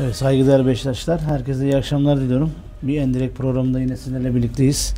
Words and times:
Evet 0.00 0.16
saygıdeğer 0.16 0.66
Beşiktaşlar. 0.66 1.20
Herkese 1.20 1.64
iyi 1.64 1.76
akşamlar 1.76 2.20
diliyorum. 2.20 2.50
Bir 2.82 3.00
Endirek 3.00 3.34
programında 3.34 3.80
yine 3.80 3.96
sizinle 3.96 4.34
birlikteyiz. 4.34 4.94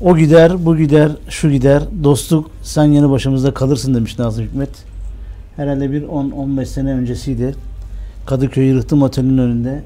O 0.00 0.16
gider, 0.16 0.66
bu 0.66 0.76
gider, 0.76 1.10
şu 1.28 1.50
gider. 1.50 1.82
Dostluk 2.04 2.50
sen 2.62 2.84
yanı 2.84 3.10
başımızda 3.10 3.54
kalırsın 3.54 3.94
demiş 3.94 4.18
Nazım 4.18 4.44
Hikmet. 4.44 4.70
Herhalde 5.56 5.92
bir 5.92 6.02
10-15 6.02 6.66
sene 6.66 6.92
öncesiydi. 6.92 7.54
Kadıköy 8.26 8.74
Rıhtım 8.74 9.02
Oteli'nin 9.02 9.38
önünde 9.38 9.82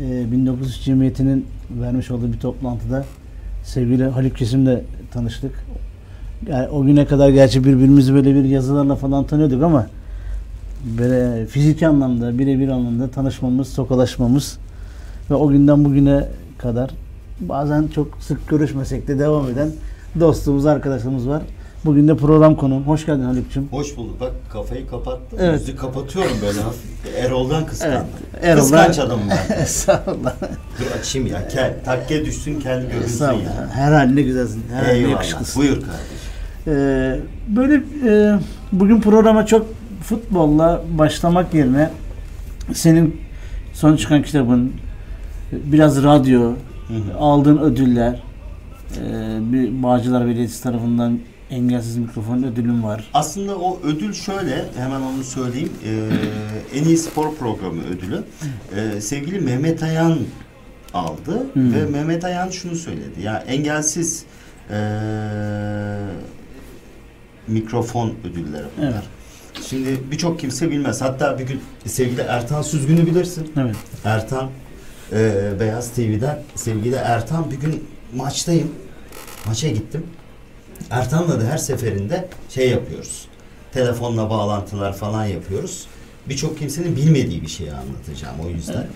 e, 0.00 0.32
1900 0.32 0.84
Cemiyeti'nin 0.84 1.46
vermiş 1.80 2.10
olduğu 2.10 2.32
bir 2.32 2.38
toplantıda 2.38 3.04
sevgili 3.64 4.04
Haluk 4.04 4.36
Kesim'le 4.36 4.78
tanıştık. 5.12 5.52
Yani 6.48 6.68
o 6.68 6.84
güne 6.84 7.06
kadar 7.06 7.28
gerçi 7.28 7.64
birbirimizi 7.64 8.14
böyle 8.14 8.34
bir 8.34 8.44
yazılarla 8.44 8.96
falan 8.96 9.24
tanıyorduk 9.24 9.62
ama 9.62 9.86
böyle 10.84 11.46
fiziki 11.46 11.86
anlamda, 11.86 12.38
birebir 12.38 12.68
anlamda 12.68 13.08
tanışmamız, 13.10 13.74
tokalaşmamız 13.74 14.58
ve 15.30 15.34
o 15.34 15.48
günden 15.48 15.84
bugüne 15.84 16.24
kadar 16.58 16.90
bazen 17.40 17.86
çok 17.88 18.18
sık 18.20 18.48
görüşmesek 18.48 19.08
de 19.08 19.18
devam 19.18 19.48
eden 19.50 19.68
dostluğumuz, 20.20 20.66
arkadaşlığımız 20.66 21.28
var. 21.28 21.42
Bugün 21.84 22.08
de 22.08 22.16
program 22.16 22.56
konuğum. 22.56 22.82
Hoş 22.82 23.06
geldin 23.06 23.22
Haluk'cum. 23.22 23.68
Hoş 23.70 23.96
bulduk. 23.96 24.20
Bak 24.20 24.32
kafayı 24.52 24.86
kapattım. 24.88 25.38
Evet. 25.42 25.60
Yüzü 25.60 25.76
kapatıyorum 25.76 26.32
böyle 26.46 26.60
hafif. 26.60 26.80
Erol'dan 27.18 27.66
kıskandım. 27.66 27.98
Evet, 28.34 28.44
Erol'dan- 28.44 28.60
Kıskanç 28.86 28.98
adamım 28.98 29.24
ben. 29.30 29.56
Estağfurullah. 29.62 30.34
Dur 30.78 30.98
açayım 31.00 31.26
ya. 31.26 31.48
Kel, 31.48 31.74
takke 31.84 32.24
düşsün 32.24 32.60
kel 32.60 32.80
görünsün 32.82 33.04
Estağfurullah. 33.06 33.44
ya. 33.44 33.68
Her 33.72 33.92
haline 33.92 34.22
güzelsin. 34.22 34.62
Her 34.72 34.76
haline 34.82 34.98
Eyvallah. 34.98 35.12
yakışıklısın. 35.12 35.62
Buyur 35.62 35.74
kardeşim. 35.74 35.98
Ee, 36.66 37.20
böyle 37.56 37.74
e, 38.06 38.38
bugün 38.72 39.00
programa 39.00 39.46
çok 39.46 39.66
futbolla 40.08 40.82
başlamak 40.98 41.54
yerine 41.54 41.90
senin 42.72 43.20
son 43.72 43.96
çıkan 43.96 44.22
kitabın, 44.22 44.72
biraz 45.52 46.02
radyo, 46.04 46.40
Hı 46.40 46.94
hı. 46.94 47.18
aldığın 47.18 47.58
ödüller, 47.58 48.22
e, 48.96 49.38
bir 49.52 49.82
Bağcılar 49.82 50.26
Belediyesi 50.26 50.62
tarafından 50.62 51.18
engelsiz 51.50 51.96
mikrofon 51.96 52.42
ödülün 52.42 52.82
var. 52.82 53.10
Aslında 53.14 53.56
o 53.58 53.80
ödül 53.82 54.12
şöyle, 54.12 54.64
hemen 54.78 55.00
onu 55.00 55.24
söyleyeyim. 55.24 55.72
Ee, 55.84 56.78
en 56.78 56.84
iyi 56.84 56.96
spor 56.96 57.34
programı 57.34 57.82
ödülü. 57.84 58.22
Ee, 58.76 59.00
sevgili 59.00 59.40
Mehmet 59.40 59.82
Ayan 59.82 60.18
aldı 60.94 61.46
Hmm. 61.52 61.74
ve 61.74 61.86
Mehmet 61.86 62.24
Ayan 62.24 62.48
şunu 62.48 62.76
söyledi. 62.76 63.22
Ya 63.22 63.36
engelsiz 63.48 64.24
ee, 64.70 64.76
mikrofon 67.48 68.12
ödülleri 68.24 68.64
bunlar. 68.78 68.88
Evet. 68.92 69.02
Şimdi 69.68 70.00
birçok 70.10 70.40
kimse 70.40 70.70
bilmez. 70.70 71.02
Hatta 71.02 71.38
bir 71.38 71.44
gün 71.44 71.60
sevgili 71.86 72.20
Ertan 72.20 72.62
Süzgün'ü 72.62 73.06
bilirsin. 73.06 73.52
Evet. 73.56 73.76
Ertan 74.04 74.50
e, 75.12 75.50
Beyaz 75.60 75.90
TV'den 75.90 76.42
sevgili 76.54 76.94
Ertan 76.94 77.50
bir 77.50 77.56
gün 77.56 77.84
maçtayım. 78.14 78.70
Maça 79.46 79.68
gittim. 79.68 80.06
Ertan'la 80.90 81.40
da 81.40 81.44
her 81.44 81.58
seferinde 81.58 82.28
şey 82.48 82.70
yapıyoruz. 82.70 83.28
Telefonla 83.72 84.30
bağlantılar 84.30 84.96
falan 84.96 85.24
yapıyoruz. 85.24 85.86
Birçok 86.28 86.58
kimsenin 86.58 86.96
bilmediği 86.96 87.42
bir 87.42 87.48
şeyi 87.48 87.72
anlatacağım 87.72 88.36
o 88.46 88.48
yüzden. 88.48 88.74
Evet. 88.74 88.88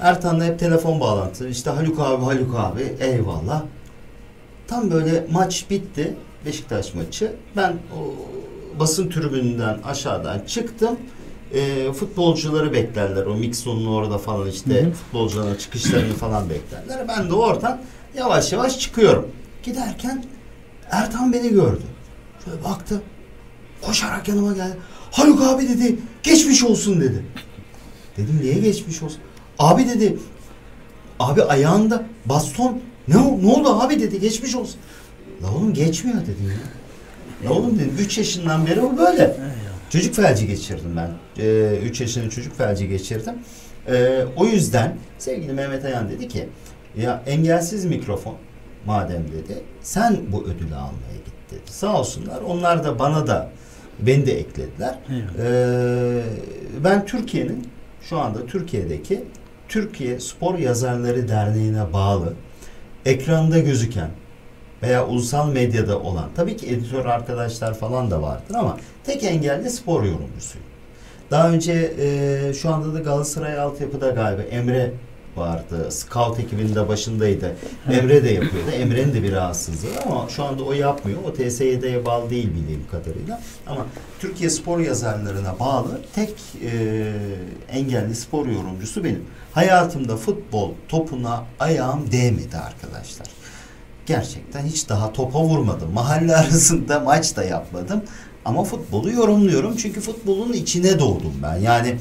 Ertan'la 0.00 0.44
hep 0.44 0.58
telefon 0.58 1.00
bağlantı. 1.00 1.48
İşte 1.48 1.70
Haluk 1.70 2.00
abi 2.00 2.24
Haluk 2.24 2.54
abi 2.54 2.96
eyvallah. 3.00 3.62
Tam 4.66 4.90
böyle 4.90 5.26
maç 5.30 5.64
bitti. 5.70 6.14
Beşiktaş 6.46 6.94
maçı. 6.94 7.32
Ben 7.56 7.72
o 7.72 8.14
basın 8.80 9.10
tribününden 9.10 9.78
aşağıdan 9.84 10.40
çıktım. 10.46 10.96
E, 11.54 11.92
futbolcuları 11.92 12.72
beklerler. 12.72 13.26
O 13.26 13.34
mixonun 13.34 13.86
orada 13.86 14.18
falan 14.18 14.50
işte 14.50 14.82
Hı 14.82 14.86
hı. 14.86 14.92
futbolcuların 14.92 15.54
çıkışlarını 15.54 16.14
falan 16.14 16.50
beklerler. 16.50 17.08
Ben 17.08 17.28
de 17.30 17.34
oradan 17.34 17.80
yavaş 18.16 18.52
yavaş 18.52 18.78
çıkıyorum. 18.78 19.28
Giderken 19.62 20.24
Ertan 20.90 21.32
beni 21.32 21.48
gördü. 21.48 21.82
Şöyle 22.44 22.64
baktı. 22.64 23.02
Koşarak 23.82 24.28
yanıma 24.28 24.52
geldi. 24.52 24.76
Haluk 25.10 25.42
abi 25.42 25.68
dedi 25.68 25.96
geçmiş 26.22 26.64
olsun 26.64 27.00
dedi. 27.00 27.24
Dedim 28.16 28.38
niye 28.42 28.54
geçmiş 28.54 29.02
olsun? 29.02 29.18
Abi 29.58 29.88
dedi 29.88 30.18
abi 31.20 31.42
ayağında 31.42 32.02
baston 32.26 32.80
ne, 33.08 33.14
ne 33.16 33.48
oldu 33.52 33.68
abi 33.80 34.00
dedi 34.00 34.20
geçmiş 34.20 34.54
olsun. 34.54 34.76
La 35.42 35.54
oğlum 35.54 35.74
geçmiyor 35.74 36.20
dedim 36.20 36.50
ya. 36.50 36.56
La 37.44 37.52
oğlum 37.52 37.78
dedim 37.78 37.96
3 37.98 38.18
yaşından 38.18 38.66
beri 38.66 38.80
o 38.80 38.96
böyle. 38.96 39.36
Çocuk 39.90 40.14
felci 40.14 40.46
geçirdim 40.46 40.96
ben. 40.96 41.10
3 41.82 42.00
yaşında 42.00 42.30
çocuk 42.30 42.56
felci 42.56 42.88
geçirdim. 42.88 43.34
Ee, 43.88 44.24
o 44.36 44.46
yüzden 44.46 44.96
sevgili 45.18 45.52
Mehmet 45.52 45.84
Ayan 45.84 46.08
dedi 46.08 46.28
ki 46.28 46.48
ya 46.96 47.22
engelsiz 47.26 47.84
mikrofon 47.84 48.34
madem 48.86 49.22
dedi 49.22 49.62
sen 49.82 50.16
bu 50.32 50.44
ödülü 50.44 50.74
almaya 50.74 51.16
git 51.24 51.34
dedi. 51.50 51.60
Sağ 51.66 52.00
olsunlar 52.00 52.40
onlar 52.40 52.84
da 52.84 52.98
bana 52.98 53.26
da 53.26 53.50
beni 54.00 54.26
de 54.26 54.38
eklediler. 54.38 54.98
Ee, 55.38 56.22
ben 56.84 57.06
Türkiye'nin 57.06 57.68
şu 58.02 58.18
anda 58.18 58.46
Türkiye'deki 58.46 59.24
Türkiye 59.68 60.20
Spor 60.20 60.58
Yazarları 60.58 61.28
Derneği'ne 61.28 61.92
bağlı 61.92 62.32
ekranda 63.06 63.58
gözüken 63.58 64.10
veya 64.86 65.06
ulusal 65.06 65.48
medyada 65.48 66.00
olan 66.00 66.28
tabii 66.36 66.56
ki 66.56 66.66
editör 66.66 67.04
arkadaşlar 67.04 67.74
falan 67.74 68.10
da 68.10 68.22
vardır 68.22 68.54
ama 68.54 68.78
tek 69.04 69.24
engelli 69.24 69.70
spor 69.70 70.02
yorumcusuyum. 70.04 70.66
Daha 71.30 71.50
önce 71.50 71.94
e, 71.98 72.54
şu 72.54 72.74
anda 72.74 72.94
da 72.94 72.98
Galatasaray 72.98 73.58
altyapıda 73.58 74.10
galiba 74.10 74.42
Emre 74.42 74.92
vardı. 75.36 75.90
Scout 75.90 76.40
ekibinde 76.40 76.88
başındaydı. 76.88 77.56
Emre 77.90 78.24
de 78.24 78.30
yapıyordu. 78.30 78.70
Emre'nin 78.70 79.14
de 79.14 79.22
bir 79.22 79.32
rahatsızlığı 79.32 80.00
ama 80.06 80.28
şu 80.28 80.44
anda 80.44 80.62
o 80.64 80.72
yapmıyor. 80.72 81.18
O 81.26 81.32
TSYD'ye 81.32 82.04
bağlı 82.04 82.30
değil 82.30 82.48
bildiğim 82.54 82.86
kadarıyla. 82.90 83.40
Ama 83.66 83.86
Türkiye 84.20 84.50
spor 84.50 84.78
yazarlarına 84.78 85.58
bağlı 85.58 86.00
tek 86.14 86.34
e, 86.64 87.12
engelli 87.72 88.14
spor 88.14 88.46
yorumcusu 88.46 89.04
benim. 89.04 89.24
Hayatımda 89.52 90.16
futbol 90.16 90.70
topuna 90.88 91.44
ayağım 91.60 92.12
değmedi 92.12 92.56
arkadaşlar. 92.56 93.26
Gerçekten 94.06 94.62
hiç 94.66 94.88
daha 94.88 95.12
topa 95.12 95.40
vurmadım. 95.44 95.92
Mahalle 95.92 96.36
arasında 96.36 97.00
maç 97.00 97.36
da 97.36 97.44
yapmadım. 97.44 98.02
Ama 98.44 98.64
futbolu 98.64 99.10
yorumluyorum. 99.10 99.76
Çünkü 99.76 100.00
futbolun 100.00 100.52
içine 100.52 100.98
doğdum 100.98 101.34
ben. 101.42 101.56
Yani 101.56 101.96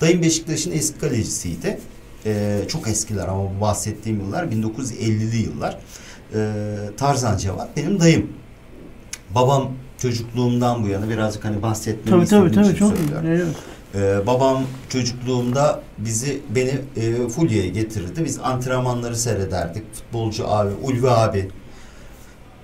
dayım 0.00 0.22
Beşiktaş'ın 0.22 0.72
eski 0.72 0.98
kalecisiydi. 0.98 1.80
Ee, 2.26 2.60
çok 2.68 2.88
eskiler 2.88 3.28
ama 3.28 3.42
bu 3.56 3.60
bahsettiğim 3.60 4.20
yıllar 4.20 4.44
1950'li 4.44 5.36
yıllar. 5.36 5.78
Ee, 6.34 6.58
Tarzan 6.96 7.36
Cevat 7.36 7.76
benim 7.76 8.00
dayım. 8.00 8.32
Babam 9.34 9.72
çocukluğumdan 9.98 10.82
bu 10.84 10.88
yana 10.88 11.08
birazcık 11.08 11.44
hani 11.44 11.62
bahsetmemi 11.62 12.10
Tabii 12.10 12.26
tabii 12.26 12.46
istediğim 12.48 12.52
tabii 12.52 12.76
için 12.76 12.86
çok 12.88 12.96
söylüyorum. 12.98 13.26
Evet. 13.28 13.56
Ee, 13.94 14.26
babam 14.26 14.62
çocukluğumda 14.88 15.82
bizi 15.98 16.40
beni 16.54 16.78
e, 16.96 17.28
Fulya'ya 17.28 17.68
getirirdi. 17.68 18.24
Biz 18.24 18.38
antrenmanları 18.38 19.16
seyrederdik. 19.16 19.94
Futbolcu 19.94 20.48
abi, 20.48 20.70
Ulvi 20.82 21.10
abi 21.10 21.48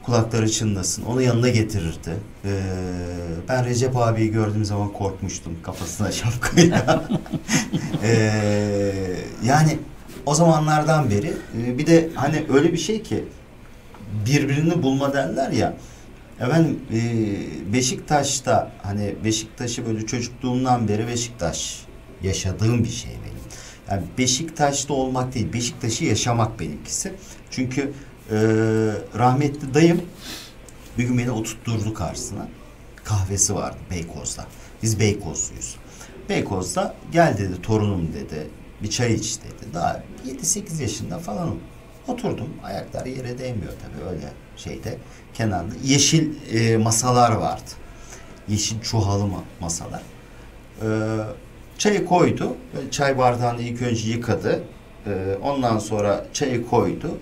kulakları 0.03 0.51
çınlasın. 0.51 1.05
Onu 1.05 1.23
yanına 1.23 1.49
getirirdi. 1.49 2.11
Ee, 2.45 2.51
ben 3.49 3.65
Recep 3.65 3.97
abiyi 3.97 4.31
gördüğüm 4.33 4.65
zaman 4.65 4.93
korkmuştum 4.93 5.53
kafasına 5.63 6.13
şapkayla. 6.13 7.05
Ee, 8.03 8.93
yani 9.45 9.79
o 10.27 10.35
zamanlardan 10.35 11.11
beri 11.11 11.33
e, 11.63 11.79
bir 11.79 11.87
de 11.87 12.09
hani 12.15 12.45
öyle 12.55 12.73
bir 12.73 12.79
şey 12.79 13.03
ki 13.03 13.25
birbirini 14.27 14.83
bulma 14.83 15.13
derler 15.13 15.51
ya. 15.51 15.75
Efendim 16.45 16.81
e, 16.93 17.73
Beşiktaş'ta 17.73 18.73
hani 18.83 19.15
Beşiktaş'ı 19.25 19.87
böyle 19.87 20.07
çocukluğumdan 20.07 20.89
beri 20.89 21.07
Beşiktaş 21.07 21.85
yaşadığım 22.23 22.85
bir 22.85 22.89
şey 22.89 23.11
benim. 23.11 23.45
Yani 23.91 24.03
Beşiktaş'ta 24.19 24.95
olmak 24.95 25.35
değil, 25.35 25.53
Beşiktaş'ı 25.53 26.05
yaşamak 26.05 26.61
benimkisi. 26.61 27.15
Çünkü 27.51 27.93
e, 28.31 28.37
rahmetli 29.19 29.75
dayım 29.75 30.03
bir 30.99 31.05
gün 31.05 31.19
beni 31.19 31.31
oturtturdu 31.31 31.95
karşısına. 31.95 32.49
Kahvesi 33.05 33.55
vardı 33.55 33.77
Beykoz'da. 33.91 34.47
Biz 34.83 35.01
Beykozluyuz. 35.01 35.77
Beykoz'da 36.29 36.95
gel 37.13 37.39
dedi 37.39 37.63
torunum 37.63 38.13
dedi. 38.15 38.49
Bir 38.83 38.91
çay 38.91 39.15
iç 39.15 39.39
dedi. 39.39 39.75
Daha 39.75 40.03
7-8 40.27 40.83
yaşında 40.83 41.19
falanım. 41.19 41.61
Oturdum. 42.09 42.49
Ayaklar 42.65 43.07
yere 43.07 43.39
değmiyor 43.39 43.73
tabii 43.83 44.09
öyle 44.11 44.33
şeyde. 44.57 44.99
Kenarda. 45.35 45.75
Yeşil 45.85 46.33
e, 46.55 46.77
masalar 46.77 47.33
vardı. 47.33 47.71
Yeşil 48.49 48.81
çuhalı 48.81 49.23
ma- 49.25 49.43
masalar. 49.61 50.03
Ee, 50.83 51.19
çayı 51.79 52.07
koydu. 52.07 52.57
Çay 52.91 53.19
bardağını 53.19 53.63
ilk 53.63 53.83
önce 53.83 54.11
yıkadı. 54.11 54.65
Ee, 55.07 55.37
ondan 55.43 55.79
sonra 55.79 56.27
çayı 56.33 56.67
koydu. 56.67 57.19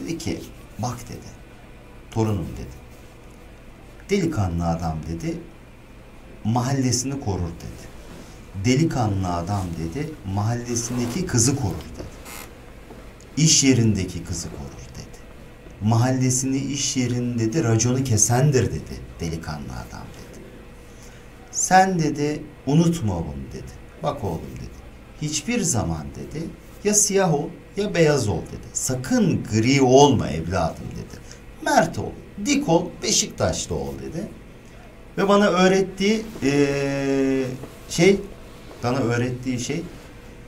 Dedi 0.00 0.18
ki 0.18 0.40
bak 0.78 0.96
dedi. 1.08 1.26
Torunum 2.10 2.46
dedi. 2.56 2.84
Delikanlı 4.10 4.66
adam 4.68 4.98
dedi. 5.08 5.38
Mahallesini 6.44 7.20
korur 7.20 7.40
dedi. 7.40 7.88
delikanlı 8.64 9.34
adam 9.34 9.62
dedi 9.78 10.10
mahallesindeki 10.34 11.26
kızı 11.26 11.56
korur 11.56 11.74
dedi. 11.74 12.13
İş 13.36 13.64
yerindeki 13.64 14.24
kızı 14.24 14.48
korur 14.48 14.88
dedi. 14.94 15.18
Mahallesini 15.82 16.58
iş 16.58 16.96
yerinde 16.96 17.44
dedi 17.44 17.64
raconu 17.64 18.04
kesendir 18.04 18.66
dedi 18.66 19.00
delikanlı 19.20 19.72
adam 19.72 20.06
dedi. 20.14 20.44
Sen 21.50 21.98
dedi 21.98 22.42
unutma 22.66 23.14
bunu 23.18 23.52
dedi. 23.52 23.72
Bak 24.02 24.24
oğlum 24.24 24.40
dedi. 24.56 24.84
Hiçbir 25.22 25.60
zaman 25.60 26.06
dedi 26.16 26.44
ya 26.84 26.94
siyah 26.94 27.34
ol 27.34 27.48
ya 27.76 27.94
beyaz 27.94 28.28
ol 28.28 28.42
dedi. 28.42 28.68
Sakın 28.72 29.44
gri 29.52 29.82
olma 29.82 30.28
evladım 30.28 30.86
dedi. 30.90 31.20
Mert 31.62 31.98
ol, 31.98 32.10
dik 32.46 32.68
ol, 32.68 32.86
Beşiktaş'ta 33.02 33.74
ol 33.74 33.94
dedi. 34.02 34.28
Ve 35.18 35.28
bana 35.28 35.46
öğrettiği 35.46 36.22
eee, 36.42 37.44
şey, 37.88 38.20
bana 38.82 38.98
öğrettiği 38.98 39.60
şey 39.60 39.82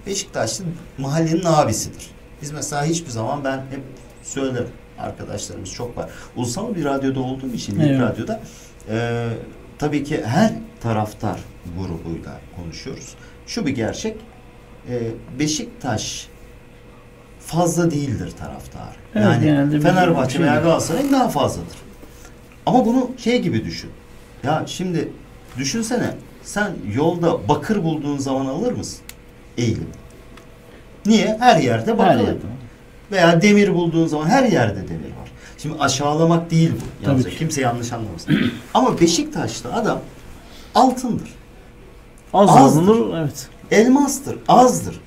Beşiktaşlı 0.07 0.65
mahallenin 0.99 1.45
abisidir. 1.45 2.16
Biz 2.43 2.51
mesela 2.53 2.85
hiçbir 2.85 3.11
zaman 3.11 3.45
ben 3.45 3.57
hep 3.59 3.81
söylerim 4.23 4.69
arkadaşlarımız 4.99 5.73
çok 5.73 5.97
var. 5.97 6.11
Ulusal 6.37 6.75
bir 6.75 6.85
radyoda 6.85 7.21
olduğum 7.21 7.53
için, 7.55 7.79
bir 7.81 7.85
Evet. 7.85 8.01
radyoda 8.01 8.41
eee, 8.91 9.29
tabii 9.79 10.05
ki 10.05 10.25
her 10.25 10.53
taraftar 10.81 11.41
grubuyla 11.79 12.41
konuşuyoruz. 12.57 13.15
Şu 13.47 13.67
bir 13.67 13.71
gerçek, 13.75 14.17
eee, 14.91 15.01
Beşiktaş 15.39 16.29
fazla 17.41 17.91
değildir 17.91 18.33
taraftar. 18.39 18.97
Evet, 19.15 19.43
yani 19.47 19.73
bir 19.73 19.81
Fenerbahçe 19.81 20.41
veya. 20.41 20.57
Galatasaray'ın 20.61 21.13
daha 21.13 21.29
fazladır. 21.29 21.77
Ama 22.67 22.87
bunu 22.87 23.11
şey 23.19 23.43
gibi 23.43 23.65
düşün. 23.65 23.91
Ya 24.45 24.63
şimdi 24.67 25.09
düşünsene 25.59 26.15
sen 26.43 26.71
yolda 26.95 27.49
bakır 27.49 27.83
bulduğun 27.85 28.19
zaman 28.19 28.47
alır 28.47 28.73
mısın? 28.73 29.01
Eğilip. 29.59 29.89
Niye? 31.07 31.37
Her 31.41 31.57
yerde 31.61 31.99
bakır. 31.99 32.11
Her 32.11 32.19
yerde. 32.19 32.39
Veya 33.13 33.43
demir 33.43 33.75
bulduğun 33.75 34.07
zaman 34.07 34.27
her 34.27 34.45
yerde 34.45 34.89
demir 34.89 35.11
var. 35.21 35.31
Şimdi 35.59 35.79
aşağılamak 35.79 36.51
değil 36.51 36.73
bu. 36.73 37.07
Yalnız 37.09 37.29
kimse 37.29 37.61
yanlış 37.61 37.93
anlamasın. 37.93 38.53
Ama 38.75 39.01
Beşiktaş'ta 39.01 39.73
adam 39.73 40.01
altındır. 40.75 41.29
Az 42.35 42.51
Azdır. 42.51 42.83
olur 42.89 43.15
evet. 43.19 43.49
Elmastır, 43.71 44.39
azdır. 44.49 45.01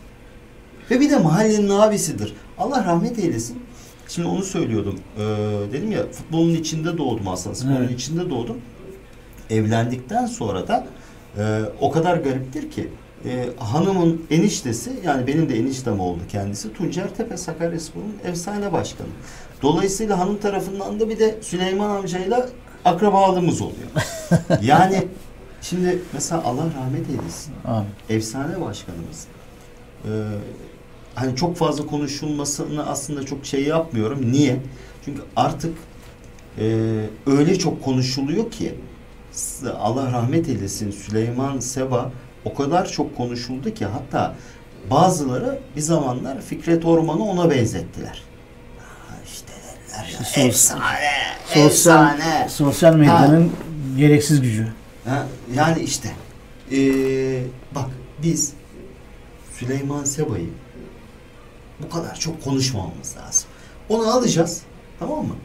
Ve 0.92 1.00
bir 1.00 1.10
de 1.10 1.18
mahallenin 1.18 1.69
abisidir. 1.69 2.34
Allah 2.57 2.86
rahmet 2.86 3.19
eylesin. 3.19 3.60
Şimdi 4.07 4.28
onu 4.28 4.44
söylüyordum. 4.44 5.00
Ee, 5.18 5.22
dedim 5.74 5.92
ya 5.92 6.12
futbolun 6.12 6.50
içinde 6.56 6.98
doğdum 6.98 7.28
aslında. 7.28 7.56
Sporun 7.56 7.75
Evet. 7.75 7.92
içinde 7.92 8.30
doğdum. 8.30 8.57
Evlendikten 9.50 10.25
sonra 10.25 10.68
da 10.68 10.88
e, 11.38 11.62
o 11.81 11.92
kadar 11.92 12.18
gariptir 12.18 12.72
ki 12.72 12.88
e, 13.25 13.50
hanımın 13.60 14.25
eniştesi 14.31 14.92
yani 15.06 15.27
benim 15.27 15.50
de 15.50 15.60
eniştem 15.60 16.00
oldu 16.00 16.19
kendisi 16.30 16.74
Tuncer 16.74 17.16
Tepe 17.16 17.38
Sakaryaspor'un 17.38 18.13
efsane 18.24 18.71
başkanı. 18.71 19.07
Dolayısıyla 19.62 20.19
hanım 20.19 20.38
tarafından 20.38 21.00
da 21.00 21.10
bir 21.10 21.19
de 21.19 21.38
Süleyman 21.42 21.89
amcayla 21.89 22.50
akrabalığımız 22.86 23.62
oluyor. 23.62 23.89
yani 24.62 25.07
şimdi 25.62 26.00
mesela 26.13 26.44
Allah 26.44 26.66
rahmet 26.81 27.10
eylesin 27.10 27.54
Abi. 27.66 27.86
efsane 28.10 28.62
başkanımız. 28.62 29.27
Ee, 30.06 30.10
hani 31.15 31.36
çok 31.36 31.56
fazla 31.56 31.86
konuşulmasını 31.86 32.88
aslında 32.88 33.25
çok 33.25 33.45
şey 33.45 33.63
yapmıyorum. 33.63 34.31
Niye? 34.31 34.60
Çünkü 35.06 35.22
artık 35.36 35.74
e, 36.60 36.65
öyle 37.27 37.60
çok 37.60 37.83
konuşuluyor 37.83 38.51
ki 38.51 38.75
Allah 39.80 40.12
rahmet 40.12 40.50
eylesin 40.50 40.92
Süleyman 40.92 41.60
Seba 41.60 42.12
o 42.45 42.53
kadar 42.53 42.88
çok 42.91 43.18
konuşuldu 43.18 43.74
ki 43.74 43.86
hatta 43.86 44.36
bazıları 44.91 45.59
bir 45.75 45.81
zamanlar 45.81 46.41
Fikret 46.41 46.86
Orman'ı 46.86 47.24
ona 47.25 47.50
benzettiler. 47.51 48.24
Ha 48.80 49.15
işte 49.25 49.53
dediler 49.53 50.09
ya, 50.13 50.19
sos- 50.25 50.38
efsane, 50.47 50.81
Sosyal, 51.47 51.65
efsane. 51.68 52.50
sosyal 52.50 52.95
medyanın 52.95 53.51
gereksiz 53.97 54.41
gücü. 54.41 54.68
Ha, 55.06 55.25
yani 55.56 55.81
işte 55.81 56.09
eee, 56.71 57.44
bak 57.75 57.89
biz 58.24 58.53
Süleyman 59.59 60.03
Seba'yı 60.03 60.50
bu 61.83 61.89
kadar 61.89 62.15
çok 62.15 62.44
konuşmamamız 62.44 63.15
lazım. 63.18 63.50
Onu 63.89 64.07
alacağız 64.13 64.62
tamam 65.00 65.25
mı? 65.25 65.36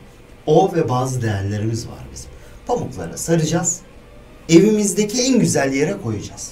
O 0.47 0.75
ve 0.75 0.89
bazı 0.89 1.23
değerlerimiz 1.23 1.89
var 1.89 1.99
bizim. 2.13 2.31
Pamuklara 2.67 3.17
saracağız. 3.17 3.81
Evimizdeki 4.49 5.23
en 5.23 5.39
güzel 5.41 5.73
yere 5.73 5.97
koyacağız. 6.03 6.51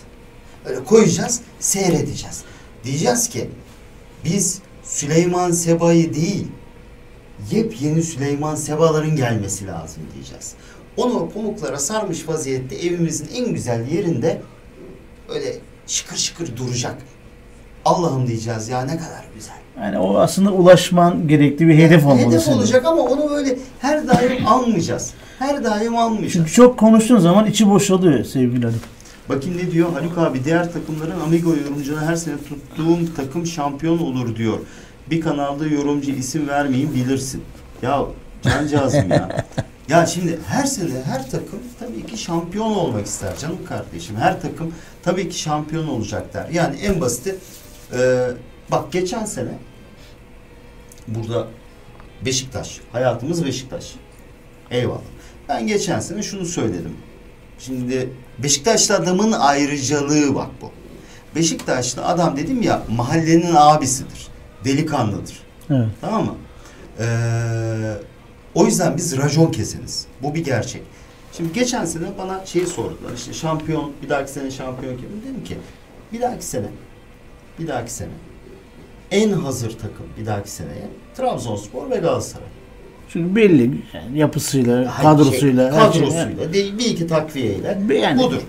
Koyacağız, 0.86 1.40
seyredeceğiz. 1.60 2.42
Diyeceğiz 2.84 3.28
ki 3.28 3.50
biz 4.24 4.60
Süleyman 4.84 5.50
Seba'yı 5.50 6.14
değil, 6.14 6.46
yepyeni 7.50 8.02
Süleyman 8.02 8.54
Sebaların 8.54 9.16
gelmesi 9.16 9.66
lazım 9.66 10.02
diyeceğiz. 10.14 10.52
Onu 10.96 11.30
pamuklara 11.30 11.78
sarmış 11.78 12.28
vaziyette 12.28 12.76
evimizin 12.76 13.28
en 13.34 13.54
güzel 13.54 13.88
yerinde 13.88 14.42
öyle 15.28 15.54
şıkır 15.86 16.16
şıkır 16.16 16.56
duracak. 16.56 16.96
Allah'ım 17.84 18.26
diyeceğiz 18.26 18.68
ya 18.68 18.80
ne 18.84 18.96
kadar 18.96 19.24
güzel. 19.34 19.54
Yani 19.80 19.98
o 19.98 20.18
aslında 20.18 20.50
ulaşman 20.52 21.28
gerektiği 21.28 21.68
bir 21.68 21.74
hedef 21.74 22.06
olmalı. 22.06 22.26
Hedef 22.28 22.42
senin. 22.42 22.56
olacak 22.56 22.84
ama 22.84 23.02
onu 23.02 23.30
böyle 23.30 23.58
her 23.80 24.08
daim 24.08 24.46
almayacağız. 24.46 25.10
Her 25.38 25.64
daim 25.64 25.96
almayacağız. 25.96 26.32
Çünkü 26.32 26.52
çok 26.52 26.78
konuştuğun 26.78 27.18
zaman 27.18 27.46
içi 27.46 27.70
boşalıyor 27.70 28.24
sevgili 28.24 28.66
Ali. 28.66 28.74
Bakın 29.28 29.58
ne 29.58 29.70
diyor 29.70 29.92
Haluk 29.92 30.18
abi 30.18 30.44
diğer 30.44 30.72
takımların 30.72 31.20
Amigo 31.20 31.56
yorumcuna 31.56 32.06
her 32.06 32.16
sene 32.16 32.36
tuttuğum 32.36 33.14
takım 33.16 33.46
şampiyon 33.46 33.98
olur 33.98 34.36
diyor. 34.36 34.58
Bir 35.10 35.20
kanalda 35.20 35.66
yorumcu 35.66 36.10
isim 36.10 36.48
vermeyin 36.48 36.94
bilirsin. 36.94 37.42
Ya 37.82 38.04
cancağızım 38.42 39.10
ya. 39.10 39.46
Ya 39.88 40.06
şimdi 40.06 40.38
her 40.46 40.64
sene 40.64 41.02
her 41.04 41.30
takım 41.30 41.58
tabii 41.80 42.06
ki 42.06 42.18
şampiyon 42.18 42.70
olmak 42.70 43.06
ister 43.06 43.38
canım 43.38 43.64
kardeşim. 43.68 44.16
Her 44.16 44.42
takım 44.42 44.74
tabii 45.02 45.28
ki 45.28 45.38
şampiyon 45.38 45.88
olacak 45.88 46.34
der. 46.34 46.48
Yani 46.48 46.76
en 46.76 47.00
basiti 47.00 47.36
e, 47.92 48.28
bak 48.70 48.92
geçen 48.92 49.24
sene 49.24 49.58
burada 51.08 51.46
Beşiktaş. 52.24 52.80
Hayatımız 52.92 53.44
Beşiktaş. 53.44 53.94
Eyvallah. 54.70 55.00
Ben 55.48 55.66
geçen 55.66 56.00
sene 56.00 56.22
şunu 56.22 56.44
söyledim. 56.44 56.96
Şimdi 57.66 58.08
Beşiktaşlı 58.38 58.94
adamın 58.94 59.32
ayrıcalığı 59.32 60.34
bak 60.34 60.48
bu. 60.60 60.70
Beşiktaşlı 61.34 62.04
adam 62.04 62.36
dedim 62.36 62.62
ya 62.62 62.82
mahallenin 62.96 63.54
abisidir. 63.54 64.28
Delikanlıdır. 64.64 65.42
Evet. 65.70 65.88
Tamam 66.00 66.24
mı? 66.24 66.34
Ee, 67.00 67.94
o 68.54 68.66
yüzden 68.66 68.96
biz 68.96 69.16
racon 69.16 69.50
keseniz. 69.50 70.06
Bu 70.22 70.34
bir 70.34 70.44
gerçek. 70.44 70.82
Şimdi 71.32 71.52
geçen 71.52 71.84
sene 71.84 72.18
bana 72.18 72.46
şeyi 72.46 72.66
sordular. 72.66 73.12
İşte 73.16 73.32
şampiyon, 73.32 73.92
bir 74.02 74.08
dahaki 74.08 74.30
sene 74.30 74.50
şampiyon 74.50 74.96
kim? 74.96 75.08
Dedim 75.24 75.44
ki 75.44 75.58
bir 76.12 76.20
dahaki 76.20 76.44
sene, 76.44 76.66
bir 77.58 77.68
dahaki 77.68 77.92
sene 77.92 78.10
en 79.10 79.32
hazır 79.32 79.70
takım 79.70 80.06
bir 80.18 80.26
dahaki 80.26 80.50
seneye 80.50 80.88
Trabzonspor 81.16 81.90
ve 81.90 81.96
Galatasaray. 81.96 82.48
Çünkü 83.12 83.36
belli 83.36 83.70
yani 83.94 84.18
yapısıyla, 84.18 84.76
Hayır, 84.76 85.08
kadrosuyla, 85.18 85.70
şey, 85.70 85.80
her 85.80 85.92
şey- 85.92 86.02
kadrosuyla, 86.02 86.52
değil, 86.52 86.78
bir 86.78 86.84
iki 86.86 87.06
takviyeyle 87.06 87.78
Yani- 87.94 88.22
budur. 88.22 88.40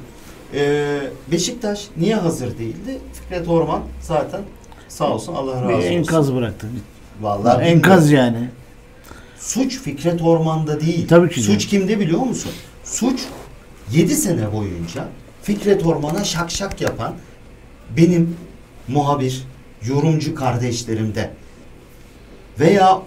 Ee, 0.55 1.00
Beşiktaş 1.32 1.88
niye 1.98 2.15
hazır 2.15 2.58
değildi? 2.58 2.98
Fikret 3.13 3.48
Orman 3.48 3.82
zaten 4.01 4.41
sağ 4.88 5.10
olsun 5.13 5.34
Allah 5.36 5.55
razı 5.55 5.67
bir 5.70 5.74
olsun. 5.74 5.88
enkaz 5.88 6.36
bıraktı. 6.36 6.67
Vallahi 7.22 7.63
enkaz 7.65 8.05
bilmiyorum. 8.05 8.34
yani. 8.36 8.48
Suç 9.39 9.79
Fikret 9.79 10.22
Orman'da 10.22 10.82
değil. 10.82 11.08
Tabii 11.08 11.29
ki 11.29 11.36
de. 11.38 11.41
Suç 11.41 11.67
kimde 11.67 12.00
biliyor 12.00 12.20
musun? 12.22 12.51
Suç 12.84 13.20
7 13.91 14.15
sene 14.15 14.53
boyunca 14.53 15.08
Fikret 15.41 15.86
Orman'a 15.86 16.24
şak 16.24 16.51
şak 16.51 16.82
yapan 16.82 17.13
benim 17.98 18.36
muhabir, 18.88 19.43
yorumcu 19.88 20.36
kardeşlerimde. 20.36 21.29
Veya 22.60 23.01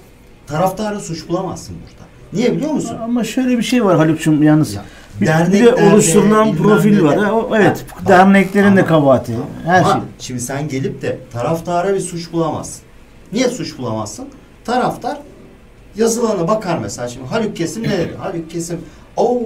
taraftarı 0.47 1.00
suç 1.00 1.29
bulamazsın 1.29 1.76
burada. 1.83 2.07
Niye 2.33 2.53
biliyor 2.57 2.71
musun? 2.73 2.97
Ama 3.03 3.25
şöyle 3.25 3.59
bir 3.59 3.62
şey 3.62 3.85
var 3.85 3.97
Haluk'cum 3.97 4.43
yalnız. 4.43 4.75
Ya, 4.75 4.83
Bir, 5.21 5.53
bir 5.53 5.65
de 5.65 5.75
oluşturulan 5.75 6.57
profil 6.57 7.03
var. 7.03 7.19
Ha, 7.19 7.33
o- 7.33 7.57
evet. 7.57 7.85
Ha, 7.95 8.09
derneklerin 8.09 8.76
de 8.76 8.81
ama- 8.81 8.88
kabahati. 8.88 9.33
Her 9.65 9.81
Ama 9.81 9.93
şey. 9.93 10.00
Şimdi 10.19 10.41
sen 10.41 10.69
gelip 10.69 11.03
de 11.03 11.19
taraftara 11.33 11.95
bir 11.95 12.00
suç 12.00 12.33
bulamazsın. 12.33 12.83
Niye 13.33 13.49
suç 13.49 13.79
bulamazsın? 13.79 14.29
Taraftar 14.65 15.19
yazılana 15.97 16.49
bakar 16.49 16.79
mesela 16.79 17.09
şimdi 17.09 17.26
Haluk 17.26 17.57
Kesim 17.57 17.83
ne 17.83 17.91
dedi? 17.99 18.17
Haluk 18.19 18.50
Kesim 18.50 18.81
o 19.17 19.43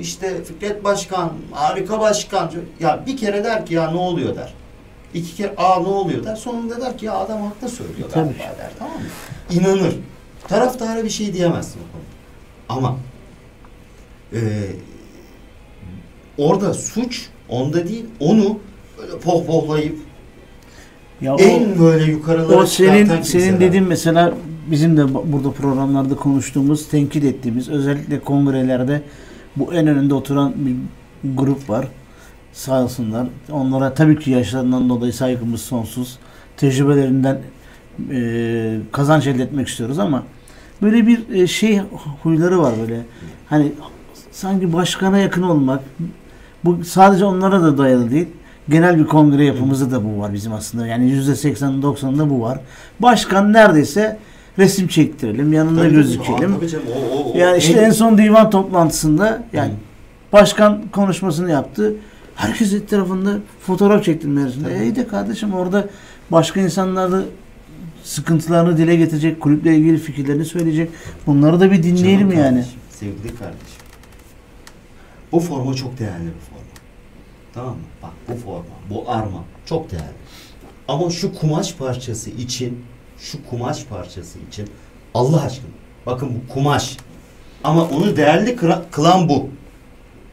işte 0.00 0.44
Fikret 0.44 0.84
Başkan 0.84 1.30
harika 1.52 2.00
başkan 2.00 2.50
ya 2.80 3.00
bir 3.06 3.16
kere 3.16 3.44
der 3.44 3.66
ki 3.66 3.74
ya 3.74 3.90
ne 3.90 3.98
oluyor 3.98 4.36
der. 4.36 4.54
İki 5.14 5.36
kere 5.36 5.54
aa 5.56 5.80
ne 5.80 5.88
oluyor 5.88 6.24
der. 6.24 6.36
Sonunda 6.36 6.80
der 6.80 6.98
ki 6.98 7.06
ya 7.06 7.14
adam 7.14 7.42
haklı 7.42 7.68
söylüyor 7.68 8.08
Tabii. 8.14 8.28
der 8.38 8.70
tamam 8.78 8.94
mı? 8.94 9.00
İnanır. 9.50 9.94
Taraftara 10.48 11.04
bir 11.04 11.10
şey 11.10 11.32
diyemezsin 11.34 11.78
o 11.80 11.86
konuda. 11.92 12.06
Ama 12.68 12.96
eee 14.32 14.40
orada 16.38 16.74
suç 16.74 17.26
onda 17.48 17.88
değil 17.88 18.04
onu 18.20 18.58
böyle 18.98 19.18
pohpohlayıp 19.18 19.98
Ya 21.20 21.34
o, 21.34 21.38
en 21.40 21.78
böyle 21.78 22.04
yukarılara 22.12 22.56
o 22.58 22.66
senin 22.66 23.22
senin 23.22 23.60
dediğin 23.60 23.84
mesela 23.88 24.34
bizim 24.70 24.96
de 24.96 25.14
bu- 25.14 25.24
burada 25.32 25.50
programlarda 25.52 26.16
konuştuğumuz, 26.16 26.88
tenkit 26.88 27.24
ettiğimiz 27.24 27.68
özellikle 27.68 28.20
kongrelerde 28.20 29.02
bu 29.56 29.74
en 29.74 29.86
önünde 29.86 30.14
oturan 30.14 30.54
bir 30.56 30.74
grup 31.34 31.70
var. 31.70 31.88
Sağ 32.52 32.82
olsunlar. 32.84 33.26
Onlara 33.52 33.94
tabii 33.94 34.18
ki 34.18 34.30
yaşlarından 34.30 34.88
dolayı 34.88 35.12
saygımız 35.12 35.60
sonsuz. 35.62 36.18
Tecrübelerinden 36.56 37.38
e, 38.12 38.78
kazanç 38.92 39.26
elde 39.26 39.42
etmek 39.42 39.68
istiyoruz 39.68 39.98
ama 39.98 40.22
böyle 40.82 41.06
bir 41.06 41.28
e, 41.34 41.46
şey 41.46 41.80
huyları 42.22 42.58
var 42.62 42.72
böyle. 42.82 43.00
Hani 43.46 43.72
sanki 44.30 44.72
başkana 44.72 45.18
yakın 45.18 45.42
olmak. 45.42 45.80
Bu 46.64 46.84
sadece 46.84 47.24
onlara 47.24 47.62
da 47.62 47.78
dayalı 47.78 48.10
değil. 48.10 48.28
Genel 48.68 48.98
bir 48.98 49.06
kongre 49.06 49.44
yapımızda 49.44 49.90
da 49.90 50.04
bu 50.04 50.20
var 50.20 50.32
bizim 50.32 50.52
aslında. 50.52 50.86
Yani 50.86 51.12
%80-90'da 51.12 52.30
bu 52.30 52.40
var. 52.40 52.60
Başkan 53.00 53.52
neredeyse 53.52 54.18
resim 54.58 54.88
çektirelim, 54.88 55.52
yanında 55.52 55.80
Tabii, 55.82 55.90
gözükelim. 55.94 56.54
tabii 56.54 56.68
canım, 56.68 56.84
o- 57.12 57.16
o- 57.16 57.32
o- 57.34 57.38
Yani 57.38 57.58
işte 57.58 57.72
en 57.80 57.90
son 57.90 58.18
divan 58.18 58.50
toplantısında 58.50 59.42
yani 59.52 59.72
başkan 60.32 60.82
konuşmasını 60.92 61.50
yaptı. 61.50 61.94
Herkes 62.34 62.72
etrafında 62.72 63.30
fotoğraf 63.66 64.04
çektirmesinde. 64.04 64.78
E 64.78 64.82
iyi 64.82 64.96
de 64.96 65.06
kardeşim 65.06 65.52
orada 65.54 65.86
başka 66.30 66.60
insanlar 66.60 67.12
da 67.12 67.22
sıkıntılarını 68.04 68.78
dile 68.78 68.96
getirecek, 68.96 69.40
kulüple 69.40 69.76
ilgili 69.76 69.98
fikirlerini 69.98 70.44
söyleyecek. 70.44 70.90
Bunları 71.26 71.60
da 71.60 71.70
bir 71.72 71.82
dinleyelim 71.82 72.30
Canım 72.30 72.44
yani. 72.44 72.56
kardeşim, 72.56 72.80
sevgili 72.90 73.36
kardeşim. 73.36 73.80
Bu 75.32 75.40
forma 75.40 75.74
çok 75.74 75.98
değerli 75.98 76.24
bir 76.24 76.40
forma. 76.50 76.60
Tamam 77.54 77.70
mı? 77.70 77.82
Bak 78.02 78.10
bu 78.28 78.34
forma, 78.34 78.64
bu 78.90 79.10
arma 79.10 79.44
çok 79.66 79.90
değerli. 79.90 80.14
Ama 80.88 81.10
şu 81.10 81.34
kumaş 81.34 81.74
parçası 81.74 82.30
için, 82.30 82.84
şu 83.18 83.38
kumaş 83.50 83.84
parçası 83.84 84.38
için 84.48 84.68
Allah 85.14 85.42
aşkına 85.42 85.70
bakın 86.06 86.28
bu 86.34 86.52
kumaş. 86.52 86.96
Ama 87.64 87.84
onu 87.84 88.16
değerli 88.16 88.56
kılan 88.90 89.28
bu. 89.28 89.48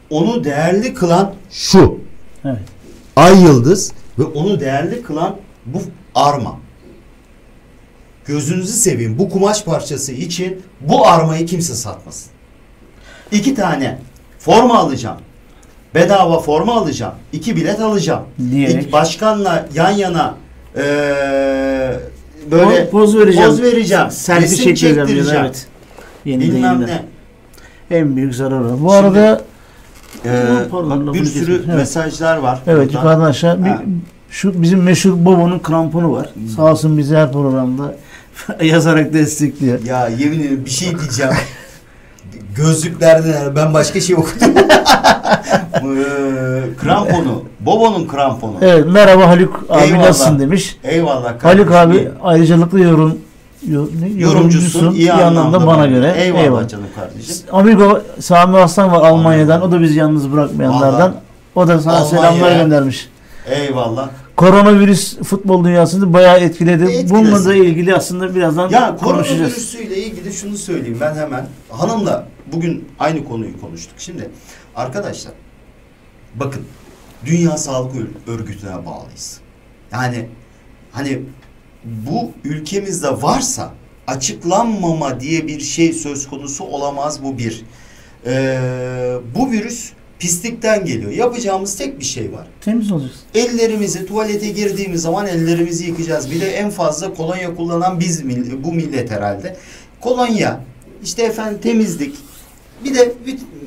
Onu 0.09 0.43
değerli 0.43 0.93
kılan 0.93 1.33
şu. 1.49 1.99
Evet. 2.45 2.59
Ay 3.15 3.41
yıldız 3.43 3.93
ve 4.19 4.23
onu 4.23 4.59
değerli 4.59 5.01
kılan 5.01 5.35
bu 5.65 5.81
arma. 6.15 6.59
Gözünüzü 8.27 8.73
seveyim 8.73 9.19
bu 9.19 9.29
kumaş 9.29 9.63
parçası 9.63 10.11
için 10.11 10.61
bu 10.81 11.07
armayı 11.07 11.45
kimse 11.45 11.73
satmasın. 11.73 12.29
İki 13.31 13.55
tane 13.55 13.99
forma 14.39 14.77
alacağım. 14.77 15.17
Bedava 15.95 16.39
forma 16.39 16.73
alacağım. 16.75 17.13
iki 17.33 17.55
bilet 17.55 17.79
alacağım. 17.79 18.23
Diyerek. 18.51 18.91
Başkanla 18.91 19.67
yan 19.73 19.91
yana 19.91 20.35
eee, 20.75 20.83
böyle 22.51 22.65
Po- 22.83 22.89
poz 22.89 23.17
vereceğim. 23.17 23.49
poz 23.49 23.61
vereceğim. 23.61 24.11
Selfie 24.11 24.43
resim 24.49 24.75
çektireceğim. 24.75 25.39
Evet. 25.39 25.67
Yeniden 26.25 26.51
Bilmem 26.55 26.81
ne. 26.81 27.03
En 27.97 28.15
büyük 28.15 28.35
zararı. 28.35 28.63
Bu 28.63 28.77
Şimdi- 28.77 28.93
arada 28.93 29.41
Pardon, 30.71 31.07
bak 31.07 31.13
bir 31.13 31.25
sürü. 31.25 31.55
Evet. 31.55 31.67
mesajlar 31.75 32.37
var. 32.37 32.59
evet 32.67 32.87
buradan. 32.87 32.99
yukarıdan 32.99 33.25
aşağı 33.25 33.65
bir, 33.65 33.71
şu 34.29 34.61
bizim 34.61 34.83
meşhur 34.83 35.25
Bobo'nun 35.25 35.59
kramponu 35.59 36.11
var. 36.11 36.29
Hmm. 36.33 36.47
Sağ 36.47 36.71
olsun 36.71 36.97
bizi 36.97 37.15
her 37.15 37.31
programda 37.31 37.95
yazarak 38.61 39.13
destekliyor. 39.13 39.83
Ya 39.85 40.07
yemin 40.07 40.39
ederim 40.39 40.65
bir 40.65 40.69
şey 40.69 40.99
diyeceğim. 40.99 41.31
Gözlüklerden 42.55 43.33
yani 43.43 43.55
ben 43.55 43.73
başka 43.73 44.01
şey 44.01 44.15
okudum. 44.15 44.51
Eee, 45.83 46.75
kramponu. 46.81 47.43
Bobo'nun 47.59 48.07
kramponu. 48.07 48.53
Evet 48.61 48.85
merhaba 48.87 49.27
Haluk 49.29 49.65
abi 49.69 49.83
Eyvallah. 49.83 50.07
nasılsın 50.07 50.39
demiş. 50.39 50.77
Eyvallah 50.83 51.43
Haluk 51.43 51.69
kardeşim. 51.69 51.73
abi 51.91 52.11
ayrıcalıklı 52.23 52.79
yorum 52.79 53.17
yo- 53.67 53.87
ne? 54.01 54.21
yorumcusun 54.21 54.93
iyi, 54.93 55.13
anlamda, 55.13 55.67
bana 55.67 55.85
göre. 55.87 56.13
Eyvallah, 56.17 56.67
canım 56.69 56.85
kardeşim. 56.95 57.35
Amigo 57.51 58.01
Sami 58.19 58.57
Aslan 58.57 58.91
var 58.91 59.09
Almanya'dan. 59.09 59.61
O 59.61 59.71
da 59.71 59.81
bizi 59.81 59.99
yalnız 59.99 60.31
bırakmayanlardan. 60.31 60.99
Vallahi. 61.01 61.13
O 61.55 61.67
da 61.67 61.79
sana 61.79 62.05
selamlar 62.05 62.55
göndermiş. 62.55 63.09
Eyvallah. 63.49 64.09
Koronavirüs 64.37 65.17
futbol 65.17 65.63
dünyasını 65.65 66.13
bayağı 66.13 66.39
etkiledi. 66.39 66.83
Etkilesin. 66.83 67.09
Bununla 67.09 67.45
da 67.45 67.55
ilgili 67.55 67.95
aslında 67.95 68.35
birazdan 68.35 68.69
Ya 68.69 68.95
konuşacağız. 68.95 69.29
koronavirüsüyle 69.39 69.97
ilgili 69.97 70.33
şunu 70.33 70.57
söyleyeyim 70.57 70.97
ben 71.01 71.15
hemen. 71.15 71.47
Hanımla 71.69 72.27
bugün 72.53 72.87
aynı 72.99 73.23
konuyu 73.25 73.61
konuştuk. 73.61 73.93
Şimdi 73.97 74.29
arkadaşlar 74.75 75.33
bakın 76.35 76.61
Dünya 77.25 77.57
Sağlık 77.57 77.95
Ör- 77.95 78.31
Örgütü'ne 78.33 78.85
bağlıyız. 78.85 79.39
Yani 79.91 80.29
hani 80.91 81.19
bu 81.85 82.31
ülkemizde 82.43 83.21
varsa 83.21 83.73
açıklanmama 84.07 85.19
diye 85.19 85.47
bir 85.47 85.59
şey 85.59 85.93
söz 85.93 86.27
konusu 86.29 86.63
olamaz 86.63 87.23
bu 87.23 87.37
bir. 87.37 87.65
Ee, 88.25 88.59
bu 89.35 89.51
virüs 89.51 89.89
pislikten 90.19 90.85
geliyor. 90.85 91.11
Yapacağımız 91.11 91.75
tek 91.77 91.99
bir 91.99 92.05
şey 92.05 92.33
var. 92.33 92.47
Temiz 92.61 92.91
olacaksın. 92.91 93.19
Ellerimizi 93.35 94.05
tuvalete 94.05 94.47
girdiğimiz 94.49 95.01
zaman 95.01 95.27
ellerimizi 95.27 95.85
yıkayacağız. 95.85 96.31
Bir 96.31 96.41
de 96.41 96.51
en 96.51 96.69
fazla 96.69 97.13
kolonya 97.13 97.55
kullanan 97.55 97.99
biz 97.99 98.23
bu 98.63 98.73
millet 98.73 99.11
herhalde. 99.11 99.55
Kolonya, 100.01 100.59
işte 101.03 101.23
efendim 101.23 101.59
temizlik. 101.63 102.15
Bir 102.83 102.95
de 102.95 103.13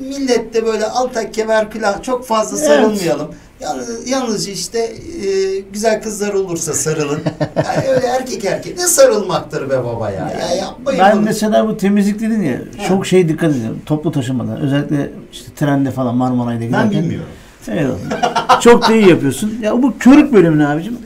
millette 0.01 0.65
böyle 0.65 0.85
altak 0.85 1.33
kemer 1.33 1.69
plan 1.69 2.01
çok 2.01 2.25
fazla 2.27 2.57
Evet. 2.57 2.67
sarılmayalım. 2.67 3.31
Yalnız, 3.61 4.09
yalnız 4.09 4.47
işte 4.47 4.79
e, 4.79 5.59
güzel 5.73 6.01
kızlar 6.03 6.33
olursa 6.33 6.73
sarılın. 6.73 7.19
Yani 7.65 7.87
öyle 7.89 8.07
erkek 8.07 8.45
erkek 8.45 8.77
ne 8.77 8.87
sarılmaktır 8.87 9.69
be 9.69 9.83
baba 9.83 10.09
ya. 10.11 10.29
Ya 10.39 10.55
yapmayın 10.55 10.99
Ben 10.99 11.15
bunu. 11.17 11.21
mesela 11.25 11.67
bu 11.67 11.77
temizlik 11.77 12.19
dedin 12.19 12.41
ya 12.41 12.57
Ha. 12.77 12.87
çok 12.87 13.05
şey 13.07 13.29
dikkat 13.29 13.51
ediyorum. 13.51 13.79
Toplu 13.85 14.11
taşımada 14.11 14.57
özellikle 14.61 15.09
işte 15.31 15.51
trende 15.55 15.91
falan 15.91 16.15
Marmaray'da 16.15 16.65
giderken. 16.65 16.91
Ben 16.93 17.01
bilmiyorum. 17.01 17.27
Eyvallah. 17.67 18.61
Çok 18.61 18.89
da 18.89 18.93
iyi 18.95 19.09
yapıyorsun. 19.09 19.53
Ya 19.61 19.83
bu 19.83 19.93
körük 19.99 20.33
bölümüne 20.33 20.67
abicim 20.67 20.97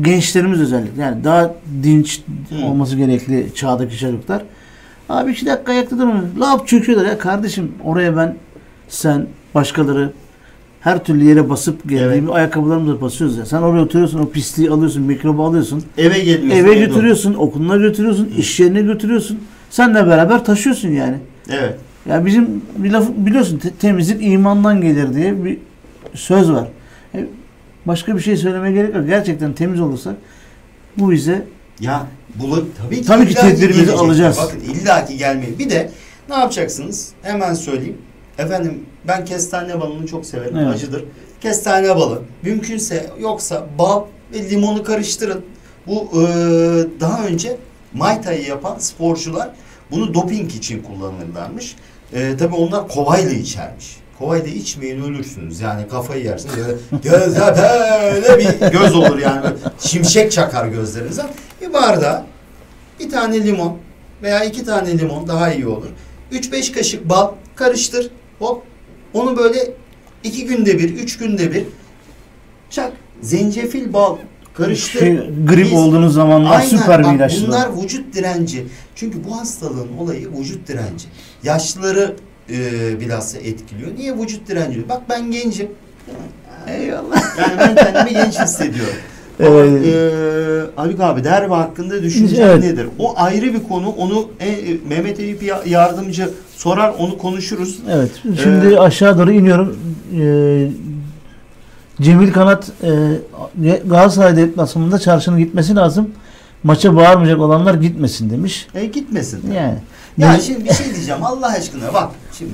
gençlerimiz 0.00 0.60
özellikle 0.60 1.02
yani 1.02 1.24
daha 1.24 1.54
dinç 1.82 2.20
Hı. 2.50 2.64
olması 2.66 2.96
gerekli 2.96 3.54
çağdaki 3.54 3.98
çocuklar. 3.98 4.42
Abi 5.08 5.32
iki 5.32 5.46
dakika 5.46 5.72
ayakta 5.72 5.98
durmuyor. 5.98 6.22
Laf 6.38 6.66
çöküyorlar 6.68 7.06
ya 7.06 7.18
kardeşim 7.18 7.72
oraya 7.84 8.16
ben 8.16 8.36
sen 8.88 9.26
başkaları 9.54 10.12
her 10.80 11.04
türlü 11.04 11.24
yere 11.24 11.48
basıp 11.48 11.88
geldiğimiz 11.88 12.30
ayakkabılarımızla 12.30 13.00
basıyoruz 13.00 13.36
ya. 13.38 13.46
Sen 13.46 13.62
oraya 13.62 13.82
oturuyorsun 13.82 14.18
o 14.18 14.28
pisliği 14.30 14.70
alıyorsun 14.70 15.02
mikrobu 15.02 15.44
alıyorsun. 15.44 15.84
Eve 15.98 16.18
geliyorsun. 16.18 16.50
Eve 16.50 16.74
götürüyorsun, 16.74 17.34
okuluna 17.34 17.76
götürüyorsun, 17.76 18.32
iş 18.38 18.60
yerine 18.60 18.82
götürüyorsun. 18.82 19.38
Senle 19.70 20.06
beraber 20.06 20.44
taşıyorsun 20.44 20.88
yani. 20.88 21.16
Evet. 21.50 21.74
Ya 22.08 22.26
bizim 22.26 22.62
bir 22.76 22.90
laf 22.90 23.08
biliyorsun 23.16 23.58
te- 23.58 23.70
temizlik 23.70 24.22
imandan 24.22 24.80
gelir 24.80 25.14
diye 25.14 25.44
bir 25.44 25.58
söz 26.14 26.52
var. 26.52 26.68
E, 27.14 27.26
başka 27.86 28.16
bir 28.16 28.20
şey 28.20 28.36
söylemeye 28.36 28.74
gerek 28.74 28.94
yok. 28.94 29.06
Gerçekten 29.06 29.52
temiz 29.52 29.80
olursak 29.80 30.14
bu 30.98 31.10
bize 31.10 31.44
Ya 31.80 32.06
bulu 32.34 32.66
tabii 32.82 32.96
ki, 33.00 33.06
Tabii 33.06 33.28
ki 33.28 33.34
tedbirimizi 33.34 33.92
alacağız. 33.92 34.38
Bakın 34.42 34.60
illaki 34.60 35.16
gelmeyi. 35.16 35.58
Bir 35.58 35.70
de 35.70 35.90
ne 36.28 36.34
yapacaksınız? 36.34 37.08
Hemen 37.22 37.54
söyleyeyim. 37.54 37.96
Efendim 38.38 38.86
ben 39.08 39.24
kestane 39.24 39.80
balını 39.80 40.06
çok 40.06 40.26
severim. 40.26 40.56
Evet. 40.56 40.74
Acıdır. 40.74 41.04
Kestane 41.40 41.96
balı. 41.96 42.22
Mümkünse 42.42 43.10
yoksa 43.20 43.66
bal 43.78 44.04
ve 44.34 44.50
limonu 44.50 44.84
karıştırın. 44.84 45.44
Bu 45.86 46.08
e, 46.12 46.26
daha 47.00 47.26
önce 47.26 47.56
Muay 47.94 48.22
Thai 48.22 48.48
yapan 48.48 48.78
sporcular 48.78 49.50
bunu 49.90 50.14
doping 50.14 50.52
için 50.54 50.82
kullanırlarmış. 50.82 51.76
E, 52.12 52.36
tabii 52.36 52.54
onlar 52.54 52.88
kovayla 52.88 53.30
içermiş. 53.32 53.96
Kovayla 54.18 54.48
içmeyin 54.48 55.02
ölürsünüz. 55.02 55.60
Yani 55.60 55.88
kafayı 55.88 56.24
yersiniz. 56.24 56.56
Böyle 56.56 56.76
gözde 57.02 57.40
böyle 58.28 58.38
bir 58.38 58.78
göz 58.78 58.94
olur 58.94 59.18
yani. 59.18 59.44
Böyle 59.44 59.56
şimşek 59.80 60.32
çakar 60.32 60.66
gözlerinize. 60.66 61.22
Bir 61.60 61.72
bardağa 61.72 62.26
bir 63.00 63.10
tane 63.10 63.44
limon 63.44 63.78
veya 64.22 64.44
iki 64.44 64.64
tane 64.64 64.98
limon 64.98 65.28
daha 65.28 65.52
iyi 65.52 65.66
olur. 65.66 65.88
3-5 66.32 66.72
kaşık 66.72 67.08
bal 67.08 67.30
karıştır. 67.54 68.10
Hop. 68.40 68.62
Onu 69.14 69.36
böyle 69.36 69.58
iki 70.24 70.46
günde 70.46 70.78
bir, 70.78 70.94
üç 70.94 71.18
günde 71.18 71.52
bir 71.52 71.64
çak. 72.70 72.92
Zencefil 73.22 73.92
bal 73.92 74.16
karıştır. 74.54 75.00
şey, 75.00 75.16
grip 75.48 75.64
Biz- 75.64 75.72
olduğunuz 75.72 76.14
zamanlar 76.14 76.50
Aynen, 76.56 76.68
süper 76.68 76.98
bir 76.98 77.04
bak 77.04 77.16
ilaç. 77.16 77.34
Bunlar 77.46 77.82
vücut 77.82 78.14
direnci. 78.14 78.66
Çünkü 78.94 79.24
bu 79.24 79.40
hastalığın 79.40 79.96
olayı 79.98 80.28
vücut 80.38 80.68
direnci. 80.68 81.06
Yaşlıları 81.42 82.16
e, 82.50 83.00
bilhassa 83.00 83.38
etkiliyor. 83.38 83.90
Niye 83.98 84.18
vücut 84.18 84.48
direnci? 84.48 84.88
Bak 84.88 85.02
ben 85.08 85.30
gencim. 85.30 85.68
Eyvallah. 86.68 87.38
Yani 87.38 87.58
ben 87.58 87.74
kendimi 87.74 88.10
genç 88.12 88.38
hissediyorum. 88.40 88.94
Ama, 89.40 89.60
e, 89.60 89.92
Haluk 90.76 91.00
abi 91.00 91.24
derbi 91.24 91.54
hakkında 91.54 92.02
düşüncen 92.02 92.42
Evet. 92.48 92.62
nedir? 92.64 92.86
O 92.98 93.14
ayrı 93.16 93.54
bir 93.54 93.62
konu. 93.62 93.88
Onu 93.88 94.28
e, 94.40 94.48
e, 94.48 94.76
Mehmet 94.88 95.20
Eyüp 95.20 95.42
ya- 95.42 95.62
yardımcı 95.66 96.30
sorar 96.60 96.94
onu 96.98 97.18
konuşuruz. 97.18 97.78
Evet. 97.90 98.10
Şimdi 98.22 98.74
Ee, 98.74 98.78
aşağı 98.78 99.18
doğru 99.18 99.32
iniyorum. 99.32 99.78
Ee, 100.20 100.68
Cemil 102.02 102.32
Kanat 102.32 102.70
e, 102.82 103.78
Galatasaray 103.86 104.36
deplasmanında 104.36 104.98
çarşının 104.98 105.38
gitmesi 105.38 105.76
lazım. 105.76 106.10
Maça 106.62 106.96
bağırmayacak 106.96 107.40
olanlar 107.40 107.74
gitmesin 107.74 108.30
demiş. 108.30 108.66
E 108.74 108.86
gitmesin. 108.86 109.52
Yani. 109.52 109.78
Ya 110.18 110.32
Ne- 110.32 110.40
şimdi 110.40 110.64
bir 110.64 110.72
şey 110.72 110.94
diyeceğim 110.94 111.24
Allah 111.24 111.46
aşkına 111.46 111.94
bak 111.94 112.10
şimdi 112.38 112.52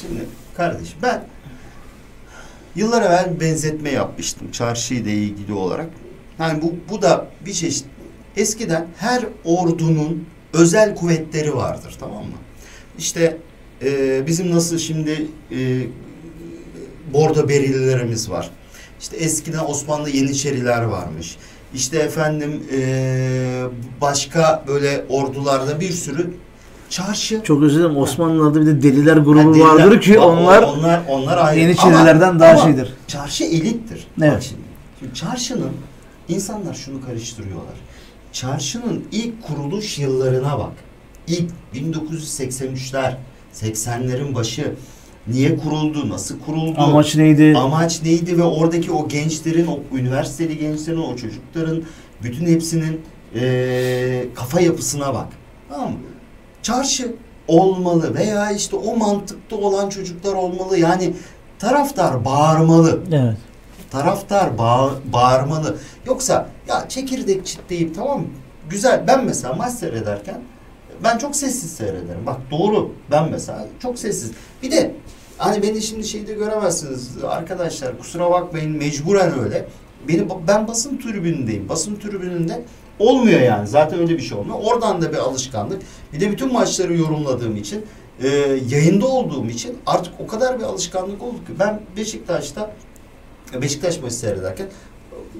şimdi 0.00 0.20
kardeşim 0.56 0.98
ben 1.02 1.24
yıllar 2.76 3.02
evvel 3.02 3.40
benzetme 3.40 3.90
yapmıştım 3.90 4.50
çarşıyla 4.52 5.10
ilgili 5.12 5.52
olarak. 5.52 5.86
Yani 6.38 6.62
bu 6.62 6.74
bu 6.90 7.02
da 7.02 7.26
bir 7.46 7.52
çeşit 7.52 7.84
eskiden 8.36 8.86
her 8.98 9.22
ordunun 9.44 10.24
özel 10.52 10.94
kuvvetleri 10.94 11.56
vardır 11.56 11.96
tamam 12.00 12.22
mı? 12.22 12.36
İşte 12.98 13.36
e, 13.84 14.22
bizim 14.26 14.50
nasıl 14.54 14.78
şimdi 14.78 15.26
e, 15.52 15.82
bordo 17.12 17.48
berililerimiz 17.48 18.30
var. 18.30 18.50
İşte 19.00 19.16
eskiden 19.16 19.64
Osmanlı 19.68 20.10
Yeniçeriler 20.10 20.82
varmış. 20.82 21.36
İşte 21.74 21.98
efendim 21.98 22.62
e, 22.78 23.64
başka 24.00 24.64
böyle 24.68 25.04
ordularda 25.08 25.80
bir 25.80 25.90
sürü 25.90 26.30
çarşı 26.90 27.40
Çok 27.44 27.62
özür 27.62 27.78
dilerim 27.78 27.96
Osmanlılar'da 27.96 28.60
bir 28.60 28.66
de 28.66 28.82
deliler 28.82 29.16
grubu 29.16 29.38
Ha, 29.40 29.44
deliler- 29.54 29.84
vardır 29.84 30.00
ki 30.00 30.18
onlar 30.18 30.62
onlar 30.62 31.00
onlar 31.08 31.38
ayrı. 31.38 31.60
Yeniçerilerden 31.60 32.28
Ama- 32.28 32.40
daha 32.40 32.50
ama 32.52 32.62
şeydir. 32.62 32.92
Çarşı 33.06 33.44
elittir. 33.44 34.06
Evet. 34.22 34.32
Bak 34.34 34.42
şimdi. 34.42 34.62
Şimdi 35.00 35.14
çarşının 35.14 35.72
insanlar 36.28 36.74
şunu 36.74 37.04
karıştırıyorlar. 37.06 37.74
Çarşının 38.32 39.04
ilk 39.12 39.42
kuruluş 39.42 39.98
yıllarına 39.98 40.58
bak. 40.58 40.72
İlk 41.26 41.50
1983'ler, 41.74 43.14
80'lerin 43.54 44.34
başı 44.34 44.74
niye 45.28 45.56
kuruldu, 45.56 46.08
nasıl 46.10 46.40
kuruldu? 46.40 46.80
amaç 46.80 47.16
neydi? 47.16 47.54
Amaç 47.58 48.02
neydi 48.02 48.38
ve 48.38 48.42
oradaki 48.42 48.92
o 48.92 49.08
gençlerin, 49.08 49.66
o 49.66 49.96
üniversiteli 49.96 50.58
gençlerin, 50.58 50.98
o 50.98 51.16
çocukların 51.16 51.82
bütün 52.22 52.46
hepsinin 52.46 53.00
eee, 53.34 54.28
kafa 54.34 54.60
yapısına 54.60 55.14
bak. 55.14 55.26
Tamam 55.68 55.90
mı? 55.90 55.98
Çarşı 56.62 57.14
olmalı 57.48 58.14
veya 58.14 58.50
işte 58.52 58.76
o 58.76 58.96
mantıkta 58.96 59.56
olan 59.56 59.88
çocuklar 59.88 60.32
olmalı. 60.34 60.78
Yani 60.78 61.12
taraftar 61.58 62.24
bağırmalı. 62.24 63.00
Evet. 63.12 63.36
Taraftar 63.90 64.58
bağ- 64.58 64.94
bağırmalı. 65.12 65.76
Yoksa 66.06 66.48
ya 66.68 66.88
çekirdek 66.88 67.46
çitleyip 67.46 67.94
tamam 67.94 68.20
mı? 68.20 68.26
Güzel. 68.70 69.04
Ben 69.06 69.24
mesela 69.24 69.54
maç 69.54 69.72
seyrederken 69.72 70.40
ben 71.04 71.18
çok 71.18 71.36
sessiz 71.36 71.72
seyrederim. 71.72 72.26
Bak 72.26 72.36
doğru. 72.50 72.90
Ben 73.10 73.30
mesela 73.30 73.66
çok 73.82 73.98
sessiz. 73.98 74.30
Bir 74.62 74.70
de 74.70 74.94
hani 75.38 75.62
beni 75.62 75.82
şimdi 75.82 76.04
şeyde 76.04 76.34
göremezsiniz 76.34 77.10
arkadaşlar. 77.24 77.98
Kusura 77.98 78.30
bakmayın 78.30 78.70
mecburen 78.70 79.40
öyle. 79.40 79.68
Beni 80.08 80.28
ben 80.48 80.68
basın 80.68 80.98
tribünündeyim. 80.98 81.68
Basın 81.68 81.96
tribününde 81.96 82.64
olmuyor 82.98 83.40
yani. 83.40 83.66
Zaten 83.66 83.98
öyle 83.98 84.16
bir 84.16 84.22
şey 84.22 84.38
olmuyor. 84.38 84.58
Oradan 84.62 85.02
da 85.02 85.12
bir 85.12 85.18
alışkanlık. 85.18 85.82
Bir 86.12 86.20
de 86.20 86.30
bütün 86.30 86.52
maçları 86.52 86.96
yorumladığım 86.96 87.56
için 87.56 87.84
e, 88.22 88.28
yayında 88.68 89.06
olduğum 89.06 89.46
için 89.46 89.78
artık 89.86 90.14
o 90.20 90.26
kadar 90.26 90.58
bir 90.58 90.64
alışkanlık 90.64 91.22
oldu 91.22 91.36
ki 91.36 91.52
ben 91.58 91.80
Beşiktaş'ta 91.96 92.70
Beşiktaş 93.62 94.00
maçı 94.00 94.14
seyrederken 94.14 94.66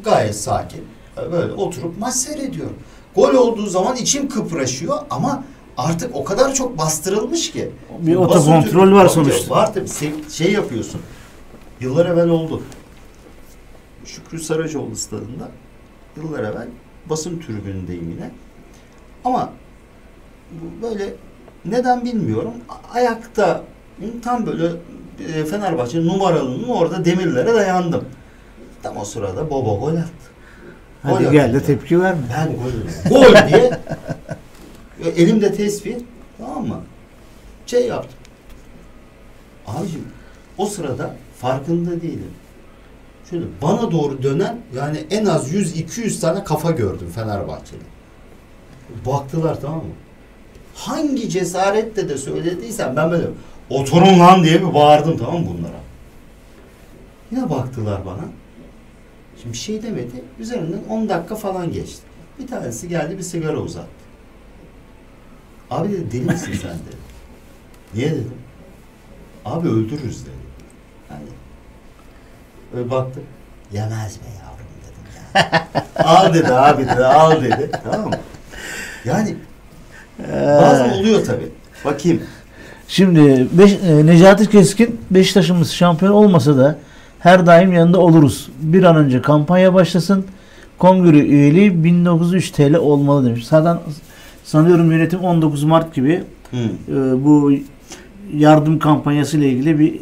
gayet 0.04 0.36
sakin 0.36 0.84
böyle 1.32 1.52
oturup 1.52 1.98
maç 1.98 2.14
seyrediyorum. 2.14 2.76
Gol 3.14 3.34
olduğu 3.34 3.66
zaman 3.66 3.96
içim 3.96 4.28
kıpraşıyor 4.28 4.98
ama 5.10 5.44
artık 5.76 6.16
o 6.16 6.24
kadar 6.24 6.54
çok 6.54 6.78
bastırılmış 6.78 7.52
ki. 7.52 7.70
Bir 8.00 8.16
otokontrol 8.16 8.70
tribünü- 8.80 8.94
var 8.94 9.08
sonuçta. 9.08 9.54
Var 9.54 9.74
tabii 9.74 9.88
şey 10.30 10.52
yapıyorsun. 10.52 11.00
Yıllar 11.80 12.06
evvel 12.06 12.28
oldu. 12.28 12.62
Şükrü 14.04 14.38
Saracoğlu 14.40 14.96
stadında 14.96 15.48
yıllar 16.16 16.40
evvel 16.40 16.68
basın 17.10 17.38
tribünündeyim 17.38 18.10
yine. 18.10 18.30
Ama 19.24 19.52
böyle 20.82 21.14
neden 21.64 22.04
bilmiyorum. 22.04 22.52
Ayakta 22.94 23.62
tam 24.24 24.46
böyle 24.46 24.66
e, 25.34 25.44
Fenerbahçe 25.44 26.06
numaralının 26.06 26.68
orada 26.68 27.04
demirlere 27.04 27.54
dayandım. 27.54 28.04
Tam 28.82 28.96
o 28.96 29.04
sırada 29.04 29.50
Bobo 29.50 29.80
gol 29.80 29.96
attı. 29.96 30.10
Hadi 31.02 31.24
Gol 31.24 31.32
gel 31.32 31.54
de 31.54 31.62
tepki 31.62 32.00
verme. 32.00 32.20
Ben 32.38 32.48
gol, 32.56 32.70
gol 33.10 33.48
diye 33.48 33.70
e, 35.04 35.08
elimde 35.22 35.52
tespih 35.52 35.96
tamam 36.38 36.66
mı? 36.66 36.80
Şey 37.66 37.86
yaptım. 37.86 38.18
Abicim 39.66 40.04
o 40.58 40.66
sırada 40.66 41.14
farkında 41.40 42.02
değilim. 42.02 42.30
Şöyle 43.30 43.44
bana 43.62 43.90
doğru 43.90 44.22
dönen 44.22 44.58
yani 44.76 44.98
en 45.10 45.24
az 45.24 45.52
100-200 45.54 46.20
tane 46.20 46.44
kafa 46.44 46.70
gördüm 46.70 47.08
Fenerbahçeli. 47.14 47.80
Baktılar 49.06 49.60
tamam 49.60 49.78
mı? 49.78 49.92
Hangi 50.74 51.28
cesaretle 51.28 52.08
de 52.08 52.18
söylediysen 52.18 52.96
ben 52.96 53.10
böyle 53.10 53.26
oturun 53.70 54.20
lan 54.20 54.44
diye 54.44 54.60
bir 54.68 54.74
bağırdım 54.74 55.18
tamam 55.18 55.40
mı 55.40 55.46
bunlara. 55.58 55.80
Yine 57.30 57.50
baktılar 57.50 58.06
bana. 58.06 58.24
Şimdi 59.42 59.52
bir 59.52 59.58
şey 59.58 59.82
demedi. 59.82 60.24
Üzerinden 60.38 60.80
10 60.88 61.08
dakika 61.08 61.34
falan 61.34 61.72
geçti. 61.72 62.02
Bir 62.38 62.46
tanesi 62.46 62.88
geldi 62.88 63.18
bir 63.18 63.22
sigara 63.22 63.56
uzattı. 63.56 63.88
Abi 65.70 65.92
dedi 65.92 66.12
deli 66.12 66.24
misin 66.24 66.52
sen 66.62 66.70
dedi. 66.70 66.96
Niye 67.94 68.10
dedim. 68.10 68.34
Abi 69.44 69.68
öldürürüz 69.68 70.26
dedi. 70.26 70.34
Yani 71.10 71.22
öyle 72.76 72.90
baktı. 72.90 73.20
Yemez 73.72 74.16
be 74.16 74.24
yavrum 74.40 74.66
dedim 74.82 75.04
ya. 75.34 75.68
al 76.04 76.34
dedi 76.34 76.52
abi 76.52 76.84
dedi 76.84 77.04
al 77.04 77.42
dedi. 77.42 77.70
Tamam 77.84 78.08
mı? 78.08 78.16
Yani 79.04 79.36
bazen 80.38 80.90
oluyor 80.90 81.26
tabii. 81.26 81.48
Bakayım. 81.84 82.22
Şimdi 82.88 83.46
Beş, 83.52 83.72
e, 83.72 84.06
Necati 84.06 84.50
Keskin 84.50 85.00
Beşiktaş'ımız 85.10 85.72
şampiyon 85.72 86.12
olmasa 86.12 86.56
da 86.56 86.78
her 87.22 87.46
daim 87.46 87.72
yanında 87.72 88.00
oluruz. 88.00 88.48
Bir 88.60 88.82
an 88.82 88.96
önce 88.96 89.22
kampanya 89.22 89.74
başlasın. 89.74 90.24
Kongre 90.78 91.18
üyeliği 91.18 91.84
1903 91.84 92.50
TL 92.50 92.74
olmalı 92.74 93.26
demiş. 93.26 93.46
Zaten 93.46 93.78
sanıyorum 94.44 94.92
yönetim 94.92 95.20
19 95.20 95.64
Mart 95.64 95.94
gibi 95.94 96.22
e, 96.52 96.94
bu 97.24 97.52
yardım 98.36 98.78
kampanyası 98.78 99.38
ile 99.38 99.48
ilgili 99.48 99.78
bir 99.78 100.00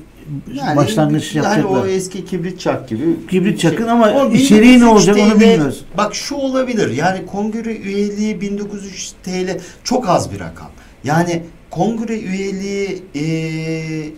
başlangıç 0.77 1.35
yani 1.35 1.47
yapacaklar. 1.47 1.83
o 1.83 1.87
eski 1.87 2.25
kibrit 2.25 2.61
çak 2.61 2.89
gibi. 2.89 3.03
Kibrit 3.31 3.61
şey. 3.61 3.71
çakın 3.71 3.89
ama 3.89 4.11
O 4.13 4.31
içeriği 4.31 4.73
ne 4.73 4.87
1903 4.87 4.93
olacak 4.93 5.17
onu 5.27 5.39
TL 5.39 5.41
bilmiyoruz. 5.41 5.85
Bak 5.99 6.15
şu 6.15 6.35
olabilir. 6.35 6.91
Yani 6.91 7.27
kongre 7.27 7.77
üyeliği 7.77 8.41
1903 8.41 9.13
TL 9.23 9.59
çok 9.85 10.09
az 10.09 10.33
bir 10.33 10.41
rakam. 10.41 10.71
Yani 11.05 11.43
kongre 11.71 12.19
üyeliği 12.19 13.03
eee 13.15 14.13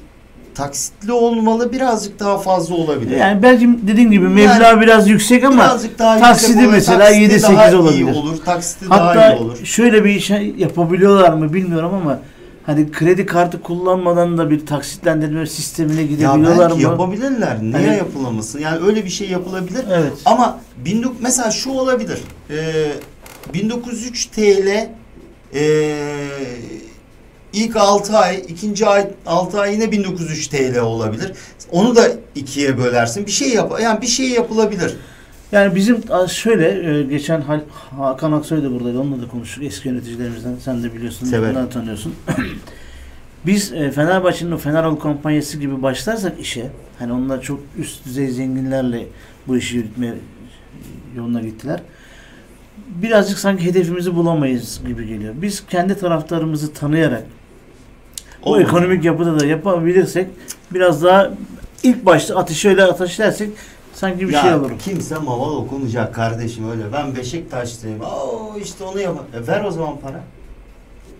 taksitli 0.54 1.12
olmalı 1.12 1.72
birazcık 1.72 2.20
daha 2.20 2.38
fazla 2.38 2.74
olabilir. 2.74 3.16
Yani 3.16 3.42
belki 3.42 3.68
dediğim 3.86 4.10
gibi 4.10 4.28
meblağ 4.28 4.66
Yani 4.68 4.80
biraz 4.80 5.08
yüksek 5.08 5.44
ama 5.44 5.56
birazcık 5.64 5.98
daha 5.98 6.18
taksidi 6.18 6.48
yüksek 6.50 6.64
olur, 6.66 6.72
mesela 6.74 6.98
taksiti 6.98 7.24
7-8 7.34 7.42
daha 7.42 7.68
iyi 7.70 7.76
olabilir. 7.76 8.14
olur. 8.14 8.36
Taksiti 8.44 8.90
daha 8.90 9.06
Hatta 9.06 9.34
iyi 9.34 9.40
olur. 9.40 9.64
şöyle 9.64 10.04
bir 10.04 10.20
şey 10.20 10.54
yapabiliyorlar 10.58 11.32
mı 11.32 11.52
bilmiyorum 11.52 11.90
ama 12.02 12.18
hani 12.66 12.90
kredi 12.92 13.26
kartı 13.26 13.62
kullanmadan 13.62 14.38
da 14.38 14.50
bir 14.50 14.66
taksitlendirme 14.66 15.46
sistemine 15.46 16.00
Ya 16.00 16.06
gidebiliyorlar 16.06 16.70
belki 16.70 16.74
mı? 16.86 16.90
yapabilirler. 16.92 17.62
Niye 17.62 17.72
Hani- 17.72 17.96
yapılamasın? 17.96 18.58
Yani 18.60 18.86
öyle 18.86 19.04
bir 19.04 19.10
şey 19.10 19.28
yapılabilir. 19.30 19.84
Evet. 19.92 20.12
Ama 20.24 20.58
19 20.92 21.16
mesela 21.20 21.50
şu 21.50 21.70
olabilir. 21.70 22.18
Ee, 22.50 22.92
1903 23.54 24.26
TL 24.26 24.88
ee, 25.54 25.60
ilk 27.52 27.76
6 27.76 28.18
ay, 28.18 28.42
ikinci 28.48 28.86
ay 28.86 29.10
6 29.26 29.60
ay 29.60 29.74
yine 29.74 29.92
1903 29.92 30.48
TL 30.48 30.78
olabilir. 30.78 31.32
Onu 31.70 31.96
da 31.96 32.08
ikiye 32.34 32.78
bölersin. 32.78 33.26
Bir 33.26 33.30
şey 33.30 33.48
yap 33.48 33.80
yani 33.82 34.02
bir 34.02 34.06
şey 34.06 34.28
yapılabilir. 34.28 34.96
Yani 35.52 35.74
bizim 35.74 36.00
şöyle 36.28 36.98
e, 36.98 37.02
geçen 37.02 37.44
Hakan 37.96 38.32
Aksoy 38.32 38.62
da 38.62 38.72
buradaydı. 38.72 39.00
Onunla 39.00 39.22
da 39.22 39.28
konuştuk 39.28 39.64
eski 39.64 39.88
yöneticilerimizden. 39.88 40.56
Sen 40.64 40.82
de 40.82 40.94
biliyorsun. 40.94 41.26
Severim. 41.26 41.68
tanıyorsun. 41.68 42.14
Biz 43.46 43.72
e, 43.72 43.90
Fenerbahçe'nin 43.90 44.52
o 44.52 44.58
Fenerol 44.58 44.96
kampanyası 44.96 45.58
gibi 45.58 45.82
başlarsak 45.82 46.40
işe 46.40 46.70
hani 46.98 47.12
onlar 47.12 47.42
çok 47.42 47.60
üst 47.78 48.06
düzey 48.06 48.28
zenginlerle 48.28 49.06
bu 49.48 49.56
işi 49.56 49.76
yürütme 49.76 50.14
yoluna 51.16 51.40
gittiler. 51.40 51.80
Birazcık 52.88 53.38
sanki 53.38 53.64
hedefimizi 53.64 54.14
bulamayız 54.14 54.80
gibi 54.86 55.06
geliyor. 55.06 55.34
Biz 55.42 55.66
kendi 55.66 55.98
taraftarımızı 55.98 56.72
tanıyarak 56.72 57.24
o 58.42 58.50
Olmaz. 58.50 58.62
ekonomik 58.62 59.04
yapıda 59.04 59.40
da 59.40 59.46
yapabilirsek 59.46 60.26
biraz 60.70 61.02
daha 61.02 61.30
ilk 61.82 62.06
başta 62.06 62.36
ateşi 62.36 62.68
öyle 62.68 62.84
ateşlersek 62.84 63.50
sanki 63.94 64.28
bir 64.28 64.32
ya 64.32 64.42
şey 64.42 64.54
olur. 64.54 64.70
kimse 64.84 65.18
maval 65.18 65.56
okumayacak 65.56 66.14
kardeşim 66.14 66.70
öyle. 66.70 66.82
Ben 66.92 67.16
Beşiktaşlıyım. 67.16 68.00
Oo 68.00 68.52
işte 68.62 68.84
onu 68.84 69.00
yap. 69.00 69.16
E, 69.34 69.46
ver 69.46 69.64
o 69.64 69.70
zaman 69.70 69.96
para. 70.02 70.20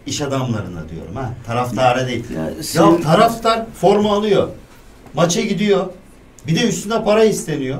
İş 0.06 0.20
adamlarına 0.22 0.88
diyorum 0.88 1.14
ha. 1.16 1.30
Taraftara 1.46 2.06
değil. 2.06 2.24
Ya, 2.36 2.42
Ya 2.44 2.62
sev- 2.62 3.02
taraftar 3.02 3.62
forma 3.74 4.12
alıyor. 4.16 4.48
Maça 5.14 5.40
gidiyor. 5.40 5.86
Bir 6.46 6.56
de 6.60 6.68
üstüne 6.68 7.04
para 7.04 7.24
isteniyor. 7.24 7.78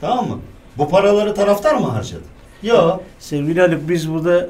Tamam 0.00 0.28
mı? 0.28 0.38
Bu 0.78 0.88
paraları 0.88 1.34
taraftar 1.34 1.74
mı 1.74 1.86
harcadı? 1.86 2.22
Yok. 2.62 3.00
Sevgili 3.18 3.60
Haluk 3.60 3.88
biz 3.88 4.10
burada 4.12 4.46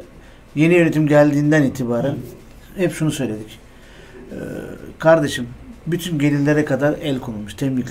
yeni 0.55 0.75
yönetim 0.75 1.07
geldiğinden 1.09 1.63
itibaren 1.63 2.15
hep 2.77 2.93
şunu 2.95 3.11
söyledik. 3.11 3.59
Ee, 4.33 4.35
kardeşim 4.99 5.47
bütün 5.87 6.19
gelirlere 6.19 6.64
kadar 6.64 6.95
el 7.03 7.19
konulmuş 7.19 7.55
temlikli. 7.55 7.91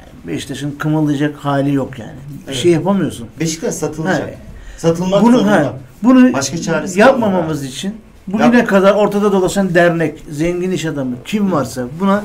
Yani 0.00 0.34
Beşiktaş'ın 0.36 0.70
kımıldayacak 0.78 1.36
hali 1.36 1.74
yok 1.74 1.98
yani. 1.98 2.12
Bir 2.42 2.46
Evet. 2.52 2.56
şey 2.56 2.72
yapamıyorsun. 2.72 3.28
Beşiktaş 3.40 3.74
satılacak. 3.74 4.20
Ha, 4.22 4.30
Satılmak 4.78 5.22
bunu 5.22 5.36
zorunda. 5.38 5.52
ha, 5.52 5.74
bunu 6.02 6.32
Başka 6.32 6.58
çaresi 6.58 7.00
yapmamamız 7.00 7.64
için 7.64 7.94
bugüne 8.26 8.56
Yap. 8.58 8.68
kadar 8.68 8.94
ortada 8.94 9.32
dolaşan 9.32 9.74
dernek, 9.74 10.22
zengin 10.30 10.70
iş 10.70 10.84
adamı 10.84 11.16
kim 11.24 11.52
varsa 11.52 11.86
buna 12.00 12.24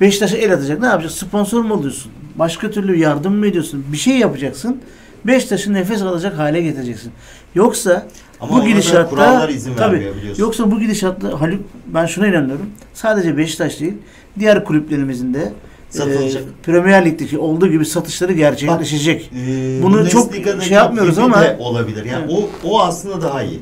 Beşiktaş'a 0.00 0.36
el 0.36 0.52
atacak. 0.54 0.80
Ne 0.80 0.86
yapacaksın? 0.86 1.26
Sponsor 1.26 1.60
mu 1.62 1.74
oluyorsun? 1.74 2.12
Başka 2.36 2.70
türlü 2.70 2.96
yardım 2.98 3.34
mı 3.34 3.46
ediyorsun? 3.46 3.84
Bir 3.92 3.96
şey 3.96 4.18
yapacaksın. 4.18 4.80
Beşiktaş'ı 5.24 5.72
nefes 5.72 6.02
alacak 6.02 6.38
hale 6.38 6.60
getireceksin. 6.62 7.12
Yoksa 7.54 8.06
Ama 8.40 8.56
bu 8.56 8.64
gidişatta 8.64 9.48
izin 9.48 9.74
tabii. 9.74 10.12
Yoksa 10.38 10.70
bu 10.70 10.80
gidişatla 10.80 11.40
Haluk 11.40 11.60
ben 11.86 12.06
şuna 12.06 12.26
inanıyorum. 12.26 12.66
Sadece 12.94 13.36
Beşiktaş 13.36 13.80
değil, 13.80 13.94
diğer 14.38 14.64
kulüplerimizin 14.64 15.34
de 15.34 15.52
Satılacak. 15.90 16.42
e, 16.42 16.46
Premier 16.62 17.04
Lig'deki 17.04 17.38
olduğu 17.38 17.66
gibi 17.68 17.86
satışları 17.86 18.32
gerçekleşecek. 18.32 19.30
Ee, 19.36 19.82
Bunu 19.82 20.08
çok 20.08 20.34
şey 20.34 20.72
yapmıyoruz 20.76 21.18
ama- 21.18 21.44
olabilir. 21.58 22.04
Yani 22.04 22.32
o 22.32 22.50
o 22.68 22.80
aslında 22.80 23.22
daha 23.22 23.42
iyi. 23.42 23.60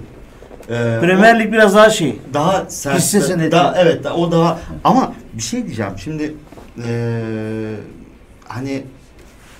Ee, 0.71 0.99
Premier 1.01 1.41
Lig 1.41 1.53
biraz 1.53 1.75
daha 1.75 1.91
şey. 1.91 2.19
daha 2.35 2.65
sert. 2.69 2.99
Hisse 2.99 3.21
senedi. 3.21 3.51
Daha, 3.53 3.75
evet 3.79 4.07
o 4.07 4.33
daha 4.33 4.59
ama 4.85 5.13
bir 5.33 5.43
şey 5.43 5.67
diyeceğim. 5.67 5.93
Şimdi 6.05 6.35
ee, 6.89 7.21
hani 8.49 8.83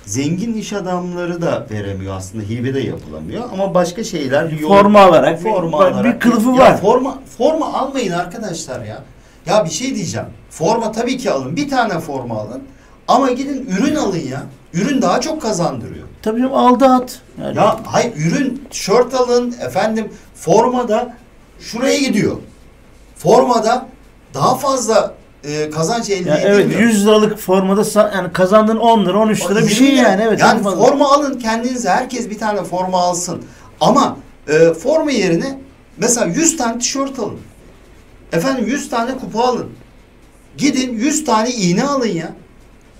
zengin 0.05 0.53
iş 0.53 0.73
adamları 0.73 1.41
da 1.41 1.65
veremiyor 1.71 2.15
aslında. 2.17 2.43
Hibe 2.43 2.73
de 2.73 2.79
yapılamıyor 2.79 3.43
ama 3.53 3.73
başka 3.73 4.03
şeyler 4.03 4.49
yol- 4.49 4.69
Forma 4.69 4.99
alarak 5.01 5.41
forma 5.41 5.79
bir, 5.79 5.83
alarak. 5.85 6.05
bir 6.15 6.19
kılıfı 6.19 6.49
Ya 6.49 6.55
var. 6.57 6.77
Forma 6.81 7.19
forma 7.37 7.73
almayın 7.73 8.11
arkadaşlar 8.11 8.85
ya. 8.85 9.03
Ya 9.45 9.65
bir 9.65 9.69
şey 9.69 9.95
diyeceğim. 9.95 10.27
Forma 10.49 10.91
tabii 10.91 11.17
ki 11.17 11.31
alın. 11.31 11.55
Bir 11.55 11.69
tane 11.69 11.99
forma 11.99 12.35
alın. 12.39 12.63
Ama 13.07 13.31
gidin 13.31 13.65
ürün 13.79 13.95
alın 13.95 14.17
ya. 14.31 14.43
Ürün 14.73 15.01
daha 15.01 15.21
çok 15.21 15.41
kazandırıyor. 15.41 16.07
Tabii 16.21 16.39
canım 16.41 16.53
aldı 16.53 16.85
at. 16.85 17.21
Yani 17.41 17.57
Ya 17.57 17.79
hayır 17.85 18.13
ürün 18.15 18.63
tişört 18.69 19.13
alın 19.13 19.55
efendim 19.61 20.09
formada 20.35 21.13
şuraya 21.59 21.97
gidiyor. 21.99 22.35
Formada 23.15 23.85
daha 24.33 24.55
fazla 24.55 25.13
e, 25.43 25.69
kazanç 25.69 26.09
elde 26.09 26.29
Ya 26.29 26.37
evet 26.37 26.59
edilmiyor. 26.59 26.81
100 26.81 27.05
liralık 27.05 27.37
formada 27.39 28.09
yani 28.15 28.33
kazandığın 28.33 28.77
10 28.77 29.05
lira 29.05 29.19
13 29.19 29.41
lira 29.41 29.55
bir 29.55 29.61
20 29.61 29.69
şey 29.69 29.91
lira. 29.97 30.09
yani 30.09 30.23
evet. 30.27 30.39
Yani 30.39 30.63
forma 30.63 31.13
alın 31.13 31.39
kendinize 31.39 31.89
herkes 31.89 32.29
bir 32.29 32.39
tane 32.39 32.63
forma 32.63 32.97
alsın. 32.97 33.43
Ama 33.81 34.17
e, 34.47 34.73
forma 34.73 35.11
yerine 35.11 35.59
mesela 35.97 36.25
100 36.25 36.57
tane 36.57 36.79
tişört 36.79 37.19
alın. 37.19 37.39
Efendim 38.33 38.67
100 38.67 38.89
tane 38.89 39.17
kupa 39.17 39.43
alın. 39.43 39.69
Gidin 40.57 40.93
100 40.93 41.25
tane 41.25 41.51
iğne 41.51 41.83
alın 41.83 42.07
ya. 42.07 42.33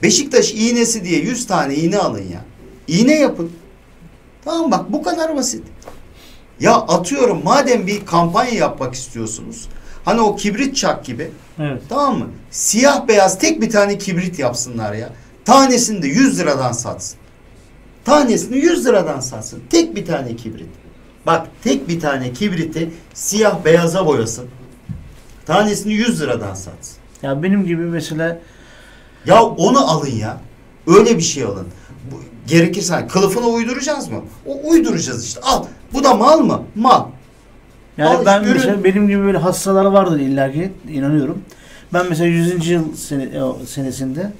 Beşiktaş 0.03 0.53
iğnesi 0.53 1.03
diye 1.03 1.19
100 1.19 1.47
tane 1.47 1.75
iğne 1.75 1.97
alın 1.97 2.23
ya. 2.34 2.45
İğne 2.88 3.15
yapın. 3.15 3.51
Tamam 4.45 4.71
bak 4.71 4.91
bu 4.91 5.03
kadar 5.03 5.36
basit. 5.36 5.63
Ya 6.60 6.73
atıyorum 6.75 7.41
madem 7.43 7.88
bir 7.88 8.06
kampanya 8.06 8.53
yapmak 8.53 8.93
istiyorsunuz. 8.93 9.69
Hani 10.06 10.21
o 10.21 10.36
kibrit 10.36 10.75
çak 10.75 11.06
gibi. 11.06 11.32
Evet. 11.59 11.81
Tamam 11.89 12.17
mı? 12.17 12.27
Siyah 12.51 13.07
beyaz 13.07 13.39
tek 13.39 13.61
bir 13.61 13.69
tane 13.69 13.97
kibrit 13.97 14.39
yapsınlar 14.39 14.93
ya. 14.93 15.09
Tanesini 15.45 16.01
de 16.01 16.07
100 16.07 16.39
liradan 16.39 16.71
satsın. 16.71 17.19
Tanesini 18.05 18.57
100 18.57 18.85
liradan 18.85 19.19
satsın. 19.19 19.61
Tek 19.69 19.95
bir 19.95 20.05
tane 20.05 20.35
kibrit. 20.35 20.69
Bak 21.25 21.47
tek 21.63 21.87
bir 21.89 21.99
tane 21.99 22.33
kibriti 22.33 22.91
siyah 23.13 23.65
beyaza 23.65 24.05
boyasın. 24.05 24.45
Tanesini 25.45 25.93
100 25.93 26.21
liradan 26.21 26.53
satsın. 26.53 26.97
Ya 27.21 27.43
benim 27.43 27.65
gibi 27.65 27.81
mesela 27.81 28.39
Ya 29.25 29.43
onu 29.43 29.91
alın 29.91 30.11
ya. 30.11 30.37
Öyle 30.87 31.17
bir 31.17 31.21
şey 31.21 31.43
alın. 31.43 31.67
Bu, 32.11 32.15
gerekirse 32.47 33.07
kılıfına 33.07 33.47
uyduracağız 33.47 34.07
mı? 34.07 34.21
O 34.45 34.69
uyduracağız 34.69 35.25
işte. 35.25 35.41
Al. 35.41 35.65
Bu 35.93 36.03
da 36.03 36.13
mal 36.13 36.39
mı? 36.39 36.63
Mal. 36.75 37.05
Yani 37.97 38.10
Al 38.10 38.25
ben 38.25 38.41
işte 38.41 38.53
mesela 38.53 38.73
ürün. 38.73 38.84
benim 38.84 39.08
gibi 39.08 39.23
böyle 39.23 39.38
hastalar 39.38 39.86
vardır 39.86 40.19
illaki 40.19 40.71
inanıyorum. 40.89 41.41
Ben 41.93 42.06
mesela 42.10 42.27
100. 42.27 42.67
yıl 42.67 42.95
sene, 42.95 43.29
senesinde 43.65 44.32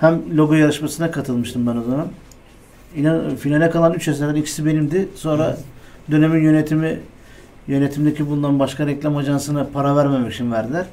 hem 0.00 0.36
logo 0.36 0.54
yarışmasına 0.54 1.10
katılmıştım 1.10 1.66
ben 1.66 1.76
o 1.76 1.82
zaman. 1.82 2.06
İnan, 2.96 3.36
finale 3.36 3.70
kalan 3.70 3.92
3 3.94 4.08
eserden 4.08 4.34
ikisi 4.34 4.66
benimdi. 4.66 5.08
Sonra 5.14 5.56
dönemin 6.10 6.42
yönetimi 6.42 6.98
yönetimdeki 7.68 8.30
bundan 8.30 8.58
başka 8.58 8.86
reklam 8.86 9.16
ajansına 9.16 9.66
para 9.72 9.96
vermemek 9.96 10.32
için 10.34 10.52
verdiler. 10.52 10.86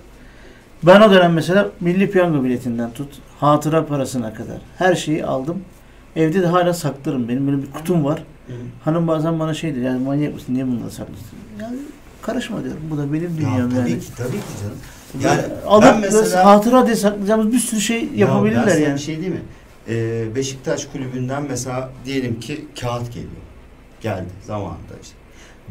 Ben 0.84 1.02
o 1.02 1.12
dönem 1.12 1.34
mesela 1.34 1.68
milli 1.80 2.12
piyango 2.12 2.44
biletinden 2.44 2.92
tut, 2.92 3.10
hatıra 3.40 3.86
parasına 3.86 4.34
kadar 4.34 4.58
her 4.78 4.96
şeyi 4.96 5.26
aldım. 5.26 5.62
Evde 6.20 6.42
de 6.42 6.48
hala 6.48 6.74
saklarım. 6.74 7.30
Benim 7.30 7.48
böyle 7.48 7.62
bir 7.62 7.72
kutum 7.72 8.06
var. 8.06 8.24
Hanım 8.86 9.08
bazen 9.08 9.40
bana 9.40 9.54
şey 9.54 9.76
diyor, 9.76 9.86
yani 9.86 10.04
manyak 10.04 10.34
mısın, 10.34 10.54
niye 10.54 10.68
bunları 10.68 10.92
saklıyorsun? 10.92 11.38
Yani 11.62 11.78
karışma 12.22 12.64
diyorum, 12.64 12.82
bu 12.92 12.98
da 12.98 13.14
benim 13.14 13.24
Ya 13.24 13.38
dünyam 13.38 13.70
tabii 13.70 13.90
yani. 13.92 14.00
ki 14.00 14.08
tabii 14.18 14.32
ki 14.32 14.44
canım. 14.62 14.78
Yani 15.24 15.42
Alıp 15.68 15.84
ben 15.84 16.00
mesela 16.00 16.46
hatıra 16.46 16.86
diye 16.86 16.96
saklayacağımız 16.96 17.54
bir 17.54 17.60
sürü 17.60 17.82
şey 17.82 18.04
Ya 18.04 18.10
ben 18.12 18.18
yapabilirler 18.18 18.78
yani. 18.78 18.94
Bir 18.94 19.00
şey 19.00 19.18
değil 19.18 19.32
mi? 19.32 19.42
Ee, 19.90 20.36
Beşiktaş 20.36 20.86
kulübünden 20.86 21.44
mesela 21.50 21.90
diyelim 22.06 22.40
ki 22.40 22.66
kağıt 22.82 23.08
geliyor. 23.14 23.32
Geldi 24.02 24.30
zamanında 24.48 24.94
işte. 25.02 25.16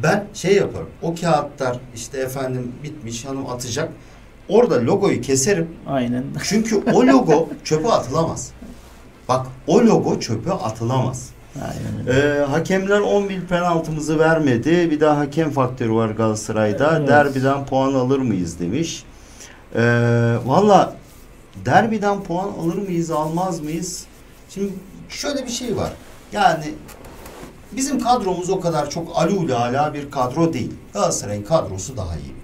Ben 0.02 0.24
şey 0.34 0.54
yaparım. 0.54 0.88
O 1.02 1.14
kağıtlar 1.14 1.78
işte 1.94 2.18
efendim 2.18 2.72
bitmiş 2.84 3.24
hanım 3.24 3.46
atacak. 3.46 3.88
Orada 4.48 4.84
logoyu 4.86 5.20
keserim. 5.20 5.68
Aynen. 5.86 6.24
Çünkü 6.44 6.82
o 6.94 7.06
logo 7.06 7.48
çöpe 7.64 7.88
atılamaz. 7.88 8.52
Bak 9.28 9.46
o 9.66 9.80
logo 9.80 10.20
çöpe 10.20 10.52
atılamaz. 10.52 11.28
Aynen. 11.62 12.08
öyle. 12.08 12.38
Ee, 12.40 12.44
hakemler 12.44 13.00
11 13.00 13.40
penaltımızı 13.40 14.18
vermedi. 14.18 14.90
Bir 14.90 15.00
daha 15.00 15.18
hakem 15.18 15.50
faktörü 15.50 15.92
var 15.92 16.08
Galatasaray'da. 16.10 16.98
Evet. 16.98 17.08
Derbiden 17.08 17.66
puan 17.66 17.94
alır 17.94 18.18
mıyız 18.18 18.60
demiş. 18.60 19.04
Ee, 19.74 19.80
Valla 20.44 20.94
derbiden 21.64 22.22
puan 22.22 22.48
alır 22.48 22.78
mıyız 22.78 23.10
almaz 23.10 23.60
mıyız? 23.60 24.06
Şimdi 24.50 24.72
şöyle 25.08 25.46
bir 25.46 25.50
şey 25.50 25.76
var. 25.76 25.92
Yani 26.32 26.64
bizim 27.72 28.00
kadromuz 28.00 28.50
o 28.50 28.60
kadar 28.60 28.90
çok 28.90 29.08
alû 29.08 29.54
ala 29.54 29.94
bir 29.94 30.10
kadro 30.10 30.52
değil. 30.52 30.72
Galatasaray'ın 30.92 31.42
kadrosu 31.42 31.96
daha 31.96 32.16
iyi. 32.16 32.37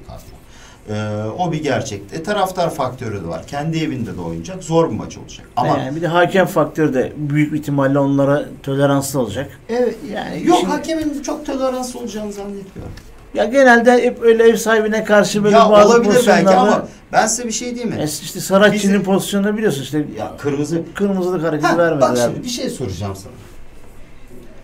Ee, 0.88 1.22
o 1.38 1.52
bir 1.52 1.62
gerçek. 1.62 2.02
E, 2.12 2.22
taraftar 2.22 2.70
faktörü 2.74 3.24
de 3.24 3.28
var. 3.28 3.46
Kendi 3.46 3.78
evinde 3.78 4.16
de 4.16 4.20
oynayacak. 4.20 4.64
Zor 4.64 4.90
bir 4.90 4.94
maç 4.96 5.18
olacak. 5.18 5.46
Ama 5.56 5.78
Yani 5.78 5.96
bir 5.96 6.02
de 6.02 6.06
hakem 6.06 6.46
faktörü 6.46 6.94
de 6.94 7.12
büyük 7.16 7.54
ihtimalle 7.60 7.98
onlara 7.98 8.44
toleranslı 8.62 9.20
olacak. 9.20 9.50
Evet 9.68 9.94
Yani 10.12 10.46
yok 10.46 10.56
şimdi- 10.60 10.72
hakemin 10.72 11.22
çok 11.22 11.46
toleranslı 11.46 12.00
olacağını 12.00 12.32
zannetmiyorum. 12.32 12.92
Ya 13.34 13.44
genelde 13.44 13.92
hep 14.04 14.22
öyle 14.22 14.42
ev 14.48 14.56
sahibine 14.56 15.04
karşı 15.04 15.44
böyle 15.44 15.56
ya 15.56 15.70
bazı 15.70 15.88
olabilir 15.94 16.24
belki 16.26 16.50
ama 16.50 16.86
ben 17.12 17.26
size 17.26 17.44
bir 17.48 17.52
şey 17.52 17.74
diyeyim 17.74 17.94
mi? 17.96 18.00
Es- 18.02 18.22
işte 18.22 18.40
Saratçı'nın 18.40 18.82
Bizim- 18.94 19.02
pozisyonunda 19.02 19.56
biliyorsun 19.56 19.82
işte 19.82 20.04
Ya 20.18 20.32
kırmızı. 20.38 20.82
kırmızılık 20.94 21.44
hareketi 21.44 21.66
Ha, 21.68 21.78
vermediler. 21.78 22.10
bak 22.10 22.18
şimdi 22.18 22.42
bir 22.44 22.48
şey 22.48 22.70
soracağım 22.70 23.16
sana. 23.16 23.32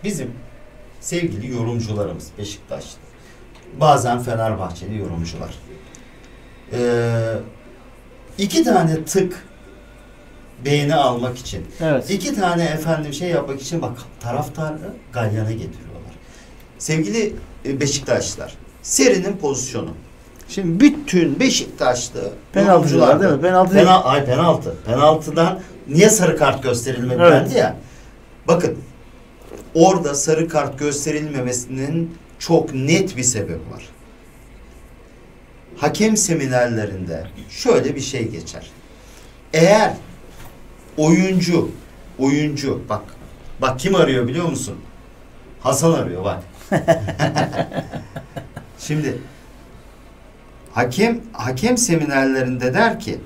Bizim 0.03 0.31
sevgili 0.99 1.51
yorumcularımız 1.51 2.27
Beşiktaşlı. 2.37 2.97
Bazen 3.79 4.19
Fenerbahçeli 4.19 4.97
yorumcular. 4.97 5.49
Ee, 6.73 7.33
iki 8.37 8.63
tane 8.63 9.05
tık 9.05 9.43
beğeni 10.65 10.95
almak 10.95 11.37
için 11.37 11.65
Evet. 11.81 12.09
İki 12.09 12.35
tane 12.35 12.63
efendim 12.63 13.13
şey 13.13 13.29
yapmak 13.29 13.61
için 13.61 13.81
bak 13.81 13.91
taraftarı 14.19 14.77
galyana 15.13 15.51
getiriyorlar. 15.51 16.11
Sevgili 16.77 17.33
e, 17.65 17.79
Beşiktaşlılar, 17.81 18.53
serinin 18.81 19.37
pozisyonu. 19.37 19.89
Şimdi 20.49 20.79
bütün 20.79 21.39
Beşiktaşlı 21.39 22.31
Penaltı 22.53 22.71
yorumcular 22.71 23.07
diyorlar 23.07 23.19
da- 23.19 23.23
değil 23.23 23.35
mi? 23.35 23.41
Penaltı 23.41 23.75
değil. 23.75 23.87
Ay 24.03 24.25
penaltı. 24.25 24.75
Penaltıdan 24.85 25.59
niye 25.87 26.09
sarı 26.09 26.37
kart 26.37 26.63
gösterilmedi 26.63 27.19
Evet. 27.21 27.31
dendi 27.45 27.57
ya. 27.57 27.75
Bakın 28.47 28.77
orada 29.73 30.15
sarı 30.15 30.47
kart 30.47 30.79
gösterilmemesinin 30.79 32.17
çok 32.39 32.73
net 32.73 33.17
bir 33.17 33.23
sebebi 33.23 33.53
var. 33.73 33.89
Hakem 35.81 36.17
seminerlerinde 36.17 37.27
şöyle 37.49 37.95
bir 37.95 38.01
şey 38.01 38.27
geçer. 38.27 38.69
Eğer 39.53 39.93
oyuncu 40.97 41.71
oyuncu 42.19 42.81
bak 42.89 43.03
bak 43.61 43.79
kim 43.79 43.95
arıyor 43.95 44.27
biliyor 44.27 44.45
musun? 44.49 44.77
Hasan 45.59 45.93
arıyor 45.93 46.23
bak. 46.25 46.43
Şimdi 48.79 49.17
hakem 50.71 51.21
hakem 51.33 51.77
seminerlerinde 51.77 52.73
der 52.73 52.99
ki 52.99 53.19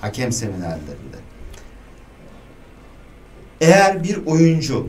hakem 0.00 0.32
seminerlerinde 0.32 1.16
eğer 3.60 4.04
bir 4.04 4.26
oyuncu 4.26 4.88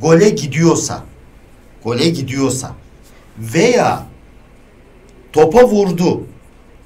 gole 0.00 0.28
gidiyorsa 0.28 1.04
gole 1.84 2.08
gidiyorsa 2.08 2.74
veya 3.38 4.07
topa 5.32 5.68
vurdu 5.68 6.26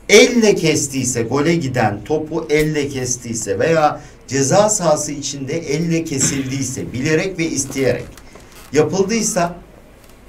elle 0.09 0.55
kestiyse 0.55 1.23
gole 1.23 1.55
giden 1.55 2.05
topu 2.05 2.47
elle 2.51 2.89
kestiyse 2.89 3.59
veya 3.59 4.01
ceza 4.29 4.69
sahası 4.69 5.13
içinde 5.13 5.59
elle 5.59 6.05
kesildiyse 6.05 6.93
bilerek 6.93 7.39
ve 7.39 7.45
isteyerek 7.45 8.05
yapıldıysa 8.73 9.55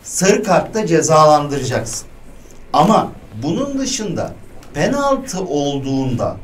sarı 0.04 0.44
kartla 0.44 0.88
cezalandıracaksın. 0.88 2.08
Ama 2.74 3.12
bunun 3.44 3.80
dışında 3.80 4.34
penaltı 4.74 5.42
olduğunda 5.42 6.38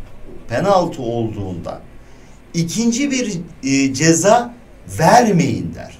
penaltı 0.49 1.01
olduğunda 1.01 1.81
ikinci 2.53 3.11
bir 3.11 3.39
e, 3.63 3.93
ceza 3.93 4.53
vermeyin 4.99 5.73
der. 5.75 5.97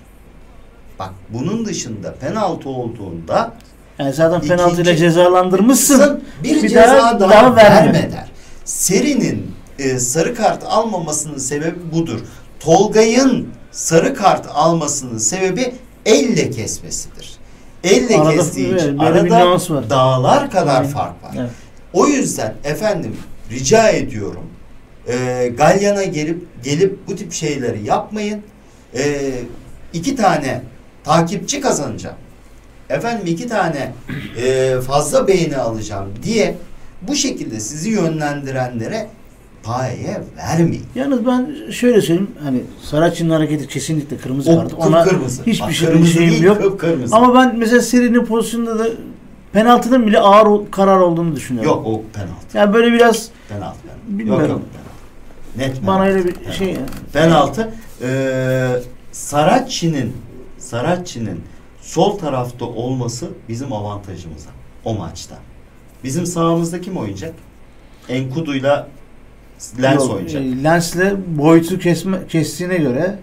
Bak 1.00 1.14
bunun 1.30 1.66
dışında 1.66 2.16
penaltı 2.16 2.70
olduğunda 2.70 3.54
Yani 4.00 4.14
zaten 4.14 4.42
penaltıyla 4.42 4.96
cezalandırmışsın. 4.96 6.24
bir, 6.44 6.56
Bir 6.56 6.62
ceza 6.70 6.82
daha- 6.88 7.20
daha, 7.20 7.30
daha 7.30 7.56
verme. 7.56 7.94
verme 7.94 8.12
der. 8.12 8.30
Seri'nin 8.66 9.52
e, 9.80 10.00
sarı 10.00 10.36
kart 10.36 10.64
almamasının 10.64 11.38
sebebi 11.38 11.92
budur. 11.94 12.20
Tolgay'ın 12.60 13.48
sarı 13.72 14.16
kart 14.16 14.48
almasının 14.54 15.18
sebebi 15.18 15.74
elle 16.06 16.50
kesmesidir. 16.50 17.30
Elle 17.84 18.18
Arada- 18.18 18.36
kestiği 18.36 18.68
evet, 18.68 18.82
için 18.82 19.00
bir 19.00 19.04
arada 19.04 19.90
dağlar 19.90 20.52
kadar 20.52 20.76
Aynen. 20.82 20.90
fark 20.94 21.24
var. 21.24 21.32
Evet. 21.40 21.50
O 21.94 22.08
yüzden 22.08 22.54
efendim 22.64 23.18
rica 23.52 23.90
ediyorum 23.90 24.44
e, 25.08 25.48
Galyan'a 25.58 26.04
gelip 26.04 26.48
gelip 26.64 27.08
bu 27.08 27.16
tip 27.16 27.34
şeyleri 27.34 27.86
yapmayın. 27.86 28.42
E, 28.98 29.32
iki 29.94 30.16
tane 30.16 30.62
takipçi 31.04 31.62
kazanacağım. 31.62 32.16
Efendim 32.90 33.28
iki 33.28 33.48
tane 33.48 33.92
e, 34.42 34.76
fazla 34.88 35.28
beğeni 35.28 35.58
alacağım 35.58 36.08
diye 36.24 36.56
bu 37.02 37.16
şekilde 37.16 37.60
sizi 37.60 37.90
yönlendirenlere 37.90 39.08
paye 39.64 40.22
vermeyin. 40.38 40.86
Yalnız 40.96 41.26
ben 41.26 41.56
şöyle 41.72 42.02
söyleyeyim 42.02 42.32
hani 42.44 42.62
Saraç'ın 42.84 43.30
hareketi 43.30 43.68
kesinlikle 43.68 44.18
kırmızı 44.18 44.56
kart. 44.56 44.74
Ona 44.74 45.04
kıpkırmızı. 45.04 45.44
hiçbir 45.44 45.66
Bak, 45.66 45.74
şey 45.74 45.88
kırmızı 45.88 46.12
şeyim 46.12 46.32
değil, 46.32 46.44
yok. 46.44 46.62
kıpkırmızı. 46.62 47.16
Ama 47.16 47.34
ben 47.36 47.56
mesela 47.58 47.82
serinin 47.82 48.26
pozisyonunda 48.26 48.80
da 48.80 48.88
penaltının 49.54 50.08
bile 50.08 50.20
ağır 50.20 50.72
karar 50.72 50.98
olduğunu 51.00 51.36
düşünüyorum. 51.36 51.70
Yok 51.72 51.88
o 51.88 52.02
penaltı. 52.14 52.58
Yani 52.58 52.74
böyle 52.74 52.94
biraz 52.94 53.30
Penaltı. 53.50 53.78
penaltı. 53.84 54.00
Bilmiyorum. 54.08 54.42
Yok 54.42 54.50
yok 54.50 54.62
penaltı. 55.56 55.74
Net 55.74 55.88
bana 55.88 55.98
penaltı. 56.04 56.18
öyle 56.18 56.28
bir 56.28 56.34
Penaltı. 56.34 56.58
şey 56.58 56.68
yani. 56.68 56.86
Penaltı. 57.14 57.70
Ee, 58.02 58.70
Saratçı'nın 59.12 60.12
Saratçı'nın 60.58 61.40
sol 61.90 62.18
tarafta 62.18 62.66
olması 62.66 63.28
bizim 63.50 63.74
avantajımıza 63.74 64.50
o 64.86 64.94
maçta. 64.94 65.36
Bizim 66.04 66.26
sahamızda 66.26 66.82
kim 66.82 66.98
oynayacak? 66.98 67.34
Enkudu'yla 68.10 68.88
Lens 69.82 69.96
Yok, 70.02 70.12
oynayacak. 70.14 70.42
e, 70.42 70.64
Lens'le 70.64 71.16
boyutu 71.28 71.80
kesme, 71.80 72.18
kestiğine 72.28 72.78
göre 72.78 73.16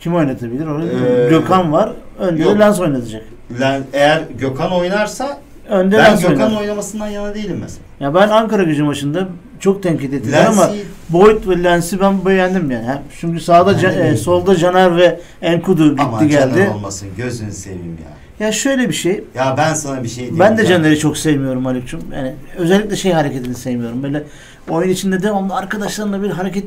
kim 0.00 0.14
oynatabilir? 0.14 0.66
Orada 0.66 0.86
Ee, 0.86 1.28
Gökhan 1.30 1.72
var. 1.72 1.92
Önde 2.18 2.42
yok. 2.42 2.58
Lens 2.58 2.80
oynatacak. 2.80 3.22
Len- 3.60 3.82
eğer 3.92 4.22
Gökhan 4.38 4.72
oynarsa 4.72 5.38
Önde 5.68 5.98
ben 5.98 6.04
Lens 6.04 6.20
Gökhan 6.20 6.36
oynatacak. 6.36 6.60
oynamasından 6.62 7.06
yana 7.08 7.34
değilim 7.34 7.58
mesela. 7.60 7.82
Ya 8.00 8.14
ben 8.14 8.28
Ankara 8.28 8.62
gücü 8.62 8.82
maçında 8.82 9.28
çok 9.60 9.82
tenkit 9.82 10.14
ettiler 10.14 10.46
ama 10.46 10.62
Lens'i 10.62 10.84
Boyd 11.08 11.48
ve 11.48 11.62
Lens'i 11.62 12.00
ben 12.00 12.24
beğendim 12.26 12.70
yani. 12.70 12.98
Çünkü 13.20 13.40
sağda 13.40 13.76
de 13.76 13.82
Ca- 13.82 14.12
e, 14.12 14.16
solda 14.16 14.56
Caner 14.56 14.96
ve 14.96 15.20
Enkudu 15.42 15.90
gitti 15.90 16.02
ama 16.02 16.24
geldi. 16.24 16.54
Caner 16.54 16.74
olmasın 16.74 17.08
gözünü 17.16 17.52
seveyim 17.52 17.98
ya. 18.04 18.46
Ya 18.46 18.52
şöyle 18.52 18.88
bir 18.88 18.94
şey. 18.94 19.24
Ya 19.34 19.54
ben 19.56 19.74
sana 19.74 20.02
bir 20.02 20.08
şey 20.08 20.16
diyeyim. 20.16 20.38
Ben 20.38 20.58
de 20.58 20.62
Can. 20.62 20.70
Caner'i 20.70 20.98
çok 20.98 21.18
sevmiyorum 21.18 21.64
Haluk'cum. 21.64 22.00
Yani 22.14 22.34
özellikle 22.56 22.96
şey 22.96 23.12
hareketini 23.12 23.54
sevmiyorum. 23.54 24.02
Böyle 24.02 24.24
oyun 24.68 24.90
içinde 24.90 25.22
devamlı 25.22 25.54
arkadaşlarına 25.54 26.22
bir 26.22 26.30
hareket 26.30 26.64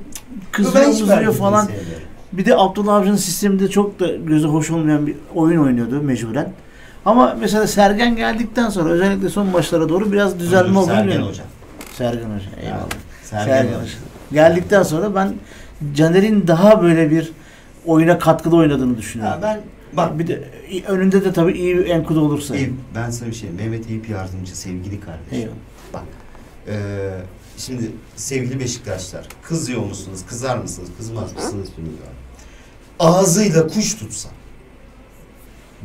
kızıyor, 0.51 1.33
falan. 1.33 1.67
Bir 2.33 2.45
de 2.45 2.55
Abdullah 2.57 2.95
Avcı'nın 2.95 3.15
sisteminde 3.15 3.67
çok 3.67 3.99
da 3.99 4.07
gözü 4.15 4.47
hoş 4.47 4.71
olmayan 4.71 5.07
bir 5.07 5.15
oyun 5.35 5.61
oynuyordu 5.61 6.01
mecburen. 6.01 6.53
Ama 7.05 7.37
mesela 7.39 7.67
Sergen 7.67 8.15
geldikten 8.15 8.69
sonra 8.69 8.89
özellikle 8.89 9.29
son 9.29 9.47
maçlara 9.47 9.89
doğru 9.89 10.11
biraz 10.11 10.39
düzelme 10.39 10.79
oldu. 10.79 10.87
Sergen 10.87 11.07
bilmiyorum. 11.07 11.35
Sergen 11.99 12.29
Hoca. 12.29 12.61
Eyvallah. 12.61 12.89
Sergen, 13.23 13.45
Sergen 13.45 13.73
Hoca. 13.79 13.91
Geldikten 14.31 14.83
sonra 14.83 15.15
ben 15.15 15.33
Caner'in 15.95 16.47
daha 16.47 16.81
böyle 16.81 17.11
bir 17.11 17.31
oyuna 17.85 18.19
katkılı 18.19 18.55
oynadığını 18.55 18.97
düşünüyorum. 18.97 19.33
Ya 19.35 19.41
ben 19.41 19.61
bak 19.93 20.19
bir 20.19 20.27
de 20.27 20.43
önünde 20.87 21.25
de 21.25 21.33
tabii 21.33 21.51
iyi 21.51 21.77
bir 21.77 21.85
enkudu 21.89 22.21
olursa. 22.21 22.55
Eyüp, 22.55 22.73
ben 22.95 23.09
sana 23.09 23.29
bir 23.29 23.35
şey 23.35 23.49
Mehmet 23.49 23.89
Eyüp 23.89 24.09
yardımcı 24.09 24.57
sevgili 24.57 24.99
kardeşim. 24.99 25.31
Eyvallah. 25.31 25.53
Bak 25.93 26.03
eee, 26.67 26.73
şimdi 27.57 27.91
sevgili 28.15 28.59
Beşiktaşlar 28.59 29.27
kızıyor 29.43 29.81
musunuz 29.85 30.19
kızar 30.29 30.57
mısınız 30.57 30.89
kızmaz 30.97 31.33
mısınız 31.35 31.69
bilmiyorum. 31.77 32.13
Ağzıyla 32.99 33.67
kuş 33.67 33.93
tutsa 33.95 34.29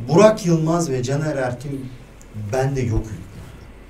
Burak 0.07 0.45
Yılmaz 0.45 0.89
ve 0.89 1.03
Caner 1.03 1.35
Erkin 1.35 1.85
bende 2.53 2.81
yok 2.81 3.03
hükmü. 3.05 3.24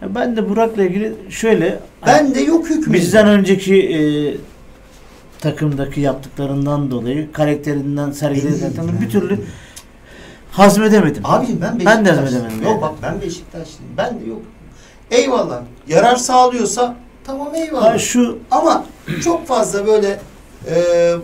Ben 0.02 0.38
de 0.38 0.50
Burak'la 0.50 0.84
ilgili 0.84 1.14
şöyle 1.30 1.80
Bende 2.08 2.42
yok 2.42 2.70
hükmü. 2.70 2.94
bizden 2.94 3.28
önceki 3.28 3.76
e, 3.76 4.00
takımdaki 5.40 6.02
yaptıklarından 6.02 6.92
dolayı 6.92 7.32
karakterinden 7.32 8.12
sergilediklerinden 8.12 9.02
bir 9.02 9.10
türlü 9.10 9.40
hazmedemedim. 10.52 11.26
Abicim 11.26 11.62
ben 11.62 11.80
Ben 11.86 12.06
de 12.06 12.10
Beşiktaşlıyım. 12.10 12.24
hazmedemedim 12.26 12.64
Yok 12.64 12.72
yani. 12.72 12.82
bak 12.82 12.94
ben 13.02 13.22
Beşiktaşlıyım. 13.22 13.94
Ben 13.98 14.20
de 14.20 14.30
yok. 14.30 14.42
Eyvallah. 15.12 15.62
Yarar 15.88 16.16
sağlıyorsa 16.16 16.96
tamam 17.24 17.56
eyvallah. 17.56 17.94
Ha, 17.94 17.98
şu 18.00 18.38
Ama 18.52 18.86
çok 19.24 19.48
fazla 19.48 19.88
böyle 19.88 20.20
e, 20.70 20.76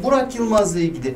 Burak 0.03 0.35
Yılmaz'la 0.35 0.79
ilgili 0.79 1.15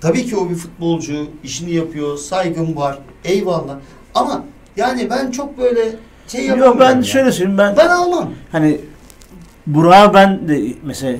tabii 0.00 0.26
ki 0.26 0.36
o 0.36 0.50
bir 0.50 0.54
futbolcu 0.54 1.26
işini 1.44 1.72
yapıyor 1.74 2.16
saygım 2.18 2.76
var 2.76 2.98
eyvallah 3.24 3.76
ama 4.14 4.44
yani 4.76 5.10
ben 5.10 5.30
çok 5.30 5.58
böyle 5.58 5.90
şey 6.28 6.44
yapamıyorum 6.44 6.78
Yok 6.78 6.80
ben 6.90 6.96
ya. 6.96 7.02
şöyle 7.02 7.32
söyleyeyim 7.32 7.58
ben 7.58 7.76
ben 7.76 7.88
almam. 7.88 8.30
hani 8.52 8.80
Burak'ı 9.66 10.14
ben 10.14 10.48
de 10.48 10.62
mesela 10.82 11.18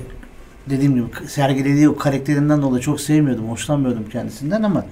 dediğim 0.69 0.95
gibi 0.95 1.05
sergilediği 1.27 1.89
o 1.89 1.95
karakterinden 1.97 2.61
dolayı 2.61 2.81
çok 2.83 3.01
sevmiyordum, 3.01 3.49
hoşlanmıyordum 3.49 4.09
kendisinden 4.09 4.63
ama 4.63 4.85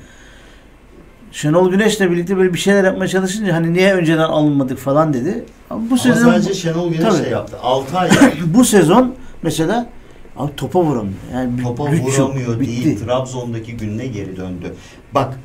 Şenol 1.32 1.72
Güneş'le 1.72 2.00
birlikte 2.02 2.38
böyle 2.38 2.54
bir 2.54 2.60
şeyler 2.60 2.84
yapmaya 2.84 3.08
çalışınca 3.08 3.54
hani 3.56 3.74
niye 3.74 3.94
önceden 3.94 4.18
alınmadık 4.30 4.78
falan 4.78 5.14
dedi. 5.14 5.46
Ama 5.70 5.82
bu 5.82 5.86
Ama 5.88 5.98
sezon 5.98 6.32
sadece 6.32 6.54
Şenol 6.54 6.90
Güneş 6.92 7.04
Tabii. 7.04 7.18
şey 7.24 7.32
yaptı. 7.32 7.58
6 7.64 7.98
ay 7.98 8.10
bu 8.46 8.66
sezon 8.66 9.16
mesela 9.44 9.90
abi 10.38 10.56
topa 10.56 10.80
vuramıyor. 10.82 11.16
Yani 11.34 11.64
topa 11.64 11.90
güç 11.90 12.00
yok, 12.18 12.30
vuramıyor 12.30 12.60
bitti. 12.60 12.86
değil. 12.86 13.00
Trabzon'daki 13.06 13.78
gününe 13.78 14.08
geri 14.08 14.38
döndü. 14.38 14.74
Bak 15.14 15.40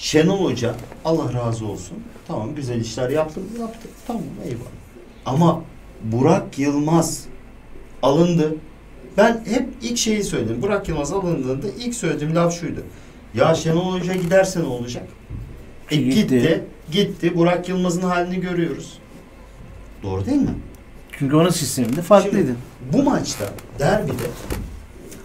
Şenol 0.00 0.44
Hoca 0.44 0.74
Allah 1.04 1.32
razı 1.32 1.66
olsun. 1.66 1.98
Tamam 2.28 2.54
güzel 2.54 2.80
işler 2.80 3.10
yaptı. 3.10 3.40
Yaptı. 3.60 3.88
Tamam 4.06 4.22
eyvallah. 4.44 4.70
Ama 5.26 5.62
Burak 6.04 6.58
Yılmaz 6.58 7.24
alındı. 8.02 8.54
Ben 9.16 9.44
hep 9.46 9.68
ilk 9.82 9.98
şeyi 9.98 10.24
söyledim. 10.24 10.62
Burak 10.62 10.88
Yılmaz 10.88 11.12
alındığında 11.12 11.66
ilk 11.68 11.94
söylediğim 11.94 12.34
laf 12.34 12.60
şuydu. 12.60 12.80
Ya 13.34 13.54
Şenol 13.54 13.92
Hoca 13.92 14.14
giderse 14.14 14.60
ne 14.60 14.66
olacak? 14.66 15.08
E, 15.90 15.96
gitti. 15.96 16.14
gitti. 16.14 16.64
gitti. 16.92 17.36
Burak 17.36 17.68
Yılmaz'ın 17.68 18.02
halini 18.02 18.40
görüyoruz. 18.40 18.98
Doğru 20.02 20.26
değil 20.26 20.40
mi? 20.42 20.54
Çünkü 21.18 21.36
onun 21.36 21.50
sisteminde 21.50 22.02
farklıydı. 22.02 22.36
Şimdi 22.46 22.98
bu 22.98 23.02
maçta 23.02 23.44
derbide 23.78 24.22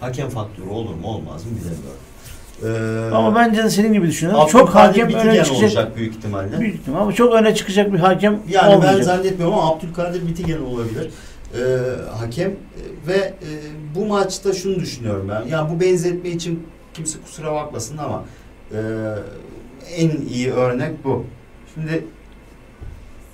hakem 0.00 0.28
faktörü 0.28 0.68
olur 0.68 0.94
mu 0.94 1.06
olmaz 1.06 1.44
mı 1.44 1.50
bilemiyorum. 1.50 2.05
Ee, 2.64 3.10
Ama 3.14 3.34
bence 3.34 3.64
de 3.64 3.70
senin 3.70 3.92
gibi 3.92 4.06
düşünüyorum. 4.06 4.46
Çok 4.48 4.74
hakem 4.74 5.08
öne 5.14 5.44
çıkacak. 5.44 5.62
olacak 5.62 5.96
büyük 5.96 6.14
ihtimalle. 6.16 6.60
Büyük 6.60 6.74
ihtimal 6.74 7.00
ama 7.00 7.12
çok 7.12 7.34
öne 7.34 7.54
çıkacak 7.54 7.92
bir 7.92 7.98
hakem 7.98 8.38
Yani 8.48 8.70
ben 8.72 8.76
olmayacak. 8.76 9.04
zannetmiyorum 9.04 9.54
ama 9.58 9.70
Abdülkadir 9.72 10.26
Bitigen 10.28 10.60
olabilir. 10.60 11.10
Ee, 11.54 11.58
hakem 12.18 12.50
ve 13.06 13.14
e, 13.16 13.34
bu 13.94 14.06
maçta 14.06 14.52
şunu 14.52 14.76
düşünüyorum 14.80 15.28
ben. 15.28 15.48
Ya 15.48 15.70
bu 15.70 15.80
benzetme 15.80 16.30
için 16.30 16.66
kimse 16.94 17.18
kusura 17.20 17.52
bakmasın 17.54 17.98
ama 17.98 18.24
e, 18.72 18.78
en 19.96 20.10
iyi 20.30 20.52
örnek 20.52 21.04
bu. 21.04 21.24
Şimdi 21.74 22.04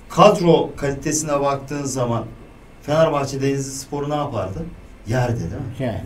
kadro 0.09 0.69
kalitesine 0.77 1.39
baktığın 1.41 1.83
zaman 1.83 2.23
Fenerbahçe 2.81 3.41
Denizli 3.41 3.71
Sporu 3.79 4.09
ne 4.09 4.15
yapardı? 4.15 4.59
Yerdi 5.07 5.39
değil 5.39 5.51
mi? 5.51 5.59
yani. 5.79 6.03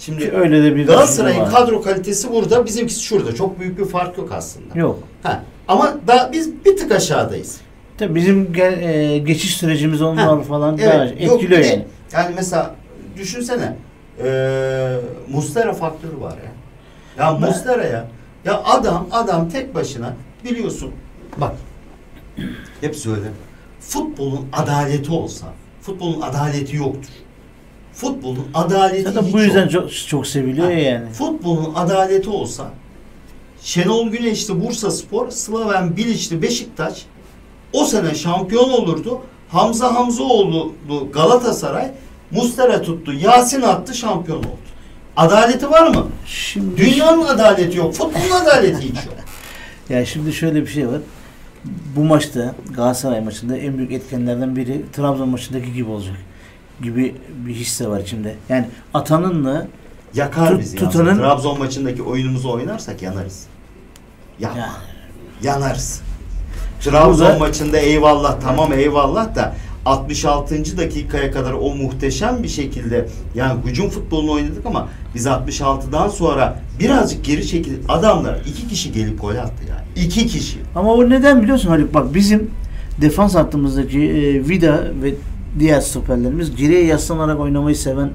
Şimdi 0.00 0.30
Öyle 0.30 0.62
de 0.64 0.76
bir 0.76 0.86
Galatasaray'ın 0.86 1.44
kadro 1.44 1.82
kalitesi 1.82 2.32
burada, 2.32 2.66
bizimkisi 2.66 3.02
şurada. 3.02 3.34
Çok 3.34 3.60
büyük 3.60 3.78
bir 3.78 3.84
fark 3.84 4.18
yok 4.18 4.32
aslında. 4.32 4.78
Yok. 4.78 4.98
Ha. 5.22 5.42
Ama 5.68 5.94
da 6.08 6.30
biz 6.32 6.64
bir 6.64 6.76
tık 6.76 6.92
aşağıdayız. 6.92 7.60
Tabii 7.98 8.14
bizim 8.14 8.52
gel- 8.52 8.82
e, 8.82 9.18
geçiş 9.18 9.56
sürecimiz 9.56 10.02
onlar 10.02 10.24
Ha, 10.38 10.42
falan 10.42 10.78
Evet. 10.78 10.94
daha 10.94 11.04
etkiliyor 11.04 11.60
yani. 11.60 11.84
Yani 12.12 12.32
mesela 12.36 12.74
düşünsene. 13.16 13.76
E, 14.24 14.96
Mustera 15.32 15.72
faktörü 15.72 16.20
var 16.20 16.34
ya. 16.36 16.52
Ya 17.24 17.32
Muslera 17.32 17.84
ya. 17.84 18.08
Ya 18.44 18.62
adam 18.64 19.06
adam 19.12 19.48
tek 19.48 19.74
başına 19.74 20.14
biliyorsun. 20.44 20.90
Bak. 21.36 21.52
Hep 22.80 22.96
söyle. 22.96 23.26
Futbolun 23.80 24.46
adaleti 24.52 25.12
olsa. 25.12 25.46
Futbolun 25.82 26.20
adaleti 26.20 26.76
yoktur. 26.76 27.10
Futbolun 27.92 28.46
adaleti 28.54 29.02
Zaten 29.02 29.26
hiç 29.26 29.34
bu 29.34 29.40
yüzden 29.40 29.62
yok. 29.62 29.72
çok, 29.72 30.08
çok 30.08 30.26
seviliyor 30.26 30.70
ya 30.70 30.78
yani. 30.78 31.10
Futbolun 31.12 31.74
adaleti 31.74 32.30
olsa 32.30 32.70
Şenol 33.62 34.08
Güneş'ti 34.08 34.64
Bursa 34.64 34.90
Spor, 34.90 35.30
Slaven 35.30 35.96
Bilic'ti 35.96 36.42
Beşiktaş 36.42 37.02
o 37.72 37.84
sene 37.84 38.14
şampiyon 38.14 38.70
olurdu. 38.70 39.20
Hamza 39.48 39.94
Hamzoğlu 39.94 40.72
Galatasaray 41.12 41.90
Mustera 42.30 42.82
tuttu. 42.82 43.12
Yasin 43.12 43.62
attı 43.62 43.94
şampiyon 43.94 44.38
oldu. 44.38 44.46
Adaleti 45.16 45.70
var 45.70 45.86
mı? 45.88 46.06
Şimdi 46.26 46.76
Dünyanın 46.76 47.26
adaleti 47.26 47.78
yok. 47.78 47.94
Futbolun 47.94 48.30
adaleti 48.42 48.82
hiç 48.82 49.06
yok. 49.06 49.14
Ya 49.88 50.06
şimdi 50.06 50.32
şöyle 50.32 50.62
bir 50.62 50.66
şey 50.66 50.88
var. 50.88 51.00
Bu 51.96 52.04
maçta 52.04 52.54
Galatasaray 52.76 53.20
maçında 53.20 53.56
en 53.56 53.78
büyük 53.78 53.92
etkenlerden 53.92 54.56
biri 54.56 54.84
Trabzon 54.92 55.28
maçındaki 55.28 55.72
gibi 55.72 55.90
olacak 55.90 56.14
gibi 56.82 57.14
bir 57.46 57.54
hisse 57.54 57.88
var 57.88 58.00
içimde. 58.00 58.34
Yani 58.48 58.66
atanınla 58.94 59.66
Yakar 60.14 60.48
Tut- 60.48 60.60
bizi. 60.60 60.76
tutanın- 60.76 61.06
yalnız. 61.06 61.18
Trabzon 61.20 61.58
maçındaki 61.58 62.02
oyunumuzu 62.02 62.50
oynarsak 62.50 63.02
yanarız. 63.02 63.42
Ya, 64.40 64.50
yani 64.58 64.72
yanarız. 65.42 66.02
Trabzon 66.80 67.26
Burada- 67.26 67.38
maçında 67.38 67.78
eyvallah 67.78 68.40
tamam 68.40 68.72
eyvallah 68.72 69.34
da 69.34 69.54
66. 69.86 70.78
dakikaya 70.78 71.30
kadar 71.32 71.52
o 71.52 71.74
muhteşem 71.74 72.42
bir 72.42 72.48
şekilde 72.48 73.08
yani 73.34 73.60
hücum 73.64 73.90
futbolunu 73.90 74.32
oynadık 74.32 74.66
ama 74.66 74.88
biz 75.14 75.26
66'dan 75.26 76.08
sonra 76.08 76.60
birazcık 76.80 77.24
geri 77.24 77.46
çekil 77.46 77.72
adamlar 77.88 78.40
iki 78.46 78.68
kişi 78.68 78.92
gelip 78.92 79.20
gol 79.20 79.36
attı 79.36 79.62
yani. 79.68 80.06
İki 80.06 80.26
kişi. 80.26 80.58
ama 80.74 80.92
o 80.94 81.10
neden 81.10 81.42
biliyorsun 81.42 81.68
Haluk? 81.68 81.94
Bak 81.94 82.14
bizim 82.14 82.50
defans 83.00 83.34
hattımızdaki 83.34 84.00
e, 84.00 84.48
Vida 84.48 84.84
ve 85.02 85.14
diğer 85.58 85.80
stoperlerimiz 85.80 86.56
geriye 86.56 86.84
yaslanarak 86.84 87.40
oynamayı 87.40 87.76
seven 87.76 88.10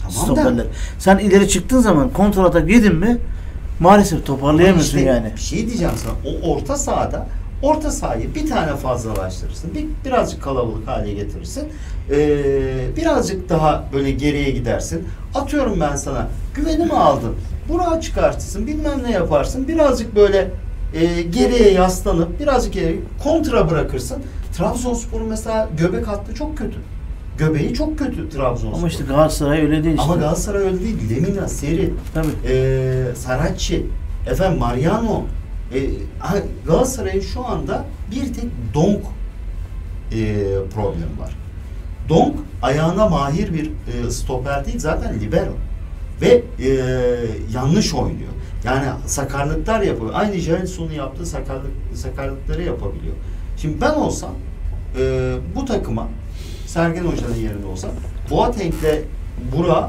Tamam 0.00 0.12
stoperler. 0.12 0.64
da 0.64 0.68
Sen 0.98 1.18
ileri 1.18 1.48
çıktığın 1.48 1.80
zaman 1.80 2.10
kontra 2.12 2.42
atak 2.42 2.70
yedin 2.70 2.94
mi 2.94 3.18
maalesef 3.80 4.26
toparlayamıyorsun 4.26 4.98
işte 4.98 5.10
yani. 5.10 5.32
Bir 5.36 5.40
şey 5.40 5.66
diyeceğim 5.66 5.94
sana. 5.96 6.12
O 6.34 6.52
orta 6.54 6.76
sahada 6.76 7.26
orta 7.62 7.90
sahayı 7.90 8.34
bir 8.34 8.50
tane 8.50 8.76
fazlalaştırırsın. 8.76 9.74
Bir, 9.74 9.84
birazcık 10.04 10.42
kalabalık 10.42 10.88
hale 10.88 11.12
getirirsin. 11.12 11.68
Ee, 12.10 12.96
birazcık 12.96 13.48
daha 13.48 13.84
böyle 13.92 14.10
geriye 14.10 14.50
gidersin. 14.50 15.08
Atıyorum 15.34 15.80
ben 15.80 15.96
sana. 15.96 16.28
Güvenimi 16.54 16.92
aldın. 16.92 17.34
Burak'ı 17.68 18.00
çıkartırsın. 18.00 18.66
Bilmem 18.66 19.02
ne 19.04 19.10
yaparsın. 19.12 19.68
Birazcık 19.68 20.16
böyle 20.16 20.50
e, 20.94 21.22
geriye 21.22 21.70
yaslanıp 21.70 22.40
birazcık 22.40 22.72
geriye 22.72 22.96
kontra 23.22 23.70
bırakırsın. 23.70 24.22
Trabzonspor'un 24.60 25.28
mesela 25.28 25.68
göbek 25.78 26.08
hattı 26.08 26.34
çok 26.34 26.58
kötü. 26.58 26.76
Göbeği 27.38 27.74
çok 27.74 27.98
kötü 27.98 28.28
Trabzonspor. 28.28 28.78
Ama 28.78 28.88
işte 28.88 29.04
Galatasaray 29.04 29.60
öyle 29.60 29.84
değil 29.84 29.94
işte. 29.94 30.04
Ama 30.04 30.16
Galatasaray 30.16 30.62
öyle 30.62 30.80
değil. 30.80 31.10
Lemina, 31.10 31.48
Seri, 31.48 31.94
Tabii. 32.14 32.52
e, 32.52 33.14
Saracchi, 33.14 33.86
efendim 34.30 34.58
Mariano. 34.58 35.22
E, 35.74 35.80
Galatasaray'ın 36.66 37.20
şu 37.20 37.46
anda 37.46 37.84
bir 38.10 38.34
tek 38.34 38.44
Donk 38.74 39.02
e, 40.12 40.44
problem 40.74 41.18
var. 41.20 41.36
Donk 42.08 42.36
ayağına 42.62 43.08
mahir 43.08 43.54
bir 43.54 43.66
e, 43.66 44.10
stoper 44.10 44.64
değil 44.66 44.78
zaten 44.78 45.20
libero. 45.20 45.52
Ve 46.20 46.42
e, 46.60 46.68
yanlış 47.54 47.94
oynuyor. 47.94 48.30
Yani 48.64 48.86
sakarlıklar 49.06 49.80
yapıyor. 49.80 50.10
Aynı 50.14 50.34
Jelson'un 50.34 50.92
yaptığı 50.92 51.26
sakarlık, 51.26 51.70
sakarlıkları 51.94 52.62
yapabiliyor. 52.62 53.14
Şimdi 53.56 53.80
ben 53.80 53.94
olsam 53.94 54.30
e, 54.98 55.34
bu 55.56 55.64
takıma 55.64 56.08
Sergen 56.66 57.04
Hoca'nın 57.04 57.34
yerinde 57.34 57.66
olsam 57.66 57.90
Boateng'le 58.30 59.04
Burak 59.56 59.84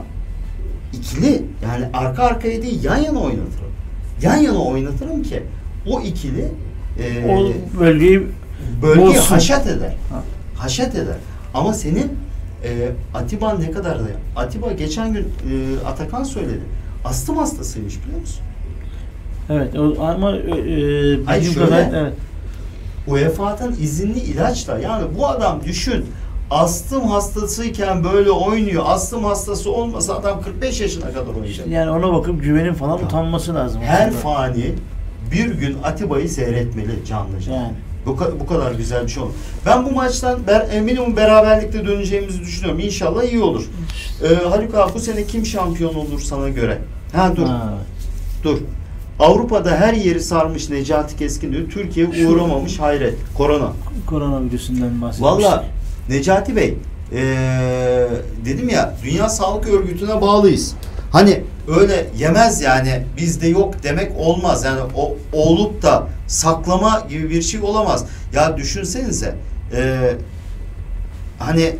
ikili 0.94 1.42
yani 1.64 1.86
arka 1.94 2.24
arkaya 2.24 2.62
değil 2.62 2.84
yan 2.84 2.98
yana 2.98 3.20
oynatırım. 3.20 3.72
Yan 4.22 4.36
yana 4.36 4.64
oynatırım 4.64 5.24
ki 5.24 5.44
o 5.88 6.02
ikili 6.02 6.46
e, 7.00 7.26
O 7.32 7.52
bölgeyi 7.80 8.28
bölgeyi 8.82 9.08
bozsun. 9.08 9.34
haşat 9.36 9.68
eder. 9.68 9.96
Ha. 10.10 10.24
Haşat 10.56 10.96
eder. 10.96 11.16
Ama 11.54 11.74
senin 11.74 12.12
e, 12.64 12.90
Atiba 13.14 13.54
ne 13.54 13.72
kadar 13.72 14.00
da 14.00 14.04
Atiba 14.36 14.72
geçen 14.72 15.14
gün 15.14 15.22
e, 15.24 15.86
Atakan 15.88 16.24
söyledi. 16.24 16.62
Astım 17.06 17.38
hastasıymış 17.38 18.04
biliyor 18.06 18.20
musun? 18.22 18.42
Evet 19.50 19.76
o, 19.80 20.04
ama 20.04 20.32
e, 20.36 20.40
e, 20.40 21.44
şöyle. 21.44 21.66
kadar- 21.66 21.90
evet. 22.02 22.14
UEFA'dan 23.12 23.72
izinli 23.82 24.20
ilaçla 24.20 24.80
yani 24.80 25.04
bu 25.18 25.28
adam 25.28 25.60
düşün 25.66 26.06
astım 26.52 27.04
hastasıyken 27.08 28.04
böyle 28.04 28.32
oynuyor. 28.32 28.84
Astım 28.88 29.24
hastası 29.24 29.72
olmasa 29.72 30.16
adam 30.16 30.42
45 30.42 30.82
yaşına 30.82 31.06
kadar 31.14 31.36
oynayacak. 31.36 31.68
Yani 31.68 31.92
ona 31.92 32.14
bakıp 32.14 32.44
güvenin 32.44 32.74
falan 32.74 32.98
Ya. 32.98 33.06
utanması 33.06 33.56
lazım. 33.56 33.82
Her 33.82 34.08
aslında. 34.08 34.22
fani 34.22 34.74
bir 35.32 35.54
gün 35.54 35.78
Atiba'yı 35.84 36.30
seyretmeli 36.30 37.06
canlı 37.10 37.40
canlı. 37.40 37.58
Yani. 37.58 37.74
Bu, 38.06 38.18
bu 38.40 38.46
kadar 38.48 38.72
güzel 38.72 39.04
bir 39.04 39.10
şey 39.10 39.24
olur. 39.24 39.32
Ben 39.66 39.86
bu 39.86 39.92
maçtan 39.92 40.40
ber, 40.48 40.82
minimum 40.82 41.16
beraberlikte 41.18 41.86
döneceğimizi 41.88 42.40
düşünüyorum. 42.40 42.80
İnşallah 42.80 43.24
iyi 43.24 43.42
olur. 43.42 43.64
Ee, 44.24 44.48
Haluk 44.50 44.76
abi 44.76 44.94
bu 44.94 45.00
sene 45.00 45.24
kim 45.26 45.46
şampiyon 45.46 45.94
olur 45.96 46.20
sana 46.20 46.50
göre? 46.50 46.78
Ha 47.16 47.32
dur 47.36 47.46
Ha, 47.48 47.74
dur. 48.44 48.58
Avrupa'da 49.22 49.72
her 49.76 49.94
yeri 49.94 50.20
sarmış 50.20 50.70
Necati 50.70 51.18
Keskin 51.18 51.52
diyor. 51.52 51.70
Türkiye 51.70 52.28
uğramamış 52.28 52.80
hayret. 52.80 53.16
Korona. 53.38 53.74
koronavirüsünden 54.08 55.02
bahsetmiştik. 55.02 55.24
Valla 55.24 55.66
Necati 56.10 56.56
Bey 56.56 56.78
ee, 57.14 58.08
dedim 58.46 58.70
ya 58.70 58.96
Dünya 59.04 59.30
Sağlık 59.30 59.68
Örgütü'ne 59.68 60.22
bağlıyız. 60.22 60.74
Hani 61.12 61.44
öyle 61.80 62.08
yemez 62.18 62.62
yani 62.62 63.04
bizde 63.18 63.48
yok 63.48 63.84
demek 63.84 64.12
olmaz. 64.18 64.66
Yani 64.66 64.80
o 64.96 65.18
olup 65.34 65.82
da 65.82 66.08
saklama 66.28 67.06
gibi 67.10 67.30
bir 67.30 67.42
şey 67.42 67.62
olamaz. 67.62 68.06
Ya 68.34 68.58
düşünsenize 68.58 69.36
ee, 69.76 70.16
hani 71.40 71.76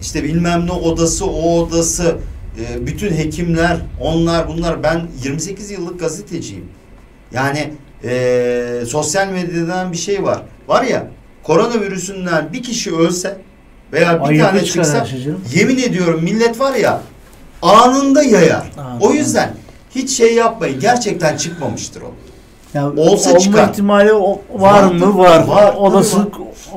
işte 0.00 0.24
bilmem 0.24 0.66
ne 0.66 0.72
odası 0.72 1.26
o 1.26 1.58
odası 1.58 2.16
ee, 2.58 2.86
bütün 2.86 3.12
hekimler 3.12 3.76
onlar 4.00 4.48
bunlar 4.48 4.82
ben 4.82 5.06
28 5.24 5.70
yıllık 5.70 6.00
gazeteciyim. 6.00 6.64
Yani 7.32 7.72
ee, 8.04 8.82
sosyal 8.88 9.28
medyadan 9.28 9.92
bir 9.92 9.96
şey 9.96 10.22
var. 10.22 10.42
Var 10.68 10.82
ya 10.82 11.06
koronavirüsünden 11.42 12.52
bir 12.52 12.62
kişi 12.62 12.96
ölse 12.96 13.38
veya 13.92 14.20
bir 14.20 14.28
Ayıbı 14.28 14.42
tane 14.42 14.64
çıksa 14.64 15.04
şey 15.04 15.20
yemin 15.54 15.78
ediyorum 15.78 16.20
millet 16.22 16.60
var 16.60 16.74
ya 16.74 17.02
anında 17.62 18.22
yayar. 18.22 18.70
Anında. 18.78 19.04
O 19.04 19.12
yüzden 19.12 19.54
hiç 19.94 20.10
şey 20.10 20.34
yapmayın. 20.34 20.80
Gerçekten 20.80 21.36
çıkmamıştır 21.36 22.02
o. 22.02 22.14
Ya, 22.74 22.90
olsa 22.96 23.30
olma 23.30 23.38
çıkar. 23.40 23.68
ihtimali 23.68 24.12
o- 24.12 24.40
var 24.54 24.82
Vardır, 24.82 24.94
mı? 25.06 25.18
Var. 25.18 25.46
var, 25.46 25.74
Olası 25.74 26.18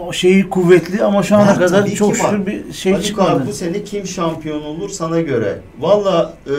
o 0.08 0.14
şeyi 0.14 0.50
kuvvetli 0.50 1.04
ama 1.04 1.24
şu 1.24 1.36
ana 1.36 1.48
Var, 1.48 1.60
kadar 1.60 1.88
çok 1.88 2.16
şükür 2.16 2.46
bir 2.46 2.74
şey 2.74 2.92
Haluk 2.94 3.06
çıkmadı. 3.06 3.30
abi 3.32 3.48
bu 3.48 3.54
sene 3.54 3.84
kim 3.84 4.08
şampiyon 4.08 4.62
olur 4.62 4.90
sana 4.90 5.22
göre? 5.22 5.60
Valla 5.80 6.34
e, 6.48 6.54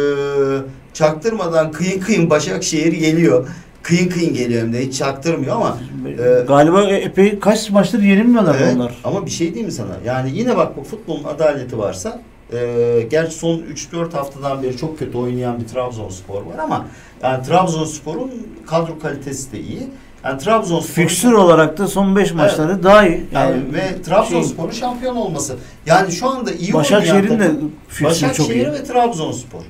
çaktırmadan 0.94 1.72
kıyın 1.72 2.00
kıyın 2.00 2.30
Başakşehir 2.30 2.92
geliyor. 2.92 3.48
Kıyın 3.82 4.08
kıyın 4.08 4.34
geliyor 4.34 4.62
hem 4.62 4.72
de 4.72 4.80
hiç 4.86 4.98
çaktırmıyor 4.98 5.56
ama 5.56 5.78
e, 6.08 6.44
Galiba 6.48 6.82
e- 6.84 6.94
epey 6.96 7.38
kaç 7.38 7.70
maçtır 7.70 8.02
yenilmiyorlar 8.02 8.56
Evet, 8.60 8.76
onlar. 8.76 8.92
Ama 9.04 9.26
bir 9.26 9.30
şey 9.30 9.46
diyeyim 9.46 9.66
mi 9.66 9.72
sana? 9.72 9.96
Yani 10.06 10.30
yine 10.34 10.56
bak 10.56 10.76
bu 10.76 10.82
futbolun 10.84 11.24
adaleti 11.24 11.78
varsa 11.78 12.20
e, 12.52 13.06
gerçi 13.10 13.34
son 13.38 13.58
3-4 13.58 14.12
haftadan 14.12 14.62
beri 14.62 14.76
çok 14.76 14.98
kötü 14.98 15.18
oynayan 15.18 15.60
bir 15.60 15.66
Trabzonspor 15.66 16.42
var 16.42 16.58
ama 16.58 16.86
yani 17.22 17.46
Trabzonspor'un 17.46 18.30
kadro 18.66 18.98
kalitesi 18.98 19.52
de 19.52 19.60
iyi. 19.60 19.88
Yani 20.24 20.38
Trabzonspor 20.38 20.94
Fiksür 20.94 21.32
olarak 21.32 21.78
da 21.78 21.86
son 21.86 22.16
5 22.16 22.32
maçları 22.32 22.82
daha 22.82 23.06
iyi. 23.06 23.24
yani 23.32 23.50
Yani, 23.50 23.74
ve 23.74 24.02
Trabzonspor'un 24.02 24.70
şampiyon 24.70 25.16
olması. 25.16 25.56
Yani 25.86 26.12
şu 26.12 26.28
anda 26.30 26.52
iyi 26.52 26.72
Başakşehir'in 26.72 27.38
de 27.38 27.50
fiksürü 27.88 28.08
çok 28.08 28.10
Başakşehir 28.10 28.66
iyi. 28.66 28.72
ve 28.72 28.84
Trabzonspor. 28.84 29.60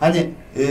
Hani 0.00 0.30
e, 0.58 0.64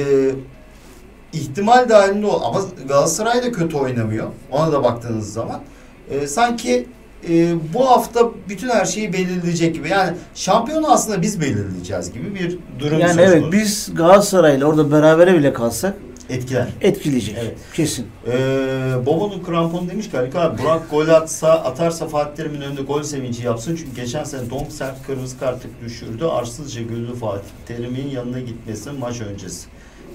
ihtimal 1.34 1.90
dahilinde 1.90 2.28
o 2.28 2.42
ama 2.46 2.62
Galatasaray 2.88 3.44
da 3.44 3.52
kötü 3.52 3.78
oynamıyor. 3.78 4.28
Ona 4.52 4.72
da 4.72 4.84
baktığınız 4.84 5.34
zaman. 5.34 5.62
E, 6.10 6.28
sanki 6.28 6.86
e, 7.30 7.56
bu 7.74 7.90
hafta 7.90 8.30
bütün 8.50 8.70
her 8.70 8.86
şeyi 8.86 9.14
belirleyecek 9.14 9.76
gibi. 9.76 9.90
Yani 9.90 10.18
şampiyonu 10.36 10.92
aslında 10.92 11.22
biz 11.22 11.42
belirleyeceğiz 11.42 12.14
gibi 12.14 12.36
bir 12.36 12.58
durum 12.80 13.00
Yani 13.00 13.14
söz 13.14 13.20
evet 13.20 13.40
konusu. 13.42 13.52
biz 13.52 13.90
Galatasaray'la 13.96 14.66
orada 14.66 14.92
berabere 14.92 15.34
bile 15.34 15.54
kalsak 15.54 15.94
etkiler. 16.30 16.68
etkileyecek. 16.82 17.36
Evet. 17.42 17.56
Kesin. 17.74 18.06
Ee, 18.28 19.06
Bobo'nun 19.06 19.44
kramponu 19.44 19.90
demiş 19.90 20.10
ki 20.12 20.18
Haluk 20.18 20.36
abi 20.36 20.62
Burak 20.62 20.92
gol 20.92 21.08
atsa 21.08 21.52
atarsa 21.52 22.08
Fatih 22.08 22.36
Terim'in 22.36 22.62
önünde 22.62 22.82
gol 22.82 23.04
sevinci 23.04 23.44
yapsın. 23.46 23.76
Çünkü 23.76 23.96
geçen 23.96 24.24
sene 24.24 24.50
Donk 24.50 24.72
sert 24.72 25.06
kırmızı 25.08 25.40
kartlık 25.40 25.82
düşürdü. 25.86 26.26
Arsızca 26.26 26.82
güldü 26.82 27.16
Fatih 27.20 27.50
Terim'in 27.68 28.08
yanına 28.10 28.40
gitmesi 28.40 28.92
maç 28.92 29.22
öncesi. 29.22 29.68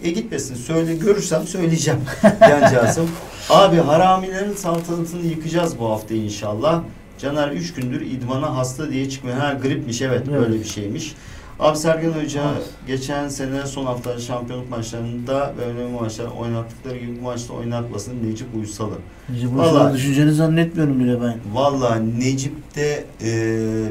E 0.02 0.10
gitmesin. 0.10 0.54
Söyle 0.54 0.94
görürsem 0.94 1.46
söyleyeceğim 1.46 2.00
cancağızım. 2.40 3.10
Abi 3.50 3.76
haramilerin 3.76 4.52
saltanatını 4.54 5.26
yıkacağız 5.26 5.78
bu 5.78 5.90
hafta 5.90 6.14
inşallah. 6.14 6.82
Caner 7.18 7.48
3 7.52 7.74
gündür 7.74 8.00
idmana 8.00 8.56
hasta 8.56 8.90
diye 8.90 9.10
çıkmıyor. 9.10 9.36
Ha 9.38 9.52
gripmiş 9.62 10.02
evet, 10.02 10.22
Evet. 10.30 10.40
böyle 10.40 10.60
bir 10.60 10.64
şeymiş. 10.64 11.14
Abi 11.60 11.78
Sergen 11.78 12.10
Hoca 12.10 12.42
Evet. 12.54 12.66
geçen 12.86 13.28
sene 13.28 13.66
son 13.66 13.86
hafta 13.86 14.18
şampiyonluk 14.18 14.70
maçlarında 14.70 15.54
ve 15.58 15.62
önemli 15.62 15.92
maçlar 16.00 16.26
oynattıkları 16.26 16.98
gibi 16.98 17.18
bu 17.20 17.22
maçta 17.24 17.54
oynatmasın 17.54 18.30
Necip 18.30 18.46
Uysal'ı. 18.60 18.98
Necip 19.28 19.50
Uysal'ı 19.58 19.94
düşüneceğini 19.94 20.32
zannetmiyorum 20.32 21.00
bile 21.00 21.20
ben. 21.22 21.36
Vallahi 21.52 22.20
Necip'te 22.20 23.04
e, 23.22 23.28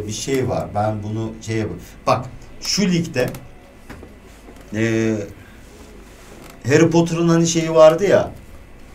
bir 0.08 0.12
şey 0.12 0.50
var. 0.50 0.68
Ben 0.76 0.96
bunu 1.04 1.32
şey 1.42 1.58
yapayım. 1.58 1.82
Bak 2.08 2.26
şu 2.62 2.82
ligde 2.82 3.30
e, 4.74 5.14
Harry 6.68 6.90
Potter'ın 6.90 7.30
hani 7.30 7.48
şeyi 7.48 7.74
vardı 7.74 8.04
ya 8.08 8.32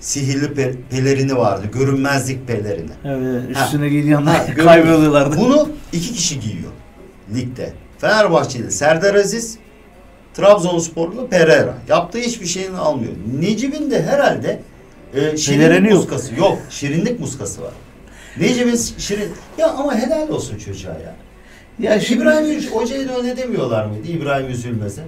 sihirli 0.02 0.46
pe- 0.46 0.74
pelerini 0.90 1.36
vardı. 1.36 1.66
Görünmezlik 1.72 2.46
pelerini. 2.48 2.90
Evet, 3.04 3.42
üstüne 3.50 3.88
giyiyorlar, 3.88 4.54
kayboluyorlardı. 4.56 5.36
Bunu 5.36 5.68
iki 5.92 6.12
kişi 6.12 6.40
giyiyor 6.40 6.70
ligde. 7.34 7.72
Fenerbahçeli 7.98 8.70
Serdar 8.70 9.14
Aziz, 9.14 9.58
Trabzonsporlu 10.34 11.28
Pereira. 11.28 11.74
Yaptığı 11.88 12.18
hiçbir 12.18 12.46
şeyini 12.46 12.76
almıyor. 12.76 13.12
Necip'in 13.40 13.90
de 13.90 14.02
herhalde 14.02 14.60
e, 15.14 15.36
şirinlik 15.36 15.90
yok. 15.90 15.98
muskası 16.00 16.34
yok. 16.34 16.58
Şirinlik 16.70 17.20
muskası 17.20 17.62
var. 17.62 17.72
Necip'in 18.40 18.76
şirin... 18.98 19.32
Ya 19.58 19.70
ama 19.70 19.94
helal 19.94 20.28
olsun 20.28 20.58
çocuğa 20.58 20.92
ya. 20.92 21.14
Ya 21.78 22.00
şimdi 22.00 22.22
İbrahim 22.22 22.62
Hoca'ya 22.72 23.08
da 23.08 23.16
öyle 23.18 23.36
demiyorlar 23.36 23.86
mıydı 23.86 24.08
İbrahim 24.08 24.48
Üzülmez'e? 24.50 25.02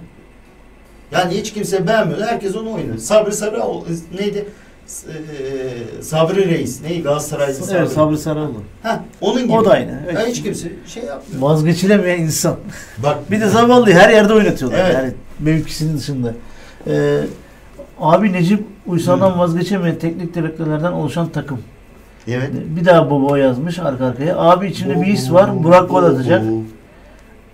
Yani 1.12 1.34
hiç 1.34 1.52
kimse 1.52 1.86
beğenmiyor. 1.86 2.20
Herkes 2.20 2.56
onu 2.56 2.72
oynuyor. 2.72 2.98
Sabri 2.98 3.32
Sarıoğlu 3.32 3.86
neydi? 4.18 4.46
E, 4.88 6.02
Sabri 6.02 6.48
Reis. 6.48 6.82
Neydi? 6.82 7.02
Galatasaraylı 7.02 7.54
Sabri. 7.54 7.78
evet, 7.78 7.88
Sabri 7.92 8.18
Sarıoğlu. 8.18 8.62
Ha, 8.82 9.04
onun 9.20 9.42
gibi. 9.42 9.52
O 9.52 9.64
da 9.64 9.70
aynı. 9.70 10.00
Evet. 10.04 10.14
Ya 10.14 10.26
hiç 10.26 10.42
kimse 10.42 10.68
şey 10.86 11.02
yapmıyor. 11.04 11.42
Vazgeçilemeyen 11.42 12.20
insan. 12.20 12.56
Bak 13.02 13.30
Bir 13.30 13.40
de 13.40 13.48
zavallı 13.48 13.92
her 13.92 14.10
yerde 14.10 14.32
oynatıyorlar. 14.32 14.78
Evet. 14.78 14.94
Yani 14.94 15.12
mevkisinin 15.40 15.98
dışında. 15.98 16.34
Ee, 16.86 17.20
abi 18.00 18.32
Necip 18.32 18.64
Uysal'dan 18.86 19.30
Hı. 19.34 19.38
vazgeçemeyen 19.38 19.98
teknik 19.98 20.34
direktörlerden 20.34 20.92
oluşan 20.92 21.28
takım. 21.28 21.58
Evet. 22.28 22.50
Bir 22.76 22.84
daha 22.84 23.10
baba 23.10 23.38
yazmış 23.38 23.78
arka 23.78 24.04
arkaya. 24.06 24.36
Abi 24.38 24.66
içinde 24.66 25.00
bir 25.00 25.06
his 25.06 25.32
var. 25.32 25.64
Burak 25.64 25.90
gol 25.90 26.02
atacak. 26.02 26.42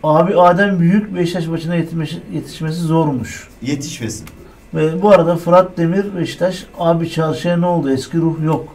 Abi 0.02 0.36
Adem 0.36 0.80
Büyük 0.80 1.14
Beşiktaş 1.16 1.46
maçına 1.46 1.74
yetişmesi, 1.74 2.16
yetişmesi 2.34 2.80
zormuş. 2.80 3.48
Yetişmesin. 3.62 4.26
Ve 4.74 5.02
bu 5.02 5.10
arada 5.10 5.36
Fırat 5.36 5.78
Demir 5.78 6.16
Beşiktaş 6.16 6.66
abi 6.78 7.10
çarşıya 7.10 7.56
ne 7.56 7.66
oldu? 7.66 7.90
Eski 7.92 8.18
ruh 8.18 8.44
yok. 8.44 8.74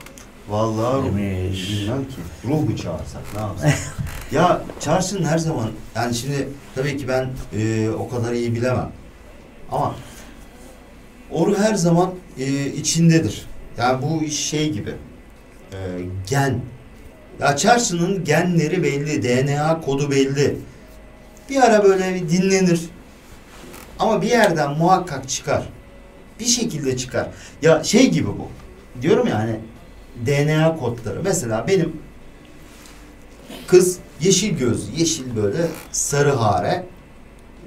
Vallahi 0.49 1.05
Demiş. 1.05 1.69
bilmem 1.71 2.03
ki. 2.05 2.15
Ruh 2.47 2.69
mu 2.69 2.75
çağırsak 2.77 3.21
ne 3.35 3.39
yapsak? 3.41 3.73
ya 4.31 4.61
çarşının 4.79 5.25
her 5.25 5.37
zaman 5.37 5.67
yani 5.95 6.15
şimdi 6.15 6.49
tabii 6.75 6.97
ki 6.97 7.07
ben 7.07 7.29
e, 7.59 7.89
o 7.89 8.09
kadar 8.09 8.33
iyi 8.33 8.55
bilemem. 8.55 8.91
Ama 9.71 9.95
o 11.31 11.47
ruh 11.47 11.57
her 11.59 11.75
zaman 11.75 12.11
e, 12.39 12.65
içindedir. 12.65 13.45
Yani 13.77 14.01
bu 14.01 14.23
iş 14.23 14.39
şey 14.39 14.71
gibi. 14.71 14.93
E, 15.71 15.77
gen. 16.29 16.59
Ya 17.39 17.57
çarşının 17.57 18.23
genleri 18.23 18.83
belli, 18.83 19.23
DNA 19.23 19.81
kodu 19.81 20.11
belli. 20.11 20.57
Bir 21.49 21.61
ara 21.61 21.83
böyle 21.83 22.15
bir 22.15 22.29
dinlenir. 22.29 22.81
Ama 23.99 24.21
bir 24.21 24.27
yerden 24.27 24.71
muhakkak 24.71 25.29
çıkar. 25.29 25.69
Bir 26.39 26.45
şekilde 26.45 26.97
çıkar. 26.97 27.27
Ya 27.61 27.83
şey 27.83 28.09
gibi 28.11 28.27
bu. 28.27 28.47
Diyorum 29.01 29.27
ya 29.27 29.39
hani 29.39 29.59
DNA 30.25 30.75
kodları. 30.77 31.21
Mesela 31.23 31.67
benim 31.67 31.93
kız 33.67 33.97
yeşil 34.21 34.57
gözlü, 34.57 34.99
yeşil 34.99 35.35
böyle 35.35 35.67
sarı 35.91 36.31
hare, 36.31 36.85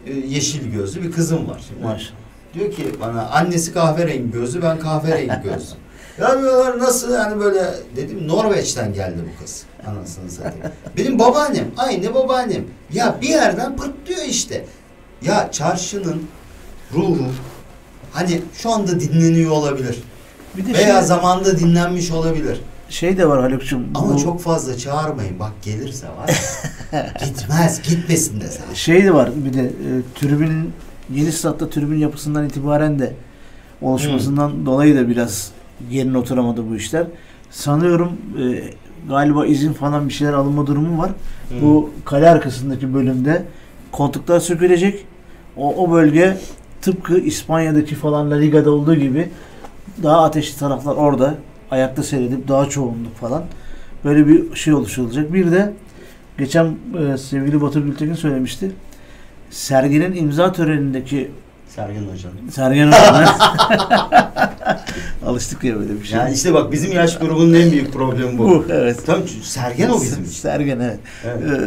e, 0.07 0.13
yeşil 0.15 0.73
gözlü 0.73 1.03
bir 1.03 1.13
kızım 1.13 1.49
var. 1.49 1.61
Şimdi 1.69 1.83
Maşallah. 1.83 2.19
Diyor 2.55 2.73
ki 2.73 2.95
bana 3.01 3.29
annesi 3.29 3.73
kahverengi 3.75 4.31
gözlü, 4.31 4.63
ben 4.63 4.79
kahverengi 4.79 5.43
gözlü. 5.43 5.75
ya 6.21 6.41
diyorlar 6.43 6.79
nasıl 6.79 7.13
yani 7.15 7.41
böyle 7.41 7.75
dedim 7.97 8.29
Norveç'ten 8.29 8.93
geldi 8.95 9.19
bu 9.35 9.45
kız. 9.45 9.65
Anasını 9.87 10.31
satayım. 10.31 10.57
Benim 10.97 11.19
babaannem, 11.19 11.67
aynı 11.77 12.15
babaannem. 12.15 12.65
Ya 12.93 13.19
bir 13.23 13.29
yerden 13.29 13.77
pırtlıyor 13.77 14.23
işte. 14.29 14.65
Ya 15.23 15.53
çarşının 15.53 16.23
ruhu 16.95 17.27
hani 18.19 18.41
şu 18.55 18.71
anda 18.71 19.01
dinleniyor 19.01 19.51
olabilir. 19.51 19.99
Bir 20.57 20.67
de 20.67 20.75
Veya 20.75 20.99
şey, 20.99 21.03
zamanda 21.03 21.59
dinlenmiş 21.59 22.11
olabilir. 22.11 22.61
şey 22.89 23.19
de 23.19 23.29
var 23.29 23.41
Haluk'cum. 23.41 23.85
Ama 23.95 24.15
bu- 24.15 24.23
çok 24.23 24.41
fazla 24.41 24.77
çağırmayın. 24.77 25.39
Bak 25.39 25.53
gelirse 25.63 26.07
var. 26.07 26.31
Gitmez, 27.25 27.83
gitmesin 27.83 28.41
de 28.41 28.45
sen. 28.49 28.75
Şey 28.75 29.05
de 29.05 29.15
var 29.15 29.31
bir 29.37 29.53
de 29.55 29.63
e, 29.63 29.89
tribünün 30.21 30.73
yeni 31.15 31.33
statta 31.33 31.71
tribün 31.71 31.99
yapısından 31.99 32.47
itibaren 32.47 32.99
de 32.99 33.13
oluşmasından 33.83 34.67
dolayı 34.67 34.97
da 34.97 35.09
biraz 35.09 35.51
yerine 35.91 36.19
oturamadı 36.19 36.71
bu 36.71 36.77
işler. 36.77 37.07
Sanıyorum 37.51 38.13
e, 38.43 38.63
galiba 39.09 39.47
izin 39.47 39.73
falan 39.73 40.09
bir 40.09 40.13
şeyler 40.15 40.33
alınma 40.33 40.67
durumu 40.67 41.03
var. 41.03 41.11
Bu 41.63 41.91
kale 42.05 42.31
arkasındaki 42.31 42.95
bölümde 42.95 43.45
koltuklar 43.93 44.41
sökülecek. 44.41 45.07
O, 45.57 45.85
o 45.85 45.91
bölge 45.93 46.37
tıpkı 46.83 47.19
İspanya'daki 47.19 47.95
falan 47.95 48.31
La 48.31 48.35
Liga'da 48.35 48.71
olduğu 48.71 48.95
gibi 48.95 49.29
daha 50.03 50.25
ateşli 50.25 50.59
taraflar 50.59 50.95
orada 50.95 51.35
ayakta 51.71 52.03
seyredip 52.03 52.49
daha 52.49 52.69
çoğunluk 52.69 53.17
falan 53.17 53.45
böyle 54.05 54.27
bir 54.27 54.57
şey 54.57 54.75
oluşturulacak. 54.75 55.33
Bir 55.33 55.53
de 55.53 55.73
geçen 56.39 56.77
e, 56.99 57.19
sevgili 57.19 57.61
Batur 57.61 57.81
Gültekin 57.81 58.15
söylemişti. 58.15 58.71
Serginin 59.51 60.15
imza 60.15 60.53
törenindeki 60.53 61.31
Sergen 61.69 62.03
Hoca'nın. 62.03 62.51
Sergen 62.51 62.87
Hoca'na 62.87 63.35
alıştık 65.27 65.65
ya 65.65 65.77
böyle 65.77 66.01
bir 66.01 66.05
şey. 66.05 66.19
Yani 66.19 66.35
işte 66.35 66.55
bak 66.55 66.73
bizim 66.73 66.93
yaş 66.93 67.19
grubunun 67.19 67.55
en 67.55 67.71
büyük 67.71 67.93
problemi 67.93 68.39
bu. 68.39 68.45
bu 68.45 68.65
evet. 68.71 69.07
Tam 69.07 69.29
Sergen 69.43 69.91
o 69.91 70.01
bizim. 70.01 70.27
Sergen 70.27 70.81
evet. 70.81 70.99
Evet. 71.25 71.61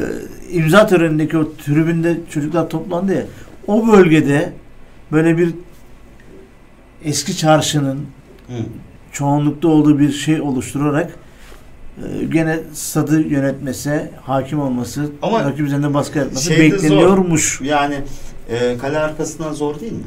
Ee, 0.51 0.57
imza 0.57 0.87
törenindeki 0.87 1.37
o 1.37 1.53
tribünde 1.65 2.17
çocuklar 2.29 2.69
toplandı 2.69 3.13
ya. 3.13 3.23
O 3.67 3.87
bölgede 3.87 4.53
böyle 5.11 5.37
bir 5.37 5.49
eski 7.03 7.37
çarşının 7.37 7.97
Hı. 8.47 8.53
çoğunlukta 9.11 9.67
olduğu 9.67 9.99
bir 9.99 10.11
şey 10.11 10.41
oluşturarak 10.41 11.15
e, 11.97 12.23
gene 12.25 12.59
stadı 12.73 13.21
yönetmesi, 13.21 14.11
hakim 14.21 14.59
olması, 14.59 15.09
Ama 15.21 15.43
rakip 15.45 15.59
üzerinde 15.67 15.93
baskı 15.93 16.19
yapması 16.19 16.53
şey 16.53 16.59
bekleniyormuş. 16.71 17.61
Yani 17.63 17.95
e, 18.49 18.77
kale 18.77 18.97
arkasından 18.99 19.53
zor 19.53 19.79
değil 19.79 19.91
mi? 19.91 20.03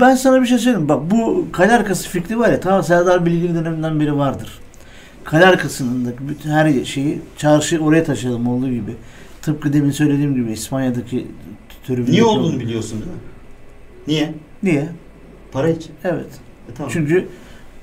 Ben 0.00 0.14
sana 0.14 0.42
bir 0.42 0.46
şey 0.46 0.58
söyleyeyim. 0.58 0.88
Bak 0.88 1.10
bu 1.10 1.46
kale 1.52 1.72
arkası 1.72 2.08
fikri 2.08 2.38
var 2.38 2.48
ya 2.52 2.60
ta 2.60 2.82
Serdar 2.82 3.26
Bilgili 3.26 3.54
döneminden 3.54 4.00
beri 4.00 4.16
vardır. 4.16 4.58
Kale 5.24 5.46
arkasının 5.46 6.04
da 6.04 6.10
bütün 6.28 6.50
her 6.50 6.84
şeyi 6.84 7.20
çarşı 7.36 7.78
oraya 7.78 8.04
taşıyalım 8.04 8.48
olduğu 8.48 8.70
gibi. 8.70 8.96
Tıpkı 9.42 9.72
demin 9.72 9.90
söylediğim 9.90 10.34
gibi 10.34 10.52
İspanya'daki 10.52 11.26
tribündeki 11.86 12.12
Niye 12.12 12.24
olduğu- 12.24 12.40
olduğunu 12.40 12.60
biliyorsun 12.60 12.92
değil 13.00 13.10
mi? 13.12 13.18
Niye? 14.08 14.34
Niye? 14.62 14.88
Para 15.52 15.68
için. 15.68 15.92
Evet. 16.04 16.26
E, 16.70 16.74
tamam. 16.74 16.90
Çünkü 16.92 17.28